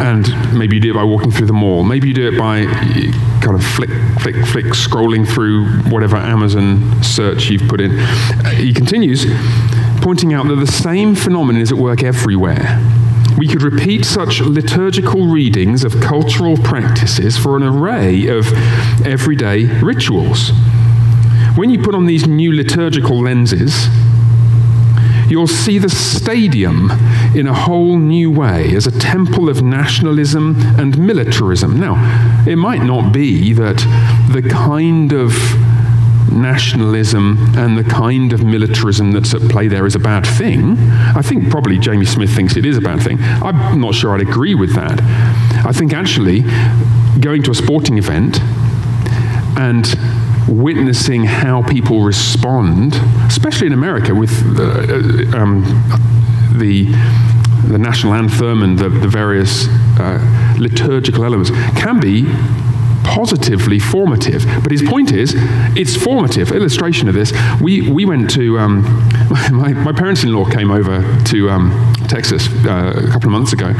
And 0.00 0.56
maybe 0.56 0.76
you 0.76 0.80
do 0.80 0.90
it 0.92 0.94
by 0.94 1.02
walking 1.02 1.32
through 1.32 1.48
the 1.48 1.52
mall. 1.52 1.82
Maybe 1.82 2.06
you 2.06 2.14
do 2.14 2.28
it 2.28 2.38
by 2.38 2.66
kind 3.40 3.56
of 3.56 3.64
flick, 3.64 3.90
flick, 4.20 4.36
flick, 4.46 4.66
scrolling 4.66 5.26
through 5.26 5.66
whatever 5.90 6.16
Amazon 6.16 7.02
search 7.02 7.50
you've 7.50 7.68
put 7.68 7.80
in. 7.80 7.98
Uh, 7.98 8.50
he 8.50 8.72
continues, 8.72 9.26
pointing 10.02 10.34
out 10.34 10.48
that 10.48 10.56
the 10.56 10.66
same 10.66 11.14
phenomenon 11.14 11.60
is 11.60 11.72
at 11.72 11.78
work 11.78 12.02
everywhere 12.02 12.78
we 13.40 13.48
could 13.48 13.62
repeat 13.62 14.04
such 14.04 14.42
liturgical 14.42 15.26
readings 15.26 15.82
of 15.82 15.98
cultural 16.02 16.58
practices 16.58 17.38
for 17.38 17.56
an 17.56 17.62
array 17.62 18.26
of 18.26 18.52
everyday 19.06 19.64
rituals. 19.80 20.50
When 21.56 21.70
you 21.70 21.82
put 21.82 21.94
on 21.94 22.04
these 22.04 22.26
new 22.26 22.52
liturgical 22.52 23.18
lenses, 23.18 23.86
you'll 25.30 25.46
see 25.46 25.78
the 25.78 25.88
stadium 25.88 26.90
in 27.34 27.46
a 27.46 27.54
whole 27.54 27.96
new 27.98 28.30
way 28.30 28.74
as 28.76 28.86
a 28.86 28.98
temple 28.98 29.48
of 29.48 29.62
nationalism 29.62 30.56
and 30.78 30.98
militarism. 30.98 31.80
Now, 31.80 31.94
it 32.46 32.56
might 32.56 32.82
not 32.82 33.10
be 33.10 33.54
that 33.54 33.78
the 34.30 34.42
kind 34.42 35.14
of 35.14 35.32
nationalism 36.32 37.38
and 37.56 37.76
the 37.76 37.84
kind 37.84 38.32
of 38.32 38.44
militarism 38.44 39.12
that's 39.12 39.34
at 39.34 39.42
play 39.50 39.68
there 39.68 39.86
is 39.86 39.94
a 39.94 39.98
bad 39.98 40.26
thing. 40.26 40.76
I 40.78 41.22
think 41.22 41.50
probably 41.50 41.78
Jamie 41.78 42.06
Smith 42.06 42.34
thinks 42.34 42.56
it 42.56 42.64
is 42.64 42.76
a 42.76 42.80
bad 42.80 43.02
thing. 43.02 43.18
I'm 43.20 43.80
not 43.80 43.94
sure 43.94 44.14
I'd 44.14 44.20
agree 44.20 44.54
with 44.54 44.74
that. 44.74 45.00
I 45.66 45.72
think 45.72 45.92
actually 45.92 46.44
going 47.20 47.42
to 47.44 47.50
a 47.50 47.54
sporting 47.54 47.98
event 47.98 48.40
and 49.56 49.86
witnessing 50.48 51.24
how 51.24 51.62
people 51.62 52.02
respond, 52.02 52.94
especially 53.26 53.66
in 53.66 53.72
America 53.72 54.14
with 54.14 54.32
uh, 54.58 55.36
um, 55.36 55.62
the 56.58 56.86
the 57.68 57.78
national 57.78 58.14
anthem 58.14 58.62
and 58.62 58.78
the, 58.78 58.88
the 58.88 59.06
various 59.06 59.68
uh, 59.98 60.56
liturgical 60.58 61.24
elements, 61.24 61.50
can 61.78 62.00
be 62.00 62.22
positively 63.10 63.80
formative. 63.80 64.46
But 64.62 64.70
his 64.70 64.82
point 64.82 65.12
is, 65.12 65.34
it's 65.76 65.96
formative. 65.96 66.52
Illustration 66.52 67.08
of 67.08 67.14
this, 67.14 67.32
we, 67.60 67.90
we 67.90 68.04
went 68.04 68.30
to, 68.30 68.58
um, 68.58 68.82
my, 69.52 69.72
my 69.72 69.92
parents 69.92 70.22
in 70.22 70.32
law 70.32 70.48
came 70.48 70.70
over 70.70 71.02
to 71.24 71.50
um, 71.50 71.92
Texas 72.08 72.48
uh, 72.66 72.94
a 72.96 73.10
couple 73.10 73.28
of 73.28 73.32
months 73.32 73.52
ago, 73.52 73.72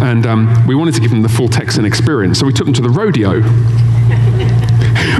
and 0.00 0.26
um, 0.26 0.66
we 0.66 0.74
wanted 0.74 0.94
to 0.94 1.00
give 1.00 1.10
them 1.10 1.20
the 1.20 1.28
full 1.28 1.48
Texan 1.48 1.84
experience. 1.84 2.38
So 2.38 2.46
we 2.46 2.54
took 2.54 2.64
them 2.64 2.74
to 2.74 2.82
the 2.82 2.88
rodeo. 2.88 3.42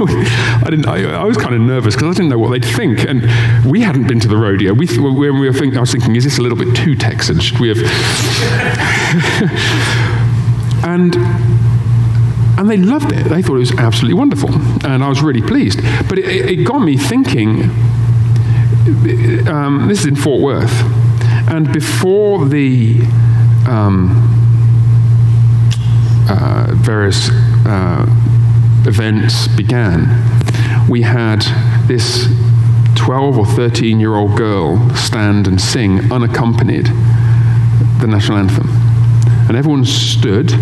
I 0.03 0.67
didn't. 0.69 0.87
I, 0.87 1.13
I 1.13 1.23
was 1.23 1.37
kind 1.37 1.53
of 1.53 1.61
nervous 1.61 1.95
because 1.95 2.09
I 2.09 2.17
didn't 2.17 2.29
know 2.29 2.39
what 2.39 2.51
they'd 2.51 2.65
think, 2.65 3.07
and 3.07 3.21
we 3.69 3.81
hadn't 3.81 4.07
been 4.07 4.19
to 4.21 4.27
the 4.27 4.37
rodeo. 4.37 4.73
We, 4.73 4.87
we 4.97 5.29
were 5.29 5.53
thinking, 5.53 5.77
I 5.77 5.81
was 5.81 5.91
thinking, 5.91 6.15
is 6.15 6.23
this 6.23 6.39
a 6.39 6.41
little 6.41 6.57
bit 6.57 6.75
too 6.75 6.95
Texan? 6.95 7.39
Should 7.39 7.59
we 7.59 7.69
have? 7.69 7.77
and 10.83 11.15
and 12.61 12.69
they 12.69 12.77
loved 12.77 13.11
it. 13.11 13.23
They 13.23 13.41
thought 13.41 13.55
it 13.55 13.59
was 13.59 13.71
absolutely 13.71 14.13
wonderful. 14.13 14.53
And 14.85 15.03
I 15.03 15.09
was 15.09 15.23
really 15.23 15.41
pleased. 15.41 15.81
But 16.07 16.19
it, 16.19 16.59
it 16.59 16.63
got 16.63 16.77
me 16.77 16.95
thinking 16.95 17.63
um, 19.47 19.85
this 19.87 20.01
is 20.01 20.05
in 20.05 20.15
Fort 20.15 20.41
Worth. 20.41 20.71
And 21.49 21.73
before 21.73 22.45
the 22.45 23.01
um, 23.67 24.11
uh, 26.29 26.67
various 26.75 27.31
uh, 27.65 28.05
events 28.85 29.47
began, 29.47 30.05
we 30.87 31.01
had 31.01 31.41
this 31.87 32.27
12 32.93 33.39
or 33.39 33.45
13 33.47 33.99
year 33.99 34.13
old 34.13 34.37
girl 34.37 34.87
stand 34.95 35.47
and 35.47 35.59
sing 35.59 36.11
unaccompanied 36.11 36.85
the 36.85 38.07
national 38.07 38.37
anthem. 38.37 38.69
And 39.47 39.57
everyone 39.57 39.83
stood. 39.83 40.53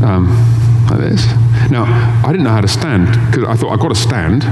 Um, 0.00 0.64
like 0.90 1.00
this. 1.00 1.26
Now, 1.70 1.84
I 2.24 2.30
didn't 2.32 2.44
know 2.44 2.50
how 2.50 2.60
to 2.60 2.68
stand 2.68 3.06
because 3.30 3.48
I 3.48 3.54
thought 3.56 3.72
I've 3.72 3.80
got 3.80 3.88
to 3.88 3.94
stand. 3.94 4.44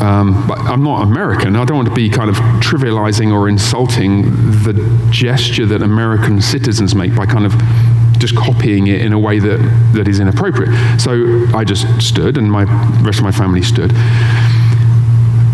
um, 0.00 0.46
but 0.46 0.58
I'm 0.60 0.82
not 0.82 1.02
American. 1.02 1.56
I 1.56 1.64
don't 1.64 1.76
want 1.76 1.88
to 1.88 1.94
be 1.94 2.08
kind 2.08 2.30
of 2.30 2.36
trivializing 2.60 3.32
or 3.32 3.48
insulting 3.48 4.22
the 4.62 4.72
gesture 5.10 5.66
that 5.66 5.82
American 5.82 6.40
citizens 6.40 6.94
make 6.94 7.14
by 7.14 7.26
kind 7.26 7.44
of 7.44 7.52
just 8.18 8.34
copying 8.36 8.86
it 8.86 9.00
in 9.02 9.12
a 9.12 9.18
way 9.18 9.38
that, 9.38 9.58
that 9.94 10.08
is 10.08 10.20
inappropriate. 10.20 10.70
So 11.00 11.46
I 11.54 11.64
just 11.64 11.86
stood, 12.00 12.36
and 12.36 12.50
my 12.50 12.64
rest 13.02 13.18
of 13.18 13.24
my 13.24 13.32
family 13.32 13.62
stood. 13.62 13.92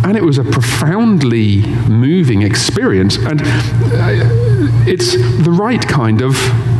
And 0.04 0.16
it 0.16 0.22
was 0.22 0.38
a 0.38 0.44
profoundly 0.44 1.62
moving 1.88 2.42
experience. 2.42 3.16
And 3.16 3.42
uh, 3.42 3.46
it's 4.86 5.12
the 5.44 5.50
right 5.50 5.82
kind 5.82 6.22
of 6.22 6.36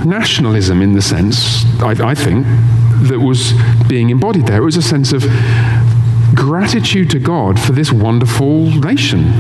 nationalism 0.09 0.83
in 0.83 0.93
the 0.93 1.03
sense, 1.03 1.65
I, 1.81 2.11
I 2.11 2.15
think, 2.15 2.47
that 3.09 3.21
was 3.21 3.53
being 3.89 4.11
embodied 4.11 4.47
there. 4.47 4.59
It 4.59 4.65
was 4.65 4.77
a 4.77 4.83
sense 4.83 5.13
of 5.13 5.23
gratitude 6.35 7.11
to 7.11 7.19
God 7.19 7.61
for 7.61 7.73
this 7.73 7.93
wonderful 7.93 8.71
nation. 8.81 9.31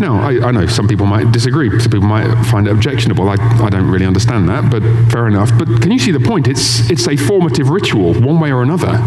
Now, 0.00 0.20
I, 0.20 0.48
I, 0.48 0.50
know 0.50 0.66
some 0.66 0.88
people 0.88 1.06
might 1.06 1.30
disagree. 1.30 1.70
Some 1.78 1.90
people 1.92 2.08
might 2.08 2.44
find 2.46 2.66
it 2.66 2.72
objectionable. 2.72 3.28
I, 3.28 3.34
I 3.34 3.70
don't 3.70 3.88
really 3.88 4.06
understand 4.06 4.48
that, 4.48 4.70
but 4.70 4.82
fair 5.12 5.28
enough. 5.28 5.56
But 5.56 5.80
can 5.80 5.92
you 5.92 5.98
see 5.98 6.10
the 6.10 6.20
point? 6.20 6.48
It's, 6.48 6.90
it's 6.90 7.06
a 7.06 7.16
formative 7.16 7.70
ritual, 7.70 8.14
one 8.14 8.40
way 8.40 8.52
or 8.52 8.62
another. 8.62 8.98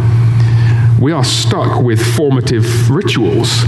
We 1.02 1.12
are 1.12 1.24
stuck 1.26 1.82
with 1.82 2.02
formative 2.16 2.90
rituals. 2.90 3.66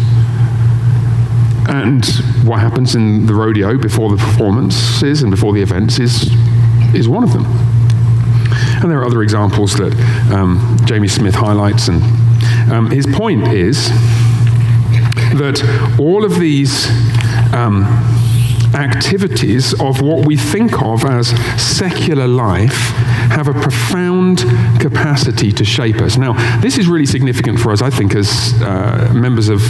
And 1.68 2.06
what 2.48 2.60
happens 2.60 2.96
in 2.96 3.26
the 3.26 3.34
rodeo 3.34 3.78
before 3.78 4.10
the 4.10 4.18
performances 4.18 5.22
and 5.22 5.32
before 5.32 5.54
the 5.54 5.62
events 5.62 6.00
is, 6.00 6.32
is 6.94 7.10
one 7.10 7.24
of 7.24 7.34
them. 7.34 7.46
And 8.82 8.92
there 8.92 9.00
are 9.00 9.06
other 9.06 9.22
examples 9.22 9.74
that 9.76 9.94
um, 10.32 10.78
Jamie 10.86 11.08
Smith 11.08 11.36
highlights. 11.36 11.88
And 11.88 12.02
um, 12.72 12.90
his 12.90 13.06
point 13.06 13.48
is 13.48 13.90
that 15.36 15.62
all 16.00 16.24
of 16.24 16.40
these 16.40 16.88
um, 17.54 17.84
activities 18.74 19.74
of 19.82 20.02
what 20.02 20.26
we 20.26 20.38
think 20.38 20.82
of 20.82 21.04
as 21.06 21.30
secular 21.62 22.28
life 22.28 22.94
have 23.32 23.48
a 23.48 23.54
profound 23.54 24.40
capacity 24.80 25.52
to 25.52 25.66
shape 25.66 25.98
us. 25.98 26.18
Now, 26.18 26.34
this 26.62 26.78
is 26.78 26.88
really 26.88 27.06
significant 27.06 27.60
for 27.60 27.72
us, 27.72 27.82
I 27.82 27.90
think, 27.90 28.16
as 28.16 28.54
uh, 28.62 29.12
members 29.14 29.50
of 29.50 29.62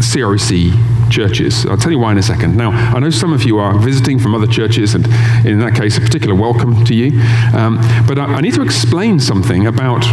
CREC 0.00 1.10
churches. 1.10 1.66
I'll 1.66 1.76
tell 1.76 1.92
you 1.92 1.98
why 1.98 2.12
in 2.12 2.18
a 2.18 2.22
second. 2.22 2.56
Now, 2.56 2.70
I 2.70 2.98
know 2.98 3.10
some 3.10 3.32
of 3.32 3.44
you 3.44 3.58
are 3.58 3.78
visiting 3.78 4.18
from 4.18 4.34
other 4.34 4.46
churches, 4.46 4.94
and 4.94 5.06
in 5.46 5.58
that 5.60 5.74
case, 5.74 5.96
a 5.96 6.00
particular 6.00 6.34
welcome 6.34 6.84
to 6.84 6.94
you. 6.94 7.20
Um, 7.54 7.78
but 8.06 8.18
I, 8.18 8.24
I, 8.24 8.40
need 8.40 8.54
to 8.54 8.62
explain 8.62 9.20
something 9.20 9.66
about 9.66 10.04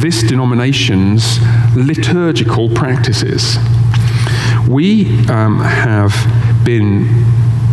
this 0.00 0.22
denomination's 0.22 1.38
liturgical 1.76 2.68
practices. 2.70 3.56
We 4.68 5.26
um, 5.28 5.60
have 5.60 6.14
been 6.64 7.08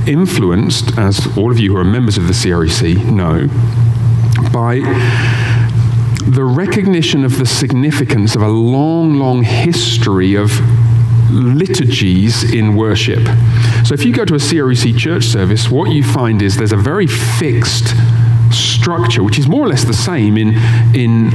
influenced, 0.08 0.98
as 0.98 1.38
all 1.38 1.52
of 1.52 1.60
you 1.60 1.74
who 1.74 1.78
are 1.78 1.84
members 1.84 2.18
of 2.18 2.28
the 2.28 2.34
CREC 2.34 3.06
know, 3.12 3.48
by 4.52 4.80
the 6.28 6.44
recognition 6.44 7.24
of 7.24 7.38
the 7.38 7.46
significance 7.46 8.36
of 8.36 8.42
a 8.42 8.48
long, 8.48 9.16
long 9.16 9.44
history 9.44 10.36
of 10.36 10.52
liturgies 11.30 12.54
in 12.54 12.76
worship. 12.76 13.24
So 13.86 13.94
if 13.94 14.06
you 14.06 14.14
go 14.14 14.26
to 14.26 14.36
a 14.36 14.40
CREC 14.40 14.98
church 14.98 15.26
service, 15.26 15.70
what 15.70 15.92
you 15.92 16.04
find 16.04 16.42
is 16.42 16.58
there's 16.58 16.72
a 16.72 16.78
very 16.78 17.08
fixed 17.08 17.94
structure, 18.52 19.24
which 19.24 19.38
is 19.38 19.48
more 19.48 19.66
or 19.66 19.70
less 19.70 19.84
the 19.84 19.94
same 19.94 20.38
in, 20.38 20.56
in 20.96 21.30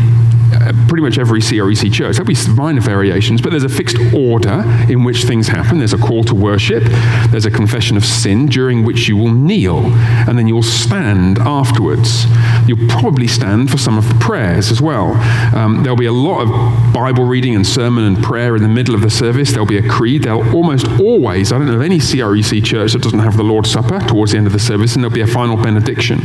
pretty 0.89 1.03
much 1.03 1.19
every 1.19 1.41
CREC 1.41 1.93
church. 1.93 2.17
There'll 2.17 2.27
be 2.27 2.37
minor 2.49 2.81
variations, 2.81 3.41
but 3.41 3.51
there's 3.51 3.65
a 3.65 3.69
fixed 3.69 3.97
order 4.15 4.63
in 4.89 5.05
which 5.05 5.25
things 5.25 5.49
happen. 5.49 5.79
There's 5.79 5.93
a 5.93 5.99
call 5.99 6.25
to 6.25 6.35
worship, 6.35 6.85
there's 7.31 7.47
a 7.47 7.51
confession 7.51 7.97
of 7.97 8.05
sin 8.05 8.47
during 8.47 8.85
which 8.85 9.09
you 9.09 9.17
will 9.17 9.33
kneel, 9.33 9.81
and 10.29 10.39
then 10.39 10.47
you'll 10.47 10.63
stand 10.63 11.39
afterwards. 11.39 12.25
You'll 12.67 12.89
probably 12.89 13.27
stand 13.27 13.71
for 13.71 13.79
some 13.79 13.99
of 13.99 14.09
the 14.09 14.15
prayers 14.17 14.71
as 14.71 14.81
well. 14.81 15.13
Um, 15.57 15.83
there'll 15.83 15.97
be 15.97 16.07
a 16.07 16.13
lot 16.13 16.43
of 16.43 16.93
Bible 16.93 17.25
reading 17.25 17.55
and 17.55 17.67
sermon 17.67 18.05
and 18.05 18.23
prayer 18.23 18.57
in 18.57 18.63
the 18.63 18.69
middle 18.69 18.95
of 18.95 19.01
the 19.01 19.11
service. 19.11 19.51
There'll 19.51 19.67
be 19.67 19.79
a 19.79 19.89
creed. 19.89 20.25
There'll 20.25 20.55
almost 20.55 20.87
always, 21.01 21.53
I 21.53 21.59
don't 21.59 21.67
know 21.67 21.75
of 21.75 21.83
any 21.83 21.99
CREC 21.99 22.65
church 22.65 22.93
that 22.93 23.03
doesn't 23.03 23.19
have 23.19 23.37
the 23.37 23.45
Lord's 23.45 23.71
Supper 23.71 23.99
towards 24.01 24.33
the 24.33 24.39
end 24.39 24.47
of 24.47 24.53
the 24.53 24.59
service, 24.59 24.95
and 24.95 25.03
there'll 25.03 25.15
be 25.15 25.23
a 25.23 25.27
final 25.27 25.57
benediction 25.57 26.21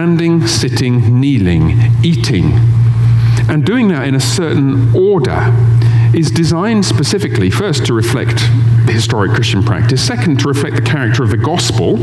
standing, 0.00 0.46
sitting, 0.46 1.20
kneeling, 1.20 1.78
eating. 2.02 2.52
And 3.50 3.66
doing 3.66 3.88
that 3.88 4.08
in 4.08 4.14
a 4.14 4.20
certain 4.20 4.96
order 4.96 5.54
is 6.14 6.30
designed 6.30 6.86
specifically, 6.86 7.50
first, 7.50 7.84
to 7.84 7.92
reflect 7.92 8.36
the 8.86 8.92
historic 8.94 9.32
Christian 9.32 9.62
practice, 9.62 10.02
second, 10.02 10.40
to 10.40 10.48
reflect 10.48 10.76
the 10.76 10.82
character 10.82 11.22
of 11.22 11.28
the 11.28 11.36
gospel 11.36 11.98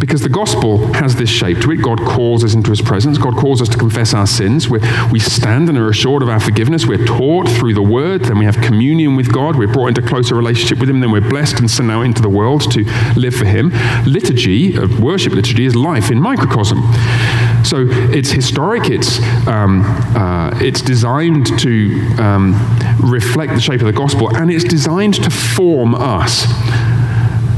because 0.00 0.22
the 0.22 0.28
gospel 0.28 0.92
has 0.94 1.16
this 1.16 1.30
shape 1.30 1.60
to 1.60 1.72
it. 1.72 1.82
God 1.82 1.98
calls 1.98 2.44
us 2.44 2.54
into 2.54 2.70
his 2.70 2.80
presence. 2.80 3.18
God 3.18 3.36
calls 3.36 3.60
us 3.60 3.68
to 3.68 3.78
confess 3.78 4.14
our 4.14 4.26
sins. 4.26 4.68
we 4.68 4.78
we 5.10 5.18
stand 5.18 5.68
and 5.68 5.78
are 5.78 5.88
assured 5.88 6.22
of 6.22 6.28
our 6.28 6.40
forgiveness. 6.40 6.86
We're 6.86 7.04
taught 7.04 7.48
through 7.48 7.74
the 7.74 7.82
word. 7.82 8.22
Then 8.22 8.38
we 8.38 8.44
have 8.44 8.56
communion 8.56 9.16
with 9.16 9.32
God. 9.32 9.56
We're 9.56 9.72
brought 9.72 9.88
into 9.88 10.02
closer 10.02 10.34
relationship 10.34 10.78
with 10.78 10.88
him. 10.88 11.00
Then 11.00 11.10
we're 11.10 11.28
blessed 11.28 11.58
and 11.60 11.70
sent 11.70 11.90
out 11.90 12.02
into 12.02 12.22
the 12.22 12.28
world 12.28 12.70
to 12.72 12.84
live 13.16 13.34
for 13.34 13.44
him. 13.44 13.72
Liturgy, 14.06 14.76
uh, 14.76 14.86
worship 15.00 15.32
liturgy, 15.32 15.66
is 15.66 15.74
life 15.74 16.10
in 16.10 16.20
microcosm. 16.20 16.82
So 17.64 17.86
it's 17.88 18.30
historic, 18.30 18.88
it's, 18.88 19.20
um, 19.46 19.82
uh, 20.16 20.50
it's 20.60 20.80
designed 20.80 21.46
to 21.58 22.16
um, 22.18 22.54
reflect 23.00 23.54
the 23.54 23.60
shape 23.60 23.80
of 23.80 23.86
the 23.86 23.92
gospel, 23.92 24.34
and 24.36 24.50
it's 24.50 24.64
designed 24.64 25.14
to 25.22 25.30
form 25.30 25.94
us 25.94 26.46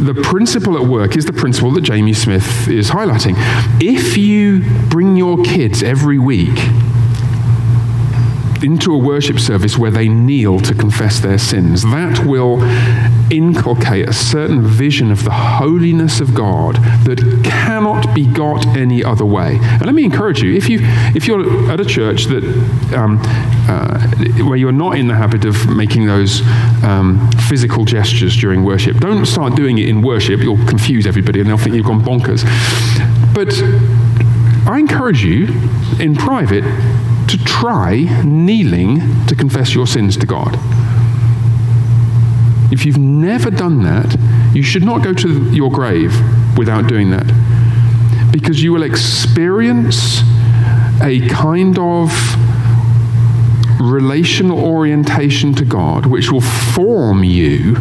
the 0.01 0.15
principle 0.15 0.77
at 0.77 0.89
work 0.89 1.17
is 1.17 1.27
the 1.27 1.33
principle 1.33 1.71
that 1.73 1.83
Jamie 1.83 2.15
Smith 2.15 2.69
is 2.69 2.91
highlighting. 2.91 3.35
If 3.83 4.17
you 4.17 4.63
bring 4.89 5.17
your 5.17 5.43
kids 5.45 5.83
every 5.83 6.19
week 6.19 6.59
into 8.63 8.95
a 8.95 8.99
worship 8.99 9.39
service 9.39 9.77
where 9.77 9.91
they 9.91 10.09
kneel 10.09 10.59
to 10.61 10.75
confess 10.75 11.21
their 11.21 11.39
sins. 11.39 11.83
That 11.83 12.27
will 12.27 12.59
inculcate 13.31 14.09
a 14.09 14.13
certain 14.13 14.63
vision 14.63 15.11
of 15.11 15.25
the 15.25 15.31
holiness 15.31 16.21
of 16.21 16.35
God 16.35 16.77
that 17.05 17.43
cannot 17.45 18.15
be 18.15 18.27
got 18.27 18.67
any 18.77 19.03
other 19.05 19.25
way. 19.25 19.59
And 19.61 19.87
let 19.87 19.95
me 19.95 20.05
encourage 20.05 20.43
you: 20.43 20.55
if 20.55 20.69
you 20.69 20.79
if 21.15 21.27
you're 21.27 21.71
at 21.71 21.81
a 21.81 21.85
church 21.85 22.25
that 22.27 22.45
um, 22.97 23.19
uh, 23.69 24.07
where 24.45 24.57
you're 24.57 24.73
not 24.73 24.99
in 24.99 25.09
the 25.09 25.15
habit 25.15 25.45
of 25.45 25.69
making 25.69 26.07
those 26.07 26.43
um, 26.83 27.31
physical 27.49 27.85
gestures 27.85 28.37
during 28.37 28.65
worship, 28.65 28.97
don't 28.99 29.27
start 29.27 29.55
doing 29.55 29.79
it 29.79 29.89
in 29.89 30.03
worship. 30.03 30.41
You'll 30.41 30.65
confuse 30.67 31.07
everybody, 31.07 31.41
and 31.41 31.49
they'll 31.49 31.59
think 31.59 31.75
you've 31.75 31.87
gone 31.87 32.03
bonkers. 32.03 32.45
But 33.35 33.53
I 34.69 34.79
encourage 34.79 35.25
you 35.25 35.47
in 35.99 36.15
private 36.15 36.65
to 37.29 37.39
try 37.45 38.23
kneeling 38.25 39.27
to 39.27 39.35
confess 39.35 39.75
your 39.75 39.87
sins 39.87 40.17
to 40.17 40.27
God. 40.27 40.59
If 42.71 42.85
you've 42.85 42.99
never 42.99 43.51
done 43.51 43.83
that, 43.83 44.17
you 44.55 44.63
should 44.63 44.85
not 44.85 45.03
go 45.03 45.13
to 45.13 45.51
your 45.51 45.71
grave 45.71 46.15
without 46.57 46.89
doing 46.89 47.11
that. 47.11 47.27
Because 48.33 48.63
you 48.63 48.73
will 48.73 48.83
experience 48.83 50.21
a 51.03 51.27
kind 51.29 51.79
of 51.79 52.11
relational 53.81 54.63
orientation 54.63 55.55
to 55.55 55.65
God 55.65 56.05
which 56.07 56.31
will 56.31 56.43
form 56.43 57.25
you 57.25 57.77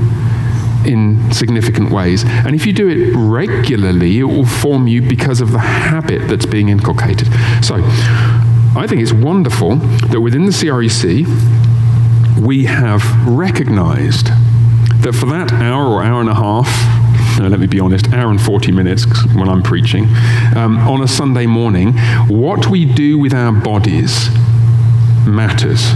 in 0.85 1.31
significant 1.33 1.91
ways. 1.91 2.23
And 2.25 2.55
if 2.55 2.65
you 2.65 2.73
do 2.73 2.87
it 2.87 3.13
regularly, 3.15 4.19
it 4.19 4.23
will 4.23 4.45
form 4.45 4.87
you 4.87 5.01
because 5.01 5.41
of 5.41 5.51
the 5.51 5.59
habit 5.59 6.27
that's 6.29 6.45
being 6.45 6.69
inculcated. 6.69 7.27
So, 7.61 7.75
I 8.75 8.85
think 8.87 9.01
it's 9.01 9.11
wonderful 9.11 9.75
that 9.75 10.21
within 10.21 10.45
the 10.45 10.51
CREC, 10.51 11.25
we 12.39 12.65
have 12.65 13.03
recognized 13.27 14.29
that 15.01 15.13
for 15.13 15.25
that 15.27 15.51
hour 15.53 15.87
or 15.87 16.03
hour 16.03 16.19
and 16.19 16.29
a 16.29 16.35
half, 16.35 16.67
no, 17.39 17.47
let 17.47 17.59
me 17.59 17.67
be 17.67 17.79
honest, 17.79 18.11
hour 18.13 18.29
and 18.29 18.41
40 18.41 18.71
minutes 18.71 19.05
when 19.33 19.47
I'm 19.47 19.63
preaching, 19.63 20.05
um, 20.55 20.77
on 20.79 21.01
a 21.01 21.07
Sunday 21.07 21.45
morning, 21.45 21.93
what 22.27 22.67
we 22.67 22.85
do 22.85 23.17
with 23.17 23.33
our 23.33 23.51
bodies 23.51 24.29
matters. 25.25 25.93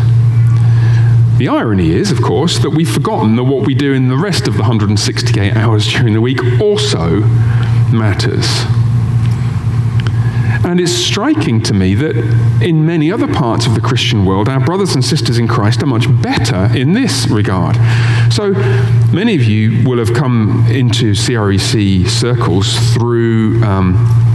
The 1.38 1.47
irony 1.49 1.91
is, 1.91 2.12
of 2.12 2.22
course, 2.22 2.60
that 2.60 2.70
we've 2.70 2.89
forgotten 2.89 3.36
that 3.36 3.43
what 3.43 3.66
we 3.66 3.74
do 3.74 3.93
in 3.93 4.08
the 4.08 4.18
rest 4.18 4.47
of 4.47 4.54
the 4.54 4.62
168 4.62 5.56
hours 5.56 5.91
during 5.91 6.14
the 6.14 6.22
week 6.22 6.39
also 6.62 7.22
matters. 7.91 8.47
And 10.66 10.80
it's 10.80 10.91
striking 10.91 11.61
to 11.64 11.74
me 11.74 11.93
that 11.95 12.16
in 12.61 12.86
many 12.86 13.11
other 13.11 13.28
parts 13.28 13.66
of 13.66 13.76
the 13.76 13.82
Christian 13.82 14.26
world, 14.26 14.47
our 14.47 14.59
brothers 14.59 14.95
and 14.95 15.03
sisters 15.03 15.38
in 15.38 15.47
Christ 15.47 15.84
are 15.84 15.88
much 15.88 16.05
better 16.22 16.70
in 16.76 16.93
this 16.93 17.28
regard. 17.28 17.76
So 18.32 18.51
many 19.11 19.36
of 19.36 19.43
you 19.43 19.84
will 19.88 19.99
have 19.99 20.14
come 20.14 20.66
into 20.68 21.11
CREC 21.11 22.07
circles 22.07 22.93
through. 22.93 23.64
Um, 23.64 24.32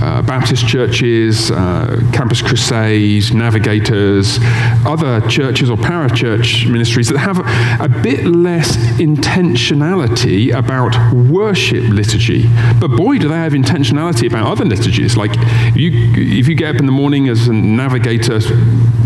uh, 0.00 0.22
Baptist 0.22 0.66
churches, 0.66 1.50
uh, 1.50 2.00
Campus 2.12 2.42
Crusades, 2.42 3.32
Navigators, 3.32 4.38
other 4.86 5.20
churches 5.28 5.70
or 5.70 5.76
parachurch 5.76 6.70
ministries 6.70 7.08
that 7.08 7.18
have 7.18 7.38
a, 7.38 7.84
a 7.84 8.02
bit 8.02 8.24
less 8.24 8.76
intentionality 8.98 10.54
about 10.54 10.94
worship 11.12 11.84
liturgy. 11.88 12.46
But 12.80 12.88
boy, 12.88 13.18
do 13.18 13.28
they 13.28 13.34
have 13.34 13.52
intentionality 13.52 14.26
about 14.26 14.46
other 14.46 14.64
liturgies. 14.64 15.16
Like 15.16 15.32
if 15.34 15.76
you, 15.76 15.90
if 16.16 16.48
you 16.48 16.54
get 16.54 16.74
up 16.74 16.80
in 16.80 16.86
the 16.86 16.92
morning 16.92 17.28
as 17.28 17.48
a 17.48 17.52
Navigator 17.52 18.40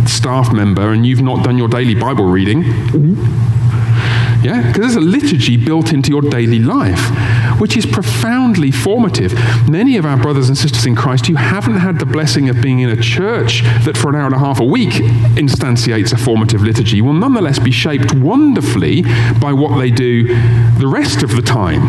staff 0.06 0.52
member 0.52 0.92
and 0.92 1.06
you've 1.06 1.22
not 1.22 1.44
done 1.44 1.58
your 1.58 1.68
daily 1.68 1.94
Bible 1.94 2.24
reading, 2.24 2.62
yeah, 4.42 4.62
because 4.66 4.94
there's 4.94 4.96
a 4.96 5.00
liturgy 5.00 5.56
built 5.56 5.92
into 5.92 6.10
your 6.10 6.22
daily 6.22 6.58
life, 6.60 7.10
which 7.58 7.76
is 7.76 7.86
profoundly 7.86 8.70
formative. 8.70 9.32
Many 9.68 9.96
of 9.96 10.06
our 10.06 10.16
brothers 10.16 10.48
and 10.48 10.56
sisters 10.56 10.86
in 10.86 10.94
Christ 10.94 11.26
who 11.26 11.34
haven't 11.34 11.76
had 11.76 11.98
the 11.98 12.06
blessing 12.06 12.48
of 12.48 12.60
being 12.62 12.80
in 12.80 12.90
a 12.90 13.00
church 13.00 13.62
that 13.84 13.96
for 13.96 14.08
an 14.10 14.16
hour 14.16 14.26
and 14.26 14.34
a 14.34 14.38
half 14.38 14.60
a 14.60 14.64
week 14.64 14.92
instantiates 15.36 16.12
a 16.12 16.16
formative 16.16 16.62
liturgy 16.62 17.00
will 17.00 17.12
nonetheless 17.12 17.58
be 17.58 17.70
shaped 17.70 18.14
wonderfully 18.14 19.02
by 19.40 19.52
what 19.52 19.78
they 19.78 19.90
do 19.90 20.28
the 20.78 20.86
rest 20.86 21.22
of 21.22 21.34
the 21.36 21.42
time. 21.42 21.82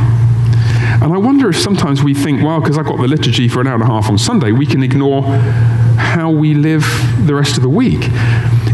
And 1.02 1.14
I 1.14 1.18
wonder 1.18 1.50
if 1.50 1.58
sometimes 1.58 2.04
we 2.04 2.14
think, 2.14 2.42
well, 2.44 2.60
because 2.60 2.78
I've 2.78 2.86
got 2.86 2.98
the 2.98 3.08
liturgy 3.08 3.48
for 3.48 3.62
an 3.62 3.68
hour 3.68 3.76
and 3.76 3.84
a 3.84 3.88
half 3.88 4.10
on 4.10 4.18
Sunday, 4.18 4.52
we 4.52 4.66
can 4.66 4.84
ignore 4.84 5.24
how 5.24 6.30
we 6.30 6.54
live 6.54 6.84
the 7.26 7.36
rest 7.36 7.58
of 7.58 7.64
the 7.64 7.70
week. 7.70 8.10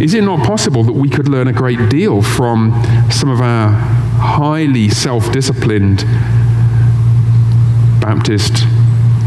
Is 0.01 0.13
it 0.13 0.23
not 0.23 0.45
possible 0.45 0.83
that 0.83 0.93
we 0.93 1.09
could 1.09 1.27
learn 1.27 1.47
a 1.47 1.53
great 1.53 1.89
deal 1.89 2.21
from 2.21 2.71
some 3.11 3.29
of 3.29 3.41
our 3.41 3.69
highly 4.17 4.89
self 4.89 5.31
disciplined 5.31 6.03
Baptist, 8.05 8.67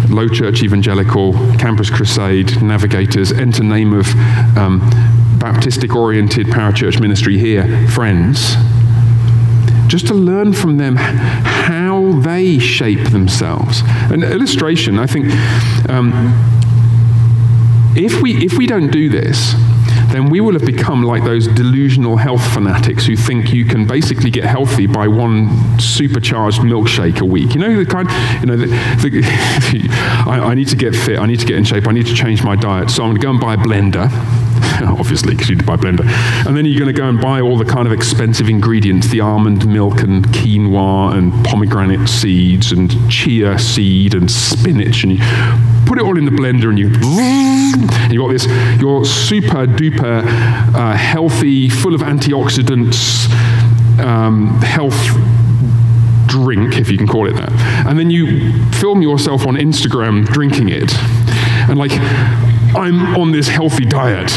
low 0.08 0.28
church 0.28 0.62
evangelical, 0.62 1.32
campus 1.58 1.90
crusade, 1.90 2.62
navigators, 2.62 3.32
enter 3.32 3.64
name 3.64 3.92
of 3.92 4.06
um, 4.56 4.80
Baptistic 5.38 5.96
oriented 5.96 6.46
parachurch 6.46 7.00
ministry 7.00 7.38
here, 7.38 7.88
friends? 7.88 8.54
Just 9.88 10.06
to 10.06 10.14
learn 10.14 10.52
from 10.52 10.76
them 10.76 10.94
how 10.94 12.20
they 12.20 12.60
shape 12.60 13.10
themselves. 13.10 13.82
An 14.12 14.22
illustration, 14.22 15.00
I 15.00 15.08
think, 15.08 15.26
um, 15.90 16.12
if, 17.96 18.22
we, 18.22 18.44
if 18.44 18.56
we 18.56 18.68
don't 18.68 18.92
do 18.92 19.08
this, 19.08 19.54
then 20.08 20.30
we 20.30 20.40
will 20.40 20.52
have 20.52 20.64
become 20.64 21.02
like 21.02 21.24
those 21.24 21.46
delusional 21.48 22.16
health 22.16 22.46
fanatics 22.52 23.06
who 23.06 23.16
think 23.16 23.52
you 23.52 23.64
can 23.64 23.86
basically 23.86 24.30
get 24.30 24.44
healthy 24.44 24.86
by 24.86 25.06
one 25.08 25.48
supercharged 25.78 26.60
milkshake 26.60 27.20
a 27.20 27.24
week. 27.24 27.54
You 27.54 27.60
know, 27.60 27.76
the 27.76 27.90
kind, 27.90 28.08
you 28.40 28.46
know, 28.46 28.56
the, 28.56 28.66
the, 28.66 29.86
I, 30.26 30.40
I, 30.50 30.54
need 30.54 30.68
to 30.68 30.76
get 30.76 30.94
fit, 30.94 31.18
I 31.18 31.26
need 31.26 31.40
to 31.40 31.46
get 31.46 31.56
in 31.56 31.64
shape, 31.64 31.86
I 31.86 31.92
need 31.92 32.06
to 32.06 32.14
change 32.14 32.42
my 32.42 32.56
diet, 32.56 32.90
so 32.90 33.02
I'm 33.02 33.10
going 33.10 33.20
to 33.20 33.22
go 33.22 33.30
and 33.30 33.40
buy 33.40 33.54
a 33.54 33.56
blender. 33.56 34.47
Obviously, 34.82 35.34
because 35.34 35.48
you 35.48 35.56
buy 35.56 35.76
blender. 35.76 36.04
And 36.46 36.56
then 36.56 36.64
you're 36.66 36.78
going 36.78 36.94
to 36.94 36.98
go 36.98 37.08
and 37.08 37.20
buy 37.20 37.40
all 37.40 37.56
the 37.56 37.64
kind 37.64 37.86
of 37.86 37.92
expensive 37.92 38.48
ingredients 38.48 39.08
the 39.08 39.20
almond 39.20 39.66
milk 39.66 40.00
and 40.00 40.24
quinoa 40.26 41.16
and 41.16 41.32
pomegranate 41.44 42.08
seeds 42.08 42.72
and 42.72 42.90
chia 43.10 43.58
seed 43.58 44.14
and 44.14 44.30
spinach. 44.30 45.02
And 45.04 45.12
you 45.12 45.18
put 45.86 45.98
it 45.98 46.04
all 46.04 46.18
in 46.18 46.24
the 46.24 46.30
blender 46.30 46.68
and 46.68 46.78
you, 46.78 46.88
you 48.10 48.20
got 48.20 48.32
this, 48.32 48.46
your 48.80 49.04
super 49.04 49.66
duper 49.66 50.24
uh, 50.74 50.96
healthy, 50.96 51.68
full 51.68 51.94
of 51.94 52.02
antioxidants, 52.02 53.28
um, 54.00 54.60
health 54.62 54.94
drink, 56.28 56.76
if 56.76 56.90
you 56.90 56.98
can 56.98 57.06
call 57.06 57.26
it 57.26 57.32
that. 57.32 57.50
And 57.86 57.98
then 57.98 58.10
you 58.10 58.52
film 58.72 59.02
yourself 59.02 59.46
on 59.46 59.56
Instagram 59.56 60.26
drinking 60.26 60.68
it. 60.68 60.92
And 61.68 61.78
like, 61.78 61.92
I'm 62.76 63.16
on 63.16 63.32
this 63.32 63.48
healthy 63.48 63.84
diet 63.84 64.30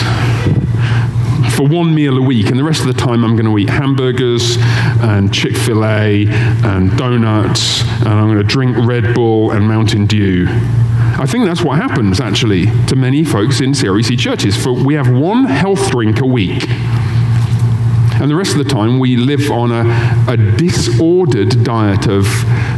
for 1.52 1.68
one 1.68 1.94
meal 1.94 2.18
a 2.18 2.22
week, 2.22 2.50
and 2.50 2.58
the 2.58 2.64
rest 2.64 2.82
of 2.82 2.88
the 2.88 2.94
time 2.94 3.26
I'm 3.26 3.36
going 3.36 3.46
to 3.46 3.58
eat 3.58 3.70
hamburgers 3.70 4.58
and 5.02 5.34
Chick 5.34 5.56
fil 5.56 5.84
A 5.84 6.28
and 6.28 6.98
donuts, 6.98 7.82
and 8.00 8.08
I'm 8.08 8.28
going 8.28 8.38
to 8.38 8.44
drink 8.44 8.78
Red 8.78 9.14
Bull 9.14 9.52
and 9.52 9.68
Mountain 9.68 10.06
Dew. 10.06 10.48
I 10.50 11.26
think 11.28 11.46
that's 11.46 11.62
what 11.62 11.78
happens 11.78 12.20
actually 12.20 12.68
to 12.88 12.96
many 12.96 13.24
folks 13.24 13.60
in 13.60 13.74
CREC 13.74 14.18
churches. 14.18 14.56
For 14.56 14.72
we 14.72 14.94
have 14.94 15.12
one 15.12 15.44
health 15.44 15.92
drink 15.92 16.22
a 16.22 16.26
week. 16.26 16.68
And 16.70 18.30
the 18.30 18.36
rest 18.36 18.52
of 18.52 18.60
the 18.60 18.70
time, 18.70 18.98
we 19.00 19.18
live 19.18 19.52
on 19.52 19.72
a, 19.72 20.32
a 20.32 20.38
disordered 20.38 21.64
diet 21.64 22.08
of 22.08 22.28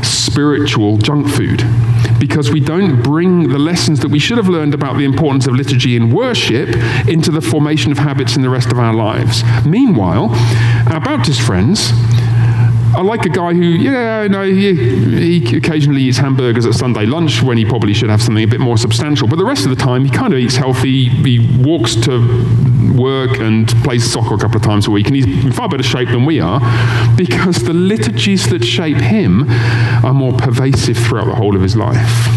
spiritual 0.03 0.97
junk 0.97 1.29
food 1.29 1.61
because 2.23 2.49
we 2.53 2.61
don't 2.61 3.03
bring 3.03 3.49
the 3.49 3.59
lessons 3.59 3.99
that 3.99 4.07
we 4.07 4.17
should 4.17 4.37
have 4.37 4.47
learned 4.47 4.73
about 4.73 4.95
the 4.95 5.03
importance 5.03 5.45
of 5.45 5.53
liturgy 5.53 5.97
and 5.97 6.13
worship 6.13 6.69
into 7.05 7.29
the 7.31 7.41
formation 7.41 7.91
of 7.91 7.97
habits 7.97 8.37
in 8.37 8.41
the 8.41 8.49
rest 8.49 8.71
of 8.71 8.79
our 8.79 8.93
lives. 8.93 9.43
Meanwhile, 9.65 10.29
our 10.89 11.01
Baptist 11.01 11.41
friends 11.41 11.91
I 12.95 13.01
like 13.01 13.25
a 13.25 13.29
guy 13.29 13.53
who, 13.53 13.63
yeah, 13.63 14.27
no, 14.27 14.43
he, 14.43 15.41
he 15.41 15.57
occasionally 15.57 16.03
eats 16.03 16.19
hamburgers 16.19 16.65
at 16.67 16.75
Sunday 16.75 17.07
lunch 17.07 17.41
when 17.41 17.57
he 17.57 17.65
probably 17.65 17.93
should 17.93 18.09
have 18.09 18.21
something 18.21 18.43
a 18.43 18.47
bit 18.47 18.59
more 18.59 18.77
substantial. 18.77 19.27
But 19.27 19.37
the 19.37 19.45
rest 19.45 19.65
of 19.65 19.71
the 19.71 19.75
time, 19.75 20.05
he 20.05 20.11
kind 20.11 20.31
of 20.31 20.39
eats 20.39 20.55
healthy. 20.55 21.09
He 21.09 21.39
walks 21.57 21.95
to 21.95 22.19
work 22.93 23.39
and 23.39 23.67
plays 23.83 24.09
soccer 24.09 24.35
a 24.35 24.37
couple 24.37 24.57
of 24.57 24.63
times 24.63 24.87
a 24.87 24.91
week, 24.91 25.07
and 25.07 25.15
he's 25.15 25.25
in 25.25 25.51
far 25.51 25.69
better 25.69 25.83
shape 25.83 26.09
than 26.09 26.25
we 26.25 26.39
are 26.39 26.59
because 27.15 27.63
the 27.63 27.73
liturgies 27.73 28.49
that 28.49 28.63
shape 28.63 28.97
him 28.97 29.49
are 30.03 30.13
more 30.13 30.33
pervasive 30.33 30.97
throughout 30.97 31.25
the 31.25 31.35
whole 31.35 31.55
of 31.55 31.61
his 31.61 31.75
life. 31.75 32.27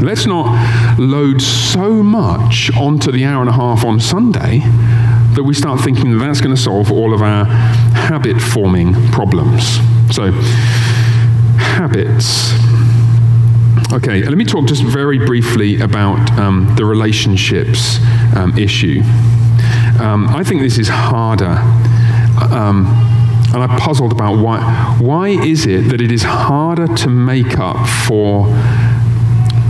Let's 0.00 0.26
not 0.26 0.98
load 0.98 1.40
so 1.40 2.02
much 2.02 2.70
onto 2.76 3.12
the 3.12 3.24
hour 3.24 3.40
and 3.40 3.48
a 3.48 3.54
half 3.54 3.84
on 3.84 4.00
Sunday 4.00 4.60
that 5.34 5.42
we 5.44 5.54
start 5.54 5.80
thinking 5.80 6.12
that 6.12 6.24
that's 6.24 6.40
going 6.40 6.54
to 6.54 6.60
solve 6.60 6.90
all 6.90 7.14
of 7.14 7.22
our 7.22 7.44
habit 7.44 8.40
forming 8.40 8.92
problems. 9.10 9.76
So, 10.14 10.30
habits. 11.56 12.52
Okay, 13.92 14.22
let 14.22 14.36
me 14.36 14.44
talk 14.44 14.66
just 14.66 14.82
very 14.82 15.18
briefly 15.18 15.80
about 15.80 16.30
um, 16.38 16.72
the 16.76 16.84
relationships 16.84 17.98
um, 18.36 18.56
issue. 18.58 19.02
Um, 20.00 20.28
I 20.28 20.42
think 20.44 20.60
this 20.60 20.78
is 20.78 20.88
harder. 20.88 21.56
Um, 22.52 22.86
and 23.54 23.62
I 23.62 23.78
puzzled 23.78 24.12
about 24.12 24.38
why. 24.38 24.96
Why 24.98 25.28
is 25.28 25.66
it 25.66 25.88
that 25.90 26.00
it 26.00 26.10
is 26.10 26.22
harder 26.24 26.88
to 26.88 27.08
make 27.08 27.58
up 27.58 27.86
for 27.86 28.48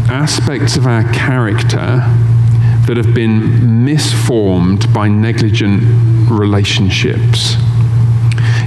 aspects 0.08 0.76
of 0.76 0.86
our 0.86 1.02
character 1.12 2.02
that 2.86 2.96
have 2.96 3.14
been 3.14 3.84
misformed 3.84 4.92
by 4.92 5.08
negligent 5.08 5.82
relationships. 6.30 7.56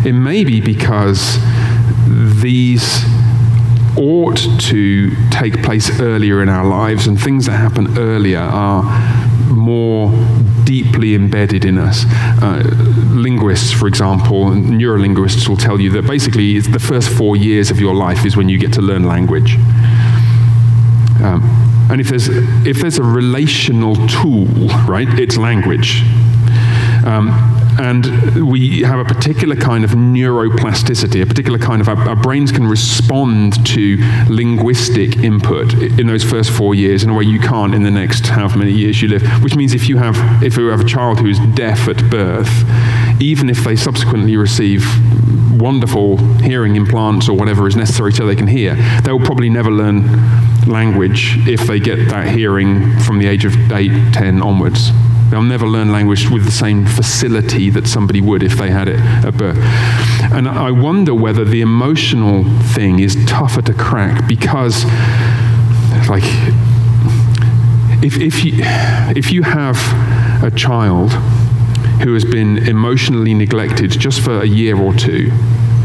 It 0.05 0.13
may 0.13 0.43
be 0.43 0.59
because 0.59 1.37
these 2.41 3.03
ought 3.95 4.37
to 4.59 5.29
take 5.29 5.61
place 5.63 5.99
earlier 5.99 6.41
in 6.41 6.49
our 6.49 6.65
lives, 6.65 7.07
and 7.07 7.19
things 7.19 7.45
that 7.45 7.53
happen 7.53 7.97
earlier 7.97 8.39
are 8.39 8.83
more 9.47 10.11
deeply 10.63 11.15
embedded 11.15 11.65
in 11.65 11.77
us. 11.77 12.05
Uh, 12.41 12.63
linguists, 13.11 13.71
for 13.71 13.87
example, 13.87 14.45
neurolinguists 14.45 15.47
will 15.47 15.57
tell 15.57 15.79
you 15.79 15.89
that 15.91 16.05
basically 16.05 16.59
the 16.59 16.79
first 16.79 17.09
four 17.09 17.35
years 17.35 17.71
of 17.71 17.79
your 17.79 17.95
life 17.95 18.25
is 18.25 18.35
when 18.35 18.49
you 18.49 18.57
get 18.57 18.73
to 18.73 18.81
learn 18.81 19.03
language. 19.03 19.55
Um, 21.23 21.41
and 21.89 22.01
if 22.01 22.09
there's, 22.09 22.27
if 22.67 22.77
there's 22.77 22.99
a 22.99 23.03
relational 23.03 23.95
tool, 24.07 24.45
right, 24.85 25.07
it's 25.17 25.37
language. 25.37 26.03
Um, 27.05 27.29
and 27.79 28.49
we 28.49 28.81
have 28.81 28.99
a 28.99 29.05
particular 29.05 29.55
kind 29.55 29.83
of 29.83 29.91
neuroplasticity, 29.91 31.21
a 31.21 31.25
particular 31.25 31.59
kind 31.59 31.81
of, 31.81 31.89
our, 31.89 31.97
our, 32.09 32.15
brains 32.15 32.51
can 32.51 32.65
respond 32.65 33.65
to 33.65 33.97
linguistic 34.29 35.17
input 35.17 35.73
in 35.73 36.07
those 36.07 36.23
first 36.23 36.51
four 36.51 36.73
years 36.75 37.03
in 37.03 37.09
a 37.09 37.13
way 37.13 37.23
you 37.23 37.39
can't 37.39 37.73
in 37.73 37.83
the 37.83 37.91
next 37.91 38.27
however 38.27 38.59
many 38.59 38.71
years 38.71 39.01
you 39.01 39.07
live. 39.07 39.21
Which 39.43 39.55
means 39.55 39.73
if 39.73 39.87
you 39.87 39.97
have, 39.97 40.15
if 40.43 40.57
you 40.57 40.67
have 40.67 40.81
a 40.81 40.85
child 40.85 41.19
who's 41.19 41.39
deaf 41.53 41.87
at 41.87 42.09
birth, 42.09 42.49
even 43.21 43.49
if 43.49 43.63
they 43.63 43.75
subsequently 43.75 44.35
receive 44.35 44.85
wonderful 45.59 46.17
hearing 46.41 46.75
implants 46.75 47.29
or 47.29 47.37
whatever 47.37 47.67
is 47.67 47.75
necessary 47.75 48.11
so 48.11 48.25
they 48.25 48.35
can 48.35 48.47
hear, 48.47 48.75
they 49.03 49.11
will 49.11 49.25
probably 49.25 49.49
never 49.49 49.71
learn 49.71 50.03
language 50.67 51.37
if 51.47 51.61
they 51.67 51.79
get 51.79 52.09
that 52.09 52.27
hearing 52.27 52.97
from 52.99 53.19
the 53.19 53.27
age 53.27 53.45
of 53.45 53.55
8, 53.71 54.13
10 54.13 54.41
onwards. 54.41 54.91
They'll 55.29 55.43
never 55.43 55.67
learn 55.67 55.91
language 55.91 56.29
with 56.29 56.45
the 56.45 56.51
same 56.51 56.85
facility 56.85 57.69
that 57.71 57.85
somebody 57.85 58.21
would 58.21 58.43
if 58.43 58.57
they 58.57 58.69
had 58.69 58.87
it 58.87 58.99
at 58.99 59.35
birth. 59.35 59.57
And 60.31 60.47
I 60.47 60.71
wonder 60.71 61.13
whether 61.13 61.43
the 61.43 61.61
emotional 61.61 62.45
thing 62.73 62.99
is 62.99 63.17
tougher 63.25 63.61
to 63.63 63.73
crack 63.73 64.27
because, 64.27 64.85
like, 66.07 66.23
if, 68.01 68.17
if, 68.17 68.45
you, 68.45 68.53
if 69.17 69.31
you 69.31 69.43
have 69.43 69.77
a 70.43 70.51
child 70.51 71.11
who 72.01 72.13
has 72.13 72.23
been 72.23 72.59
emotionally 72.59 73.33
neglected 73.33 73.91
just 73.91 74.21
for 74.21 74.41
a 74.41 74.45
year 74.45 74.77
or 74.77 74.93
two, 74.93 75.29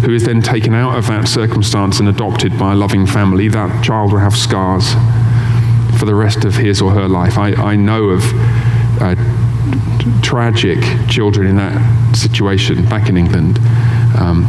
who 0.04 0.14
is 0.14 0.24
then 0.24 0.42
taken 0.42 0.74
out 0.74 0.96
of 0.96 1.06
that 1.08 1.26
circumstance 1.26 1.98
and 1.98 2.08
adopted 2.08 2.56
by 2.58 2.72
a 2.72 2.76
loving 2.76 3.06
family, 3.06 3.48
that 3.48 3.82
child 3.82 4.12
will 4.12 4.18
have 4.18 4.36
scars 4.36 4.92
for 5.98 6.04
the 6.04 6.14
rest 6.14 6.44
of 6.44 6.56
his 6.56 6.82
or 6.82 6.92
her 6.92 7.08
life. 7.08 7.38
I, 7.38 7.52
I 7.54 7.76
know 7.76 8.10
of 8.10 8.22
uh, 9.02 9.16
tragic 10.22 10.78
children 11.08 11.46
in 11.46 11.56
that 11.56 12.16
situation 12.16 12.88
back 12.88 13.08
in 13.08 13.16
England. 13.16 13.58
Um, 14.18 14.46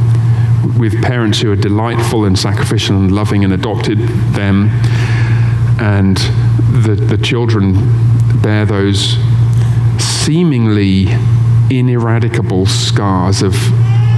with 0.78 1.01
parents 1.01 1.41
who 1.41 1.51
are 1.51 1.58
delightful 1.58 2.26
and 2.26 2.39
sacrificial 2.39 2.95
and 2.95 3.12
loving 3.12 3.43
and 3.43 3.51
adopted 3.51 3.99
them, 4.34 4.70
and 5.80 6.18
the, 6.86 6.95
the 6.95 7.18
children 7.18 7.74
bear 8.41 8.66
those 8.66 9.18
seemingly 9.99 11.08
ineradicable 11.70 12.66
scars 12.66 13.41
of 13.41 13.54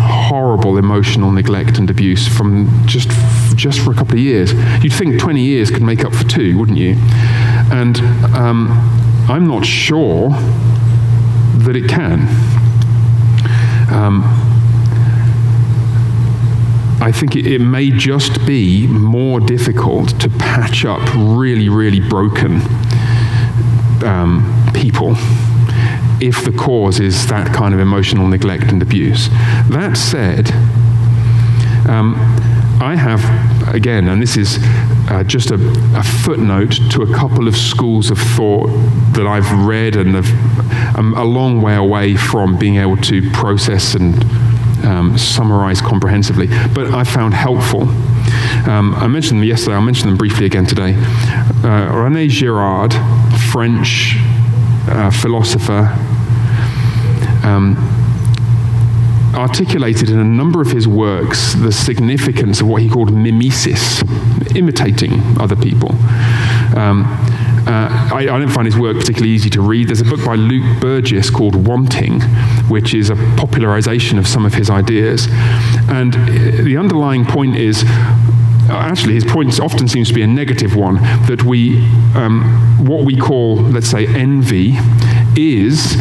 horrible 0.07 0.77
emotional 0.77 1.31
neglect 1.31 1.77
and 1.79 1.89
abuse 1.89 2.27
from 2.27 2.67
just 2.85 3.09
just 3.55 3.79
for 3.79 3.91
a 3.91 3.95
couple 3.95 4.13
of 4.13 4.19
years. 4.19 4.53
You'd 4.83 4.93
think 4.93 5.19
20 5.19 5.41
years 5.41 5.71
could 5.71 5.81
make 5.81 6.03
up 6.03 6.13
for 6.13 6.25
two, 6.25 6.57
wouldn't 6.57 6.77
you? 6.77 6.95
And 7.71 7.97
um, 8.35 9.04
I'm 9.27 9.47
not 9.47 9.65
sure 9.65 10.29
that 10.29 11.75
it 11.75 11.89
can. 11.89 12.27
Um, 13.91 14.23
I 17.01 17.11
think 17.11 17.35
it, 17.35 17.47
it, 17.47 17.59
may 17.59 17.89
just 17.89 18.45
be 18.45 18.87
more 18.87 19.39
difficult 19.39 20.19
to 20.21 20.29
patch 20.29 20.85
up 20.85 21.01
really, 21.15 21.69
really 21.69 21.99
broken 21.99 22.61
um, 24.03 24.71
people 24.73 25.15
if 26.21 26.45
the 26.45 26.53
cause 26.57 26.99
is 26.99 27.27
that 27.27 27.53
kind 27.53 27.73
of 27.73 27.79
emotional 27.79 28.27
neglect 28.27 28.71
and 28.71 28.81
abuse. 28.81 29.29
That 29.69 29.97
said, 29.97 30.51
um, 31.89 32.15
I 32.81 32.95
have, 32.95 33.73
again, 33.73 34.07
and 34.07 34.21
this 34.21 34.37
is 34.37 34.57
uh, 35.07 35.23
just 35.23 35.51
a, 35.51 35.55
a, 35.95 36.03
footnote 36.03 36.73
to 36.91 37.01
a 37.03 37.13
couple 37.13 37.47
of 37.47 37.55
schools 37.55 38.09
of 38.09 38.17
thought 38.17 38.67
that 39.13 39.27
I've 39.27 39.51
read 39.65 39.95
and 39.95 40.15
have, 40.15 40.97
I'm 40.97 41.13
a 41.13 41.23
long 41.23 41.61
way 41.61 41.75
away 41.75 42.15
from 42.15 42.57
being 42.57 42.77
able 42.77 42.97
to 42.97 43.29
process 43.31 43.95
and 43.95 44.15
um, 44.85 45.17
summarize 45.17 45.81
comprehensively, 45.81 46.47
but 46.73 46.93
I 46.93 47.03
found 47.03 47.33
helpful. 47.33 47.83
Um, 48.67 48.95
I 48.95 49.07
mentioned 49.07 49.39
them 49.39 49.47
yesterday, 49.47 49.75
I'll 49.75 49.81
mention 49.81 50.07
them 50.07 50.17
briefly 50.17 50.45
again 50.45 50.65
today. 50.65 50.95
Uh, 51.63 51.91
Rene 51.93 52.27
Girard, 52.27 52.93
French 53.51 54.17
uh, 54.87 55.11
philosopher, 55.11 55.95
um, 57.43 57.75
articulated 59.35 60.09
in 60.09 60.19
a 60.19 60.23
number 60.23 60.61
of 60.61 60.71
his 60.71 60.87
works 60.87 61.53
the 61.53 61.71
significance 61.71 62.61
of 62.61 62.67
what 62.67 62.81
he 62.81 62.89
called 62.89 63.13
mimesis, 63.13 64.03
imitating 64.55 65.21
other 65.39 65.55
people. 65.55 65.91
Um, 66.75 67.05
uh, 67.67 68.09
I, 68.13 68.19
I, 68.19 68.25
don't 68.25 68.49
find 68.49 68.67
his 68.67 68.77
work 68.77 68.95
particularly 68.95 69.31
easy 69.33 69.49
to 69.51 69.61
read. 69.61 69.87
There's 69.87 70.01
a 70.01 70.05
book 70.05 70.23
by 70.23 70.35
Luke 70.35 70.79
Burgis 70.79 71.33
called 71.33 71.55
Wanting, 71.55 72.21
which 72.69 72.93
is 72.93 73.09
a 73.09 73.15
popularization 73.37 74.19
of 74.19 74.27
some 74.27 74.45
of 74.45 74.53
his 74.53 74.69
ideas. 74.69 75.27
And 75.89 76.13
the 76.13 76.77
underlying 76.77 77.25
point 77.25 77.55
is 77.55 77.83
uh, 78.67 78.73
actually, 78.73 79.13
his 79.13 79.25
point 79.25 79.59
often 79.59 79.87
seems 79.87 80.07
to 80.07 80.13
be 80.13 80.23
a 80.23 80.27
negative 80.27 80.75
one 80.75 80.95
that 81.27 81.43
we, 81.43 81.77
um, 82.15 82.43
what 82.85 83.05
we 83.05 83.15
call, 83.15 83.57
let's 83.57 83.87
say, 83.87 84.07
envy, 84.07 84.73
is 85.35 85.95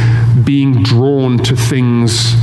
being 0.45 0.83
drawn 0.83 1.39
to 1.39 1.57
things 1.57 2.35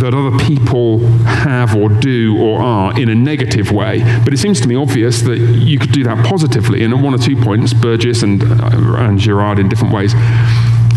that 0.00 0.14
other 0.14 0.36
people 0.44 0.98
have 1.24 1.74
or 1.74 1.88
do 1.88 2.36
or 2.38 2.60
are 2.60 2.98
in 2.98 3.08
a 3.08 3.14
negative 3.14 3.70
way. 3.70 4.00
But 4.24 4.32
it 4.32 4.38
seems 4.38 4.60
to 4.62 4.68
me 4.68 4.76
obvious 4.76 5.22
that 5.22 5.38
you 5.38 5.78
could 5.78 5.92
do 5.92 6.04
that 6.04 6.24
positively. 6.24 6.82
And 6.84 6.94
at 6.94 7.00
one 7.00 7.14
or 7.14 7.18
two 7.18 7.36
points, 7.36 7.72
Burgis 7.72 8.22
and, 8.22 8.42
uh, 8.42 9.02
and 9.02 9.18
Girard 9.18 9.58
in 9.58 9.68
different 9.68 9.92
ways 9.92 10.12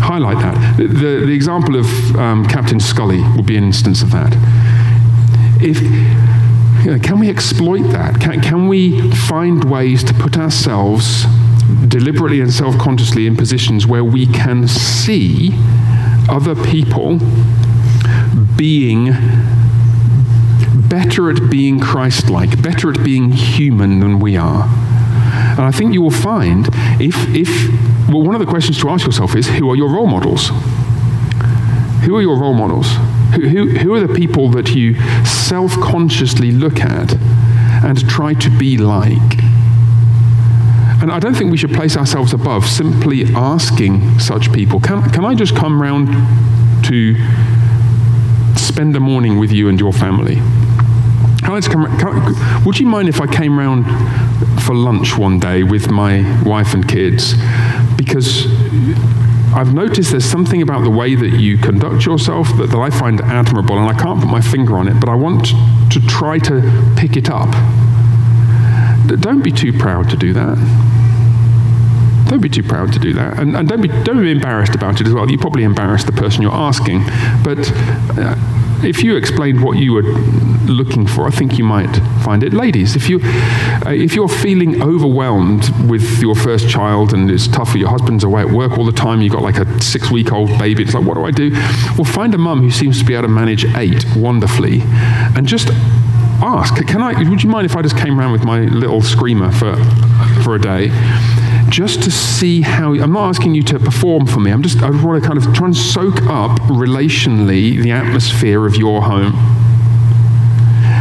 highlight 0.00 0.38
that. 0.38 0.76
The, 0.76 0.86
the, 1.26 1.32
example 1.32 1.76
of 1.76 2.16
um, 2.16 2.46
Captain 2.46 2.78
Scully 2.78 3.20
would 3.36 3.46
be 3.46 3.56
an 3.56 3.64
instance 3.64 4.00
of 4.00 4.12
that. 4.12 4.32
If 5.60 5.78
can 7.02 7.18
we 7.18 7.28
exploit 7.28 7.82
that? 7.90 8.20
Can, 8.20 8.40
can 8.40 8.68
we 8.68 9.10
find 9.10 9.64
ways 9.64 10.04
to 10.04 10.14
put 10.14 10.38
ourselves 10.38 11.24
deliberately 11.88 12.40
and 12.40 12.52
self 12.52 12.78
consciously 12.78 13.26
in 13.26 13.36
positions 13.36 13.86
where 13.86 14.04
we 14.04 14.26
can 14.26 14.68
see 14.68 15.50
other 16.30 16.54
people 16.54 17.18
being 18.58 19.12
better 20.88 21.30
at 21.30 21.50
being 21.50 21.80
Christ 21.80 22.28
like, 22.28 22.60
better 22.60 22.90
at 22.90 23.02
being 23.02 23.32
human 23.32 24.00
than 24.00 24.20
we 24.20 24.36
are? 24.36 24.64
And 25.58 25.60
I 25.60 25.70
think 25.70 25.94
you 25.94 26.02
will 26.02 26.10
find 26.10 26.68
if, 27.00 27.16
if, 27.34 27.48
well, 28.08 28.22
one 28.22 28.34
of 28.34 28.40
the 28.40 28.46
questions 28.46 28.78
to 28.80 28.90
ask 28.90 29.06
yourself 29.06 29.34
is 29.34 29.48
who 29.48 29.70
are 29.70 29.76
your 29.76 29.88
role 29.88 30.06
models? 30.06 30.48
Who 32.04 32.16
are 32.16 32.22
your 32.22 32.38
role 32.38 32.54
models? 32.54 32.86
Who, 33.34 33.48
who, 33.48 33.68
who 33.70 33.94
are 33.94 34.06
the 34.06 34.14
people 34.14 34.50
that 34.50 34.74
you 34.74 34.94
self 35.24 35.72
consciously 35.80 36.50
look 36.50 36.80
at 36.80 37.14
and 37.84 38.08
try 38.08 38.34
to 38.34 38.50
be 38.58 38.78
like? 38.78 39.42
And 41.00 41.12
I 41.12 41.20
don't 41.20 41.34
think 41.34 41.50
we 41.50 41.56
should 41.56 41.72
place 41.72 41.96
ourselves 41.96 42.32
above 42.32 42.66
simply 42.66 43.32
asking 43.34 44.18
such 44.18 44.52
people, 44.52 44.80
can, 44.80 45.08
can 45.10 45.24
I 45.24 45.34
just 45.34 45.54
come 45.54 45.80
round 45.80 46.08
to 46.86 47.14
spend 48.58 48.96
a 48.96 49.00
morning 49.00 49.38
with 49.38 49.52
you 49.52 49.68
and 49.68 49.78
your 49.78 49.92
family? 49.92 50.36
Come, 51.42 52.64
would 52.64 52.78
you 52.78 52.86
mind 52.86 53.08
if 53.08 53.20
I 53.20 53.26
came 53.26 53.58
round 53.58 53.86
for 54.62 54.74
lunch 54.74 55.16
one 55.16 55.38
day 55.38 55.62
with 55.62 55.90
my 55.90 56.42
wife 56.42 56.74
and 56.74 56.86
kids? 56.86 57.34
Because 57.96 58.46
I've 59.54 59.72
noticed 59.72 60.10
there's 60.10 60.24
something 60.24 60.60
about 60.60 60.84
the 60.84 60.90
way 60.90 61.14
that 61.14 61.38
you 61.38 61.56
conduct 61.56 62.04
yourself 62.04 62.48
that, 62.58 62.66
that 62.66 62.78
I 62.78 62.90
find 62.90 63.20
admirable, 63.22 63.78
and 63.78 63.88
I 63.88 63.98
can't 63.98 64.20
put 64.20 64.28
my 64.28 64.42
finger 64.42 64.76
on 64.76 64.88
it, 64.88 65.00
but 65.00 65.08
I 65.08 65.14
want 65.14 65.46
to 65.92 66.06
try 66.06 66.38
to 66.40 66.94
pick 66.96 67.16
it 67.16 67.30
up. 67.30 67.50
Don't 69.20 69.42
be 69.42 69.50
too 69.50 69.72
proud 69.72 70.10
to 70.10 70.16
do 70.16 70.34
that. 70.34 70.58
Don't 72.28 72.40
be 72.40 72.48
too 72.48 72.62
proud 72.62 72.92
to 72.92 72.98
do 72.98 73.12
that. 73.14 73.38
And, 73.38 73.56
and 73.56 73.68
don't, 73.68 73.80
be, 73.80 73.88
don't 73.88 74.20
be 74.20 74.30
embarrassed 74.30 74.74
about 74.74 75.00
it 75.00 75.06
as 75.06 75.14
well. 75.14 75.30
You 75.30 75.38
probably 75.38 75.64
embarrass 75.64 76.04
the 76.04 76.12
person 76.12 76.42
you're 76.42 76.52
asking. 76.52 77.04
But 77.42 77.58
uh, 78.18 78.36
if 78.84 79.02
you 79.02 79.16
explained 79.16 79.62
what 79.62 79.78
you 79.78 79.94
were 79.94 80.02
looking 80.68 81.06
for, 81.06 81.26
I 81.26 81.30
think 81.30 81.58
you 81.58 81.64
might 81.64 81.94
find 82.22 82.44
it. 82.44 82.52
Ladies, 82.52 82.96
if, 82.96 83.08
you, 83.08 83.20
uh, 83.24 83.90
if 83.90 84.14
you're 84.14 84.28
feeling 84.28 84.82
overwhelmed 84.82 85.68
with 85.88 86.20
your 86.20 86.34
first 86.34 86.68
child 86.68 87.12
and 87.12 87.30
it's 87.30 87.48
tough, 87.48 87.74
your 87.74 87.88
husband's 87.88 88.24
away 88.24 88.42
at 88.42 88.50
work 88.50 88.76
all 88.78 88.84
the 88.84 88.92
time, 88.92 89.20
you've 89.20 89.32
got 89.32 89.42
like 89.42 89.56
a 89.56 89.80
six 89.80 90.10
week 90.10 90.30
old 90.30 90.50
baby, 90.58 90.82
it's 90.82 90.94
like, 90.94 91.04
what 91.04 91.14
do 91.14 91.24
I 91.24 91.30
do? 91.30 91.50
Well, 91.96 92.04
find 92.04 92.34
a 92.34 92.38
mum 92.38 92.60
who 92.60 92.70
seems 92.70 92.98
to 92.98 93.04
be 93.04 93.14
able 93.14 93.22
to 93.22 93.28
manage 93.28 93.64
eight 93.76 94.04
wonderfully 94.14 94.82
and 95.34 95.46
just 95.46 95.70
ask, 96.40 96.76
can 96.86 97.02
I, 97.02 97.28
would 97.28 97.42
you 97.42 97.50
mind 97.50 97.64
if 97.66 97.74
I 97.74 97.82
just 97.82 97.96
came 97.96 98.18
around 98.18 98.32
with 98.32 98.44
my 98.44 98.60
little 98.60 99.02
screamer 99.02 99.50
for, 99.50 99.74
for 100.44 100.54
a 100.54 100.60
day? 100.60 100.90
Just 101.70 102.02
to 102.02 102.10
see 102.10 102.62
how, 102.62 102.94
I'm 102.94 103.12
not 103.12 103.28
asking 103.28 103.54
you 103.54 103.62
to 103.64 103.78
perform 103.78 104.26
for 104.26 104.40
me, 104.40 104.50
I'm 104.50 104.62
just, 104.62 104.82
I 104.82 104.90
want 104.90 105.22
to 105.22 105.26
kind 105.26 105.38
of 105.38 105.52
try 105.54 105.66
and 105.66 105.76
soak 105.76 106.22
up 106.26 106.58
relationally 106.62 107.82
the 107.82 107.90
atmosphere 107.90 108.66
of 108.66 108.76
your 108.76 109.02
home. 109.02 109.34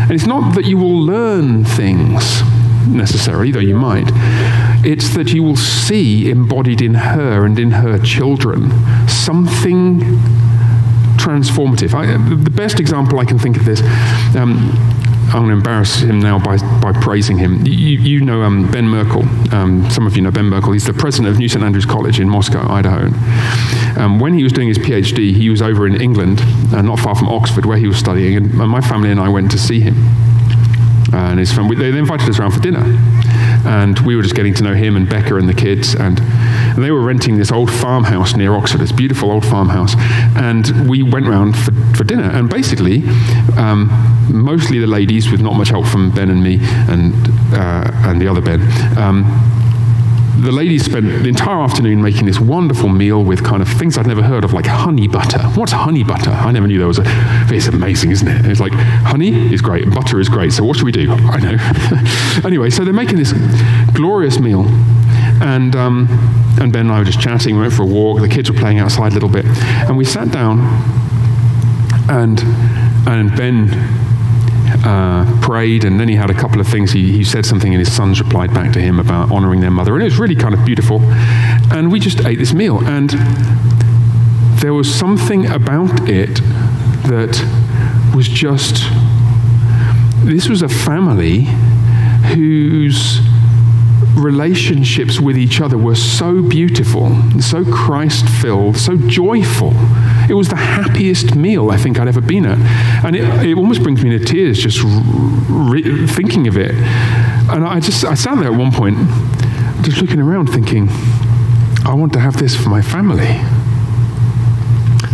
And 0.03 0.11
it's 0.11 0.25
not 0.25 0.55
that 0.55 0.65
you 0.65 0.77
will 0.77 1.01
learn 1.01 1.65
things 1.65 2.41
necessarily, 2.87 3.51
though 3.51 3.59
you 3.59 3.75
might. 3.75 4.09
It's 4.85 5.09
that 5.15 5.33
you 5.33 5.43
will 5.43 5.57
see 5.57 6.29
embodied 6.29 6.81
in 6.81 6.93
her 6.93 7.45
and 7.45 7.59
in 7.59 7.71
her 7.71 7.99
children 7.99 8.71
something 9.07 9.99
transformative. 11.17 11.93
I, 11.93 12.05
the 12.33 12.49
best 12.49 12.79
example 12.79 13.19
I 13.19 13.25
can 13.25 13.37
think 13.37 13.57
of 13.57 13.65
this, 13.65 13.81
um, 14.35 14.71
I'm 15.37 15.43
going 15.43 15.51
to 15.51 15.57
embarrass 15.57 15.97
him 15.97 16.19
now 16.19 16.39
by, 16.39 16.57
by 16.81 16.93
praising 16.99 17.37
him. 17.37 17.63
You, 17.63 17.99
you 17.99 18.21
know 18.21 18.41
um, 18.41 18.71
Ben 18.71 18.89
Merkle. 18.89 19.21
Um, 19.53 19.87
some 19.91 20.07
of 20.07 20.15
you 20.15 20.23
know 20.23 20.31
Ben 20.31 20.45
Merkle. 20.45 20.71
He's 20.71 20.85
the 20.85 20.93
president 20.93 21.31
of 21.31 21.37
New 21.37 21.47
St. 21.47 21.63
Andrews 21.63 21.85
College 21.85 22.19
in 22.19 22.27
Moscow, 22.27 22.67
Idaho. 22.67 23.11
Um, 24.01 24.17
when 24.17 24.33
he 24.33 24.41
was 24.41 24.51
doing 24.51 24.67
his 24.67 24.79
PhD, 24.79 25.35
he 25.35 25.51
was 25.51 25.61
over 25.61 25.85
in 25.85 26.01
England, 26.01 26.41
uh, 26.73 26.81
not 26.81 26.99
far 26.99 27.13
from 27.13 27.29
Oxford, 27.29 27.67
where 27.67 27.77
he 27.77 27.85
was 27.85 27.97
studying, 27.97 28.35
and, 28.35 28.51
my 28.51 28.81
family 28.81 29.11
and 29.11 29.19
I 29.19 29.29
went 29.29 29.51
to 29.51 29.59
see 29.59 29.79
him. 29.79 29.93
Uh, 31.13 31.29
and 31.29 31.39
his 31.39 31.53
friend, 31.53 31.69
they 31.69 31.89
invited 31.89 32.27
us 32.27 32.39
around 32.39 32.51
for 32.51 32.59
dinner. 32.59 32.81
And 33.67 33.99
we 33.99 34.15
were 34.15 34.23
just 34.23 34.35
getting 34.35 34.53
to 34.55 34.63
know 34.63 34.73
him 34.73 34.95
and 34.95 35.09
Becca 35.09 35.35
and 35.35 35.47
the 35.47 35.53
kids. 35.53 35.93
And, 35.93 36.19
and 36.21 36.83
they 36.83 36.91
were 36.91 37.01
renting 37.01 37.37
this 37.37 37.51
old 37.51 37.69
farmhouse 37.69 38.35
near 38.35 38.53
Oxford, 38.53 38.79
this 38.79 38.91
beautiful 38.91 39.31
old 39.31 39.45
farmhouse. 39.45 39.95
And 40.35 40.89
we 40.89 41.03
went 41.03 41.27
round 41.27 41.57
for, 41.57 41.71
for 41.95 42.03
dinner. 42.03 42.29
And 42.29 42.49
basically, 42.49 43.03
um, 43.57 43.89
mostly 44.31 44.79
the 44.79 44.87
ladies, 44.87 45.29
with 45.31 45.41
not 45.41 45.53
much 45.53 45.69
help 45.69 45.85
from 45.85 46.11
Ben 46.11 46.29
and 46.29 46.41
me 46.41 46.59
and, 46.61 47.13
uh, 47.53 47.91
and 48.09 48.21
the 48.21 48.27
other 48.27 48.41
Ben, 48.41 48.61
um, 48.97 49.25
the 50.41 50.51
ladies 50.51 50.85
spent 50.85 51.05
the 51.05 51.29
entire 51.29 51.59
afternoon 51.61 52.01
making 52.01 52.25
this 52.25 52.39
wonderful 52.39 52.89
meal 52.89 53.23
with 53.23 53.43
kind 53.43 53.61
of 53.61 53.67
things 53.67 53.97
I'd 53.97 54.05
never 54.05 54.21
heard 54.21 54.43
of, 54.43 54.53
like 54.53 54.67
honey 54.67 55.07
butter. 55.07 55.39
What's 55.55 55.71
honey 55.71 56.03
butter? 56.03 56.29
I 56.29 56.51
never 56.51 56.67
knew 56.67 56.77
there 56.77 56.87
was 56.87 56.99
a. 56.99 57.03
It's 57.49 57.67
amazing, 57.67 58.11
isn't 58.11 58.27
it? 58.27 58.45
It's 58.45 58.59
like 58.59 58.73
honey 58.73 59.51
is 59.51 59.61
great, 59.61 59.89
butter 59.89 60.19
is 60.19 60.29
great. 60.29 60.53
So 60.53 60.63
what 60.63 60.77
should 60.77 60.85
we 60.85 60.91
do? 60.91 61.11
I 61.11 61.39
know. 61.39 62.43
anyway, 62.47 62.69
so 62.69 62.83
they're 62.83 62.93
making 62.93 63.17
this 63.17 63.33
glorious 63.93 64.39
meal, 64.39 64.65
And, 65.41 65.75
um, 65.75 66.07
and 66.61 66.71
Ben 66.71 66.87
and 66.87 66.91
I 66.91 66.99
were 66.99 67.05
just 67.05 67.19
chatting. 67.19 67.55
We 67.55 67.61
went 67.61 67.73
for 67.73 67.83
a 67.83 67.87
walk. 67.87 68.21
The 68.21 68.29
kids 68.29 68.51
were 68.51 68.57
playing 68.57 68.79
outside 68.79 69.11
a 69.11 69.15
little 69.15 69.29
bit. 69.29 69.45
And 69.45 69.97
we 69.97 70.05
sat 70.05 70.31
down, 70.31 70.59
and, 72.09 72.39
and 73.07 73.35
Ben 73.35 73.69
uh, 74.87 75.41
prayed, 75.41 75.83
and 75.83 75.99
then 75.99 76.07
he 76.07 76.15
had 76.15 76.29
a 76.29 76.33
couple 76.33 76.61
of 76.61 76.67
things. 76.67 76.91
He, 76.93 77.11
he 77.11 77.23
said 77.25 77.45
something, 77.45 77.73
and 77.73 77.79
his 77.79 77.93
sons 77.93 78.21
replied 78.21 78.53
back 78.53 78.71
to 78.73 78.79
him 78.79 78.99
about 78.99 79.31
honoring 79.31 79.59
their 79.59 79.71
mother. 79.71 79.93
And 79.93 80.01
it 80.01 80.05
was 80.05 80.17
really 80.17 80.35
kind 80.35 80.53
of 80.53 80.63
beautiful. 80.63 81.01
And 81.71 81.91
we 81.91 81.99
just 81.99 82.25
ate 82.25 82.39
this 82.39 82.53
meal. 82.53 82.79
And 82.87 83.09
there 84.61 84.73
was 84.73 84.93
something 84.93 85.45
about 85.47 86.09
it 86.09 86.35
that 87.07 87.35
was 88.15 88.29
just 88.29 88.85
this 90.23 90.47
was 90.47 90.61
a 90.61 90.69
family 90.69 91.43
whose 92.33 93.19
relationships 94.15 95.19
with 95.19 95.37
each 95.37 95.61
other 95.61 95.77
were 95.77 95.95
so 95.95 96.41
beautiful, 96.41 97.15
so 97.39 97.63
Christ 97.65 98.27
filled, 98.27 98.77
so 98.77 98.95
joyful. 98.95 99.73
It 100.29 100.33
was 100.33 100.49
the 100.49 100.55
happiest 100.55 101.35
meal 101.35 101.71
I 101.71 101.77
think 101.77 101.99
I'd 101.99 102.07
ever 102.07 102.21
been 102.21 102.45
at. 102.45 102.57
And 103.05 103.15
it, 103.15 103.23
it 103.45 103.57
almost 103.57 103.83
brings 103.83 104.03
me 104.03 104.17
to 104.17 104.23
tears 104.23 104.59
just 104.59 104.79
re- 104.83 106.07
thinking 106.07 106.47
of 106.47 106.57
it. 106.57 106.75
And 107.49 107.65
I 107.65 107.79
just, 107.79 108.03
I 108.03 108.13
sat 108.13 108.35
there 108.35 108.51
at 108.51 108.57
one 108.57 108.71
point, 108.71 108.97
just 109.83 110.01
looking 110.01 110.19
around 110.19 110.47
thinking, 110.47 110.89
I 111.85 111.93
want 111.93 112.13
to 112.13 112.19
have 112.19 112.37
this 112.37 112.55
for 112.55 112.69
my 112.69 112.81
family. 112.81 113.41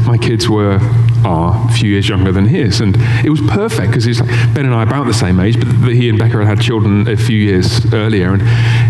My 0.07 0.17
kids 0.17 0.49
were 0.49 0.79
are 1.25 1.69
a 1.69 1.73
few 1.73 1.89
years 1.89 2.09
younger 2.09 2.31
than 2.31 2.45
his. 2.45 2.81
And 2.81 2.95
it 3.23 3.29
was 3.29 3.41
perfect 3.41 3.89
because 3.89 4.03
he's 4.03 4.19
like, 4.19 4.29
Ben 4.53 4.65
and 4.65 4.73
I 4.73 4.79
are 4.79 4.87
about 4.87 5.05
the 5.05 5.13
same 5.13 5.39
age, 5.39 5.59
but 5.59 5.93
he 5.93 6.09
and 6.09 6.17
Becca 6.17 6.37
had 6.37 6.47
had 6.47 6.61
children 6.61 7.07
a 7.07 7.17
few 7.17 7.37
years 7.37 7.91
earlier. 7.93 8.33
And 8.33 8.41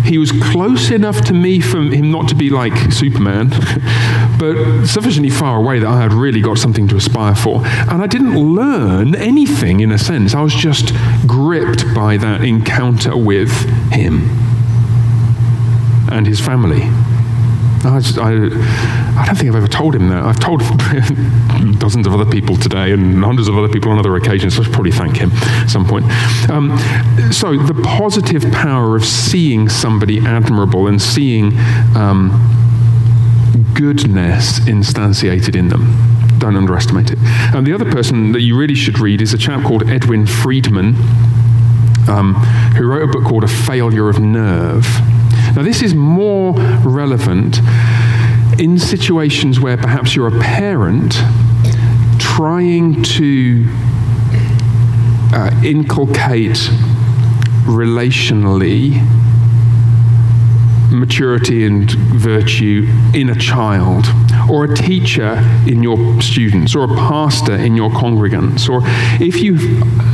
he 0.06 0.18
was 0.18 0.32
close 0.32 0.92
enough 0.92 1.22
to 1.26 1.34
me 1.34 1.60
for 1.60 1.78
him 1.82 2.12
not 2.12 2.28
to 2.30 2.36
be 2.36 2.50
like 2.50 2.74
Superman, 2.92 3.50
but 4.40 4.86
sufficiently 4.86 5.30
far 5.30 5.58
away 5.58 5.80
that 5.80 5.88
I 5.88 6.02
had 6.02 6.14
really 6.14 6.42
got 6.42 6.58
something 6.58 6.88
to 6.90 6.96
aspire 6.96 7.36
for. 7.36 7.66
And 7.66 8.02
I 8.02 8.08
didn't 8.08 8.38
learn 8.38 9.16
anything 9.16 9.80
in 9.80 9.92
a 9.92 9.98
sense. 9.98 10.34
I 10.34 10.42
was 10.42 10.54
just 10.54 10.94
gripped 11.26 11.94
by 11.94 12.18
that 12.18 12.44
encounter 12.44 13.16
with 13.16 13.52
him 13.92 14.30
and 16.12 16.28
his 16.28 16.40
family. 16.40 16.90
I, 17.86 18.00
just, 18.00 18.18
I, 18.18 18.32
I, 18.32 19.26
don't 19.26 19.36
think 19.36 19.50
I've 19.50 19.56
ever 19.56 19.68
told 19.68 19.94
him 19.94 20.08
that. 20.08 20.24
I've 20.24 20.40
told 20.40 20.62
dozens 21.80 22.08
of 22.08 22.14
other 22.14 22.30
people 22.30 22.56
today 22.56 22.92
and 22.94 23.22
hundreds 23.22 23.50
of 23.50 23.58
other 23.58 23.68
people 23.68 23.92
on 23.92 24.00
other 24.00 24.16
occasions, 24.16 24.56
so 24.56 24.62
I 24.62 24.64
should 24.64 24.74
probably 24.74 24.92
thank 24.92 25.18
him 25.18 25.32
at 25.34 25.68
some 25.68 25.86
point. 25.86 26.06
Um, 26.50 26.78
so, 27.32 27.58
the 27.58 27.80
positive 27.84 28.50
power 28.54 28.96
of 28.96 29.04
seeing 29.04 29.68
somebody 29.68 30.20
admirable 30.20 30.88
and 30.88 31.02
seeing 31.02 31.58
um, 31.98 32.63
goodness 33.74 34.60
instantiated 34.62 35.56
in 35.56 35.70
them. 35.70 35.96
Don't 36.40 36.56
underestimate 36.56 37.12
it. 37.12 37.20
And 37.54 37.66
the 37.66 37.74
other 37.74 37.90
person 37.90 38.32
that 38.34 38.42
you 38.42 38.58
really 38.58 38.76
should 38.76 39.00
read 39.00 39.22
is 39.22 39.34
a 39.34 39.38
chap 39.38 39.64
called 39.64 39.90
Edwin 39.90 40.26
Friedman, 40.26 40.96
um, 42.10 42.34
who 42.76 42.88
wrote 42.88 43.10
a 43.10 43.12
book 43.12 43.24
called 43.24 43.44
A 43.44 43.48
Failure 43.48 44.10
of 44.10 44.20
Nerve. 44.20 44.86
Now, 45.56 45.62
this 45.64 45.82
is 45.82 45.94
more 45.94 46.54
relevant 46.84 47.60
in 48.60 48.78
situations 48.78 49.60
where 49.60 49.78
perhaps 49.78 50.16
you're 50.16 50.28
a 50.28 50.40
parent 50.40 51.14
trying 52.20 53.02
to 53.04 53.68
uh, 55.34 55.62
inculcate 55.64 56.70
relationally 57.66 59.00
maturity 60.94 61.66
and 61.66 61.90
virtue 61.92 62.88
in 63.14 63.30
a 63.30 63.36
child, 63.36 64.06
or 64.50 64.66
a 64.66 64.76
teacher 64.76 65.34
in 65.68 65.84
your 65.84 66.22
students, 66.22 66.76
or 66.76 66.84
a 66.84 66.96
pastor 66.96 67.56
in 67.56 67.76
your 67.76 67.90
congregants, 67.90 68.70
or 68.70 68.82
if 69.24 69.42
you 69.42 69.56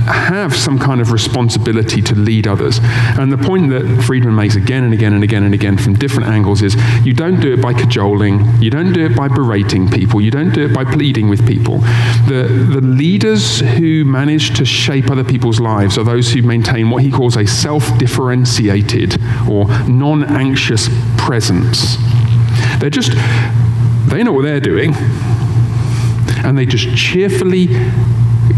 have 0.09 0.55
some 0.55 0.79
kind 0.79 1.01
of 1.01 1.11
responsibility 1.11 2.01
to 2.01 2.15
lead 2.15 2.47
others. 2.47 2.79
And 2.81 3.31
the 3.31 3.37
point 3.37 3.69
that 3.69 4.03
Friedman 4.03 4.35
makes 4.35 4.55
again 4.55 4.83
and 4.83 4.93
again 4.93 5.13
and 5.13 5.23
again 5.23 5.43
and 5.43 5.53
again 5.53 5.77
from 5.77 5.93
different 5.93 6.29
angles 6.29 6.61
is 6.61 6.75
you 7.05 7.13
don't 7.13 7.39
do 7.39 7.53
it 7.53 7.61
by 7.61 7.73
cajoling, 7.73 8.45
you 8.61 8.69
don't 8.69 8.93
do 8.93 9.05
it 9.05 9.15
by 9.15 9.27
berating 9.27 9.89
people, 9.89 10.21
you 10.21 10.31
don't 10.31 10.53
do 10.53 10.65
it 10.65 10.73
by 10.73 10.83
pleading 10.83 11.29
with 11.29 11.45
people. 11.47 11.79
The, 12.27 12.47
the 12.73 12.81
leaders 12.81 13.59
who 13.59 14.05
manage 14.05 14.57
to 14.57 14.65
shape 14.65 15.09
other 15.09 15.23
people's 15.23 15.59
lives 15.59 15.97
are 15.97 16.03
those 16.03 16.31
who 16.31 16.41
maintain 16.41 16.89
what 16.89 17.03
he 17.03 17.11
calls 17.11 17.35
a 17.35 17.45
self 17.45 17.97
differentiated 17.97 19.21
or 19.49 19.65
non 19.87 20.23
anxious 20.23 20.89
presence. 21.17 21.97
They're 22.79 22.89
just, 22.89 23.11
they 24.09 24.23
know 24.23 24.33
what 24.33 24.43
they're 24.43 24.59
doing, 24.59 24.93
and 26.43 26.57
they 26.57 26.65
just 26.65 26.95
cheerfully 26.95 27.67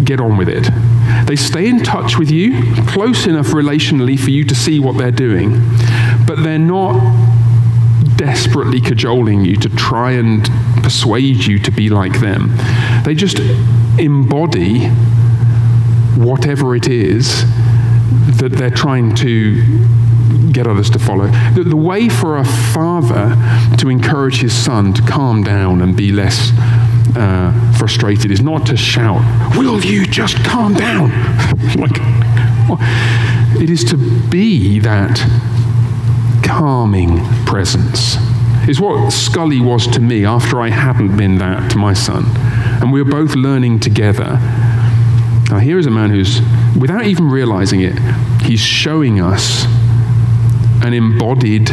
get 0.04 0.20
on 0.20 0.38
with 0.38 0.49
it. 0.49 0.70
They 1.28 1.36
stay 1.36 1.68
in 1.68 1.84
touch 1.84 2.18
with 2.18 2.32
you, 2.32 2.74
close 2.88 3.28
enough 3.28 3.47
relationally 3.47 4.20
for 4.20 4.30
you 4.30 4.43
to 4.45 4.56
see 4.56 4.80
what 4.80 4.97
they're 4.97 5.12
doing, 5.12 5.62
but 6.26 6.43
they're 6.43 6.58
not 6.58 6.99
desperately 8.16 8.80
cajoling 8.80 9.43
you 9.43 9.56
to 9.56 9.70
try 9.70 10.12
and 10.12 10.43
persuade 10.84 11.45
you 11.45 11.60
to 11.60 11.72
be 11.72 11.89
like 11.89 12.20
them. 12.20 12.52
They 13.04 13.16
just 13.16 13.39
embody 13.99 14.88
whatever 16.18 16.76
it 16.76 16.88
is 16.88 17.43
that 18.38 18.52
they're 18.54 18.70
trying 18.70 19.16
to 19.16 19.64
get 20.52 20.68
others 20.68 20.89
to 20.91 20.99
follow. 20.99 21.28
The, 21.54 21.64
the 21.64 21.76
way 21.76 22.10
for 22.10 22.38
a 22.38 22.45
father 22.45 23.36
to 23.78 23.89
encourage 23.89 24.41
his 24.41 24.54
son 24.54 24.93
to 24.93 25.02
calm 25.04 25.43
down 25.43 25.82
and 25.82 25.95
be 25.95 26.12
less 26.12 26.52
uh, 27.16 27.74
frustrated 27.78 28.32
is 28.32 28.41
not 28.41 28.66
to 28.68 28.78
shout, 28.78 29.22
Will 29.58 29.84
you 29.84 30.06
just 30.06 30.38
calm 30.43 30.74
down? 30.74 31.10
like, 31.78 31.97
it 33.62 33.70
is 33.70 33.84
to 33.86 33.97
be 34.30 34.80
that 34.80 35.20
calming 36.43 37.20
presence. 37.45 38.18
Is 38.68 38.80
what 38.80 39.12
Scully 39.12 39.60
was 39.60 39.88
to 39.88 39.99
me 39.99 40.26
after 40.26 40.62
I 40.62 40.70
hadn't 40.70 41.18
been 41.18 41.39
that 41.39 41.72
to 41.72 41.78
my 41.78 41.93
son. 41.93 42.26
And 42.82 42.93
we 42.93 43.02
were 43.02 43.10
both 43.10 43.36
learning 43.36 43.80
together. 43.80 44.38
Now, 45.49 45.60
here 45.60 45.80
is 45.80 45.88
a 45.88 45.91
man 45.91 46.12
who's, 46.12 46.41
without 46.80 47.06
even 47.06 47.30
realizing 47.30 47.82
it, 47.82 47.97
he's 48.43 48.62
showing 48.62 49.20
us 49.20 49.66
an 50.84 50.94
embodied 50.94 51.70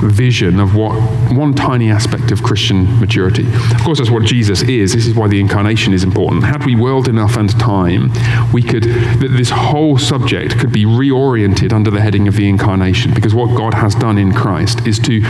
vision 0.00 0.60
of 0.60 0.74
what 0.74 0.92
one 1.32 1.54
tiny 1.54 1.90
aspect 1.90 2.30
of 2.30 2.42
Christian 2.42 3.00
maturity. 3.00 3.46
Of 3.46 3.82
course, 3.82 3.98
that's 3.98 4.10
what 4.10 4.24
Jesus 4.24 4.60
is. 4.62 4.92
This 4.92 5.06
is 5.06 5.14
why 5.14 5.28
the 5.28 5.40
incarnation 5.40 5.94
is 5.94 6.04
important. 6.04 6.44
Had 6.44 6.66
we 6.66 6.74
world 6.76 7.08
enough 7.08 7.36
and 7.36 7.48
time, 7.58 8.12
we 8.52 8.62
could 8.62 8.82
this 8.82 9.50
whole 9.50 9.96
subject 9.96 10.58
could 10.58 10.72
be 10.72 10.84
reoriented 10.84 11.72
under 11.72 11.90
the 11.90 12.00
heading 12.00 12.28
of 12.28 12.36
the 12.36 12.48
incarnation, 12.48 13.14
because 13.14 13.34
what 13.34 13.56
God 13.56 13.72
has 13.72 13.94
done 13.94 14.18
in 14.18 14.32
Christ 14.34 14.86
is 14.86 14.98
to 15.00 15.22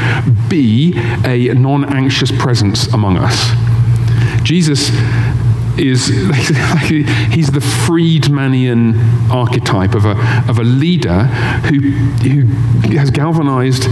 be 0.48 0.94
a 1.24 1.54
non-anxious 1.54 2.32
presence 2.32 2.86
among 2.92 3.16
us. 3.16 3.52
Jesus 4.42 4.90
is 5.78 6.06
he's 7.34 7.50
the 7.50 7.60
Friedmanian 7.60 9.30
archetype 9.30 9.94
of 9.94 10.04
a, 10.04 10.12
of 10.48 10.58
a 10.58 10.64
leader 10.64 11.24
who, 11.24 11.80
who 11.80 12.46
has 12.96 13.10
galvanized 13.10 13.86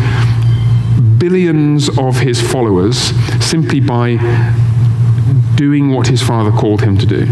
billions 1.18 1.88
of 1.98 2.18
his 2.18 2.40
followers 2.40 2.96
simply 3.44 3.80
by 3.80 4.16
doing 5.54 5.92
what 5.92 6.06
his 6.06 6.22
father 6.22 6.50
called 6.50 6.82
him 6.82 6.98
to 6.98 7.06
do. 7.06 7.26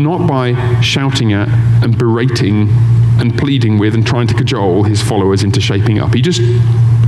Not 0.00 0.28
by 0.28 0.80
shouting 0.80 1.32
at 1.32 1.48
and 1.82 1.96
berating 1.96 2.68
and 3.18 3.36
pleading 3.36 3.78
with 3.78 3.94
and 3.94 4.06
trying 4.06 4.26
to 4.28 4.34
cajole 4.34 4.84
his 4.84 5.02
followers 5.02 5.42
into 5.42 5.60
shaping 5.60 5.98
up. 5.98 6.14
He 6.14 6.20
just 6.20 6.40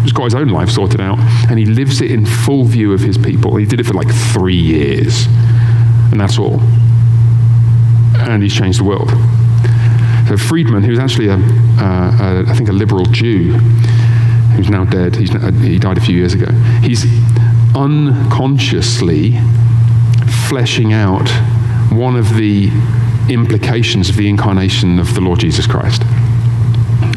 has 0.08 0.16
got 0.16 0.24
his 0.24 0.34
own 0.34 0.48
life 0.48 0.70
sorted 0.70 1.00
out 1.00 1.18
and 1.50 1.58
he 1.58 1.66
lives 1.66 2.00
it 2.00 2.10
in 2.10 2.24
full 2.24 2.64
view 2.64 2.92
of 2.92 3.00
his 3.00 3.18
people. 3.18 3.56
He 3.56 3.66
did 3.66 3.78
it 3.78 3.84
for 3.84 3.92
like 3.92 4.08
three 4.32 4.56
years 4.56 5.26
and 6.10 6.18
that's 6.18 6.38
all. 6.38 6.60
And 8.20 8.42
he's 8.42 8.54
changed 8.54 8.80
the 8.80 8.84
world. 8.84 9.10
So 10.28 10.36
Friedman, 10.36 10.82
who's 10.82 10.98
actually 10.98 11.28
a, 11.28 11.34
uh, 11.34 12.44
a 12.46 12.50
I 12.50 12.54
think 12.54 12.68
a 12.68 12.72
liberal 12.72 13.04
Jew, 13.04 13.52
who's 14.56 14.70
now 14.70 14.84
dead, 14.84 15.14
he's, 15.14 15.30
he 15.62 15.78
died 15.78 15.98
a 15.98 16.00
few 16.00 16.16
years 16.16 16.34
ago, 16.34 16.50
he's 16.82 17.04
unconsciously 17.76 19.38
fleshing 20.48 20.92
out 20.94 21.28
one 21.92 22.16
of 22.16 22.34
the 22.34 22.70
implications 23.28 24.08
of 24.08 24.16
the 24.16 24.28
incarnation 24.28 24.98
of 24.98 25.14
the 25.14 25.20
Lord 25.20 25.40
Jesus 25.40 25.66
Christ. 25.66 26.02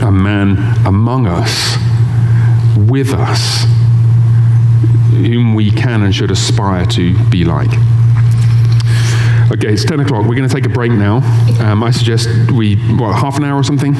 A 0.02 0.12
man 0.12 0.58
among 0.86 1.28
us, 1.28 1.78
with 2.90 3.14
us, 3.14 3.66
whom 5.12 5.54
we 5.54 5.72
can 5.72 6.04
and 6.04 6.14
should 6.14 6.32
aspire 6.32 6.86
to 6.88 7.18
be 7.30 7.44
like. 7.44 7.70
Okay, 9.52 9.74
it's 9.74 9.84
10 9.84 10.00
o'clock. 10.00 10.26
We're 10.26 10.36
going 10.36 10.48
to 10.48 10.54
take 10.56 10.66
a 10.66 10.70
break 10.70 10.92
now. 10.92 11.18
Um, 11.60 11.84
I 11.84 11.92
suggest 11.92 12.30
we, 12.52 12.78
what, 12.96 13.14
half 13.14 13.38
an 13.38 13.44
hour 13.44 13.60
or 13.60 13.64
something? 13.64 13.94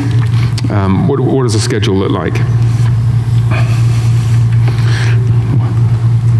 Um, 0.72 1.10
what, 1.10 1.20
what 1.20 1.44
does 1.44 1.54
the 1.54 1.60
schedule 1.60 1.96
look 1.96 2.12
like? 2.12 2.34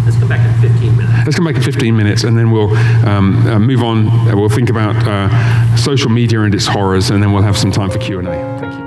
Let's 0.04 0.16
come 0.18 0.28
back 0.28 0.40
in 0.40 0.60
15 0.62 0.96
minutes. 0.96 1.26
Let's 1.26 1.36
come 1.36 1.44
back 1.44 1.56
in 1.56 1.62
15 1.62 1.94
minutes 1.96 2.24
and 2.24 2.38
then 2.38 2.50
we'll 2.50 2.74
um, 3.06 3.46
uh, 3.46 3.58
move 3.58 3.82
on. 3.82 4.08
Uh, 4.08 4.32
We'll 4.34 4.48
think 4.48 4.70
about 4.70 4.96
uh, 5.06 5.76
social 5.76 6.10
media 6.10 6.40
and 6.40 6.54
its 6.54 6.66
horrors 6.66 7.10
and 7.10 7.22
then 7.22 7.32
we'll 7.32 7.42
have 7.42 7.58
some 7.58 7.70
time 7.70 7.90
for 7.90 7.98
Q&A. 7.98 8.22
Thank 8.24 8.74
you. 8.74 8.81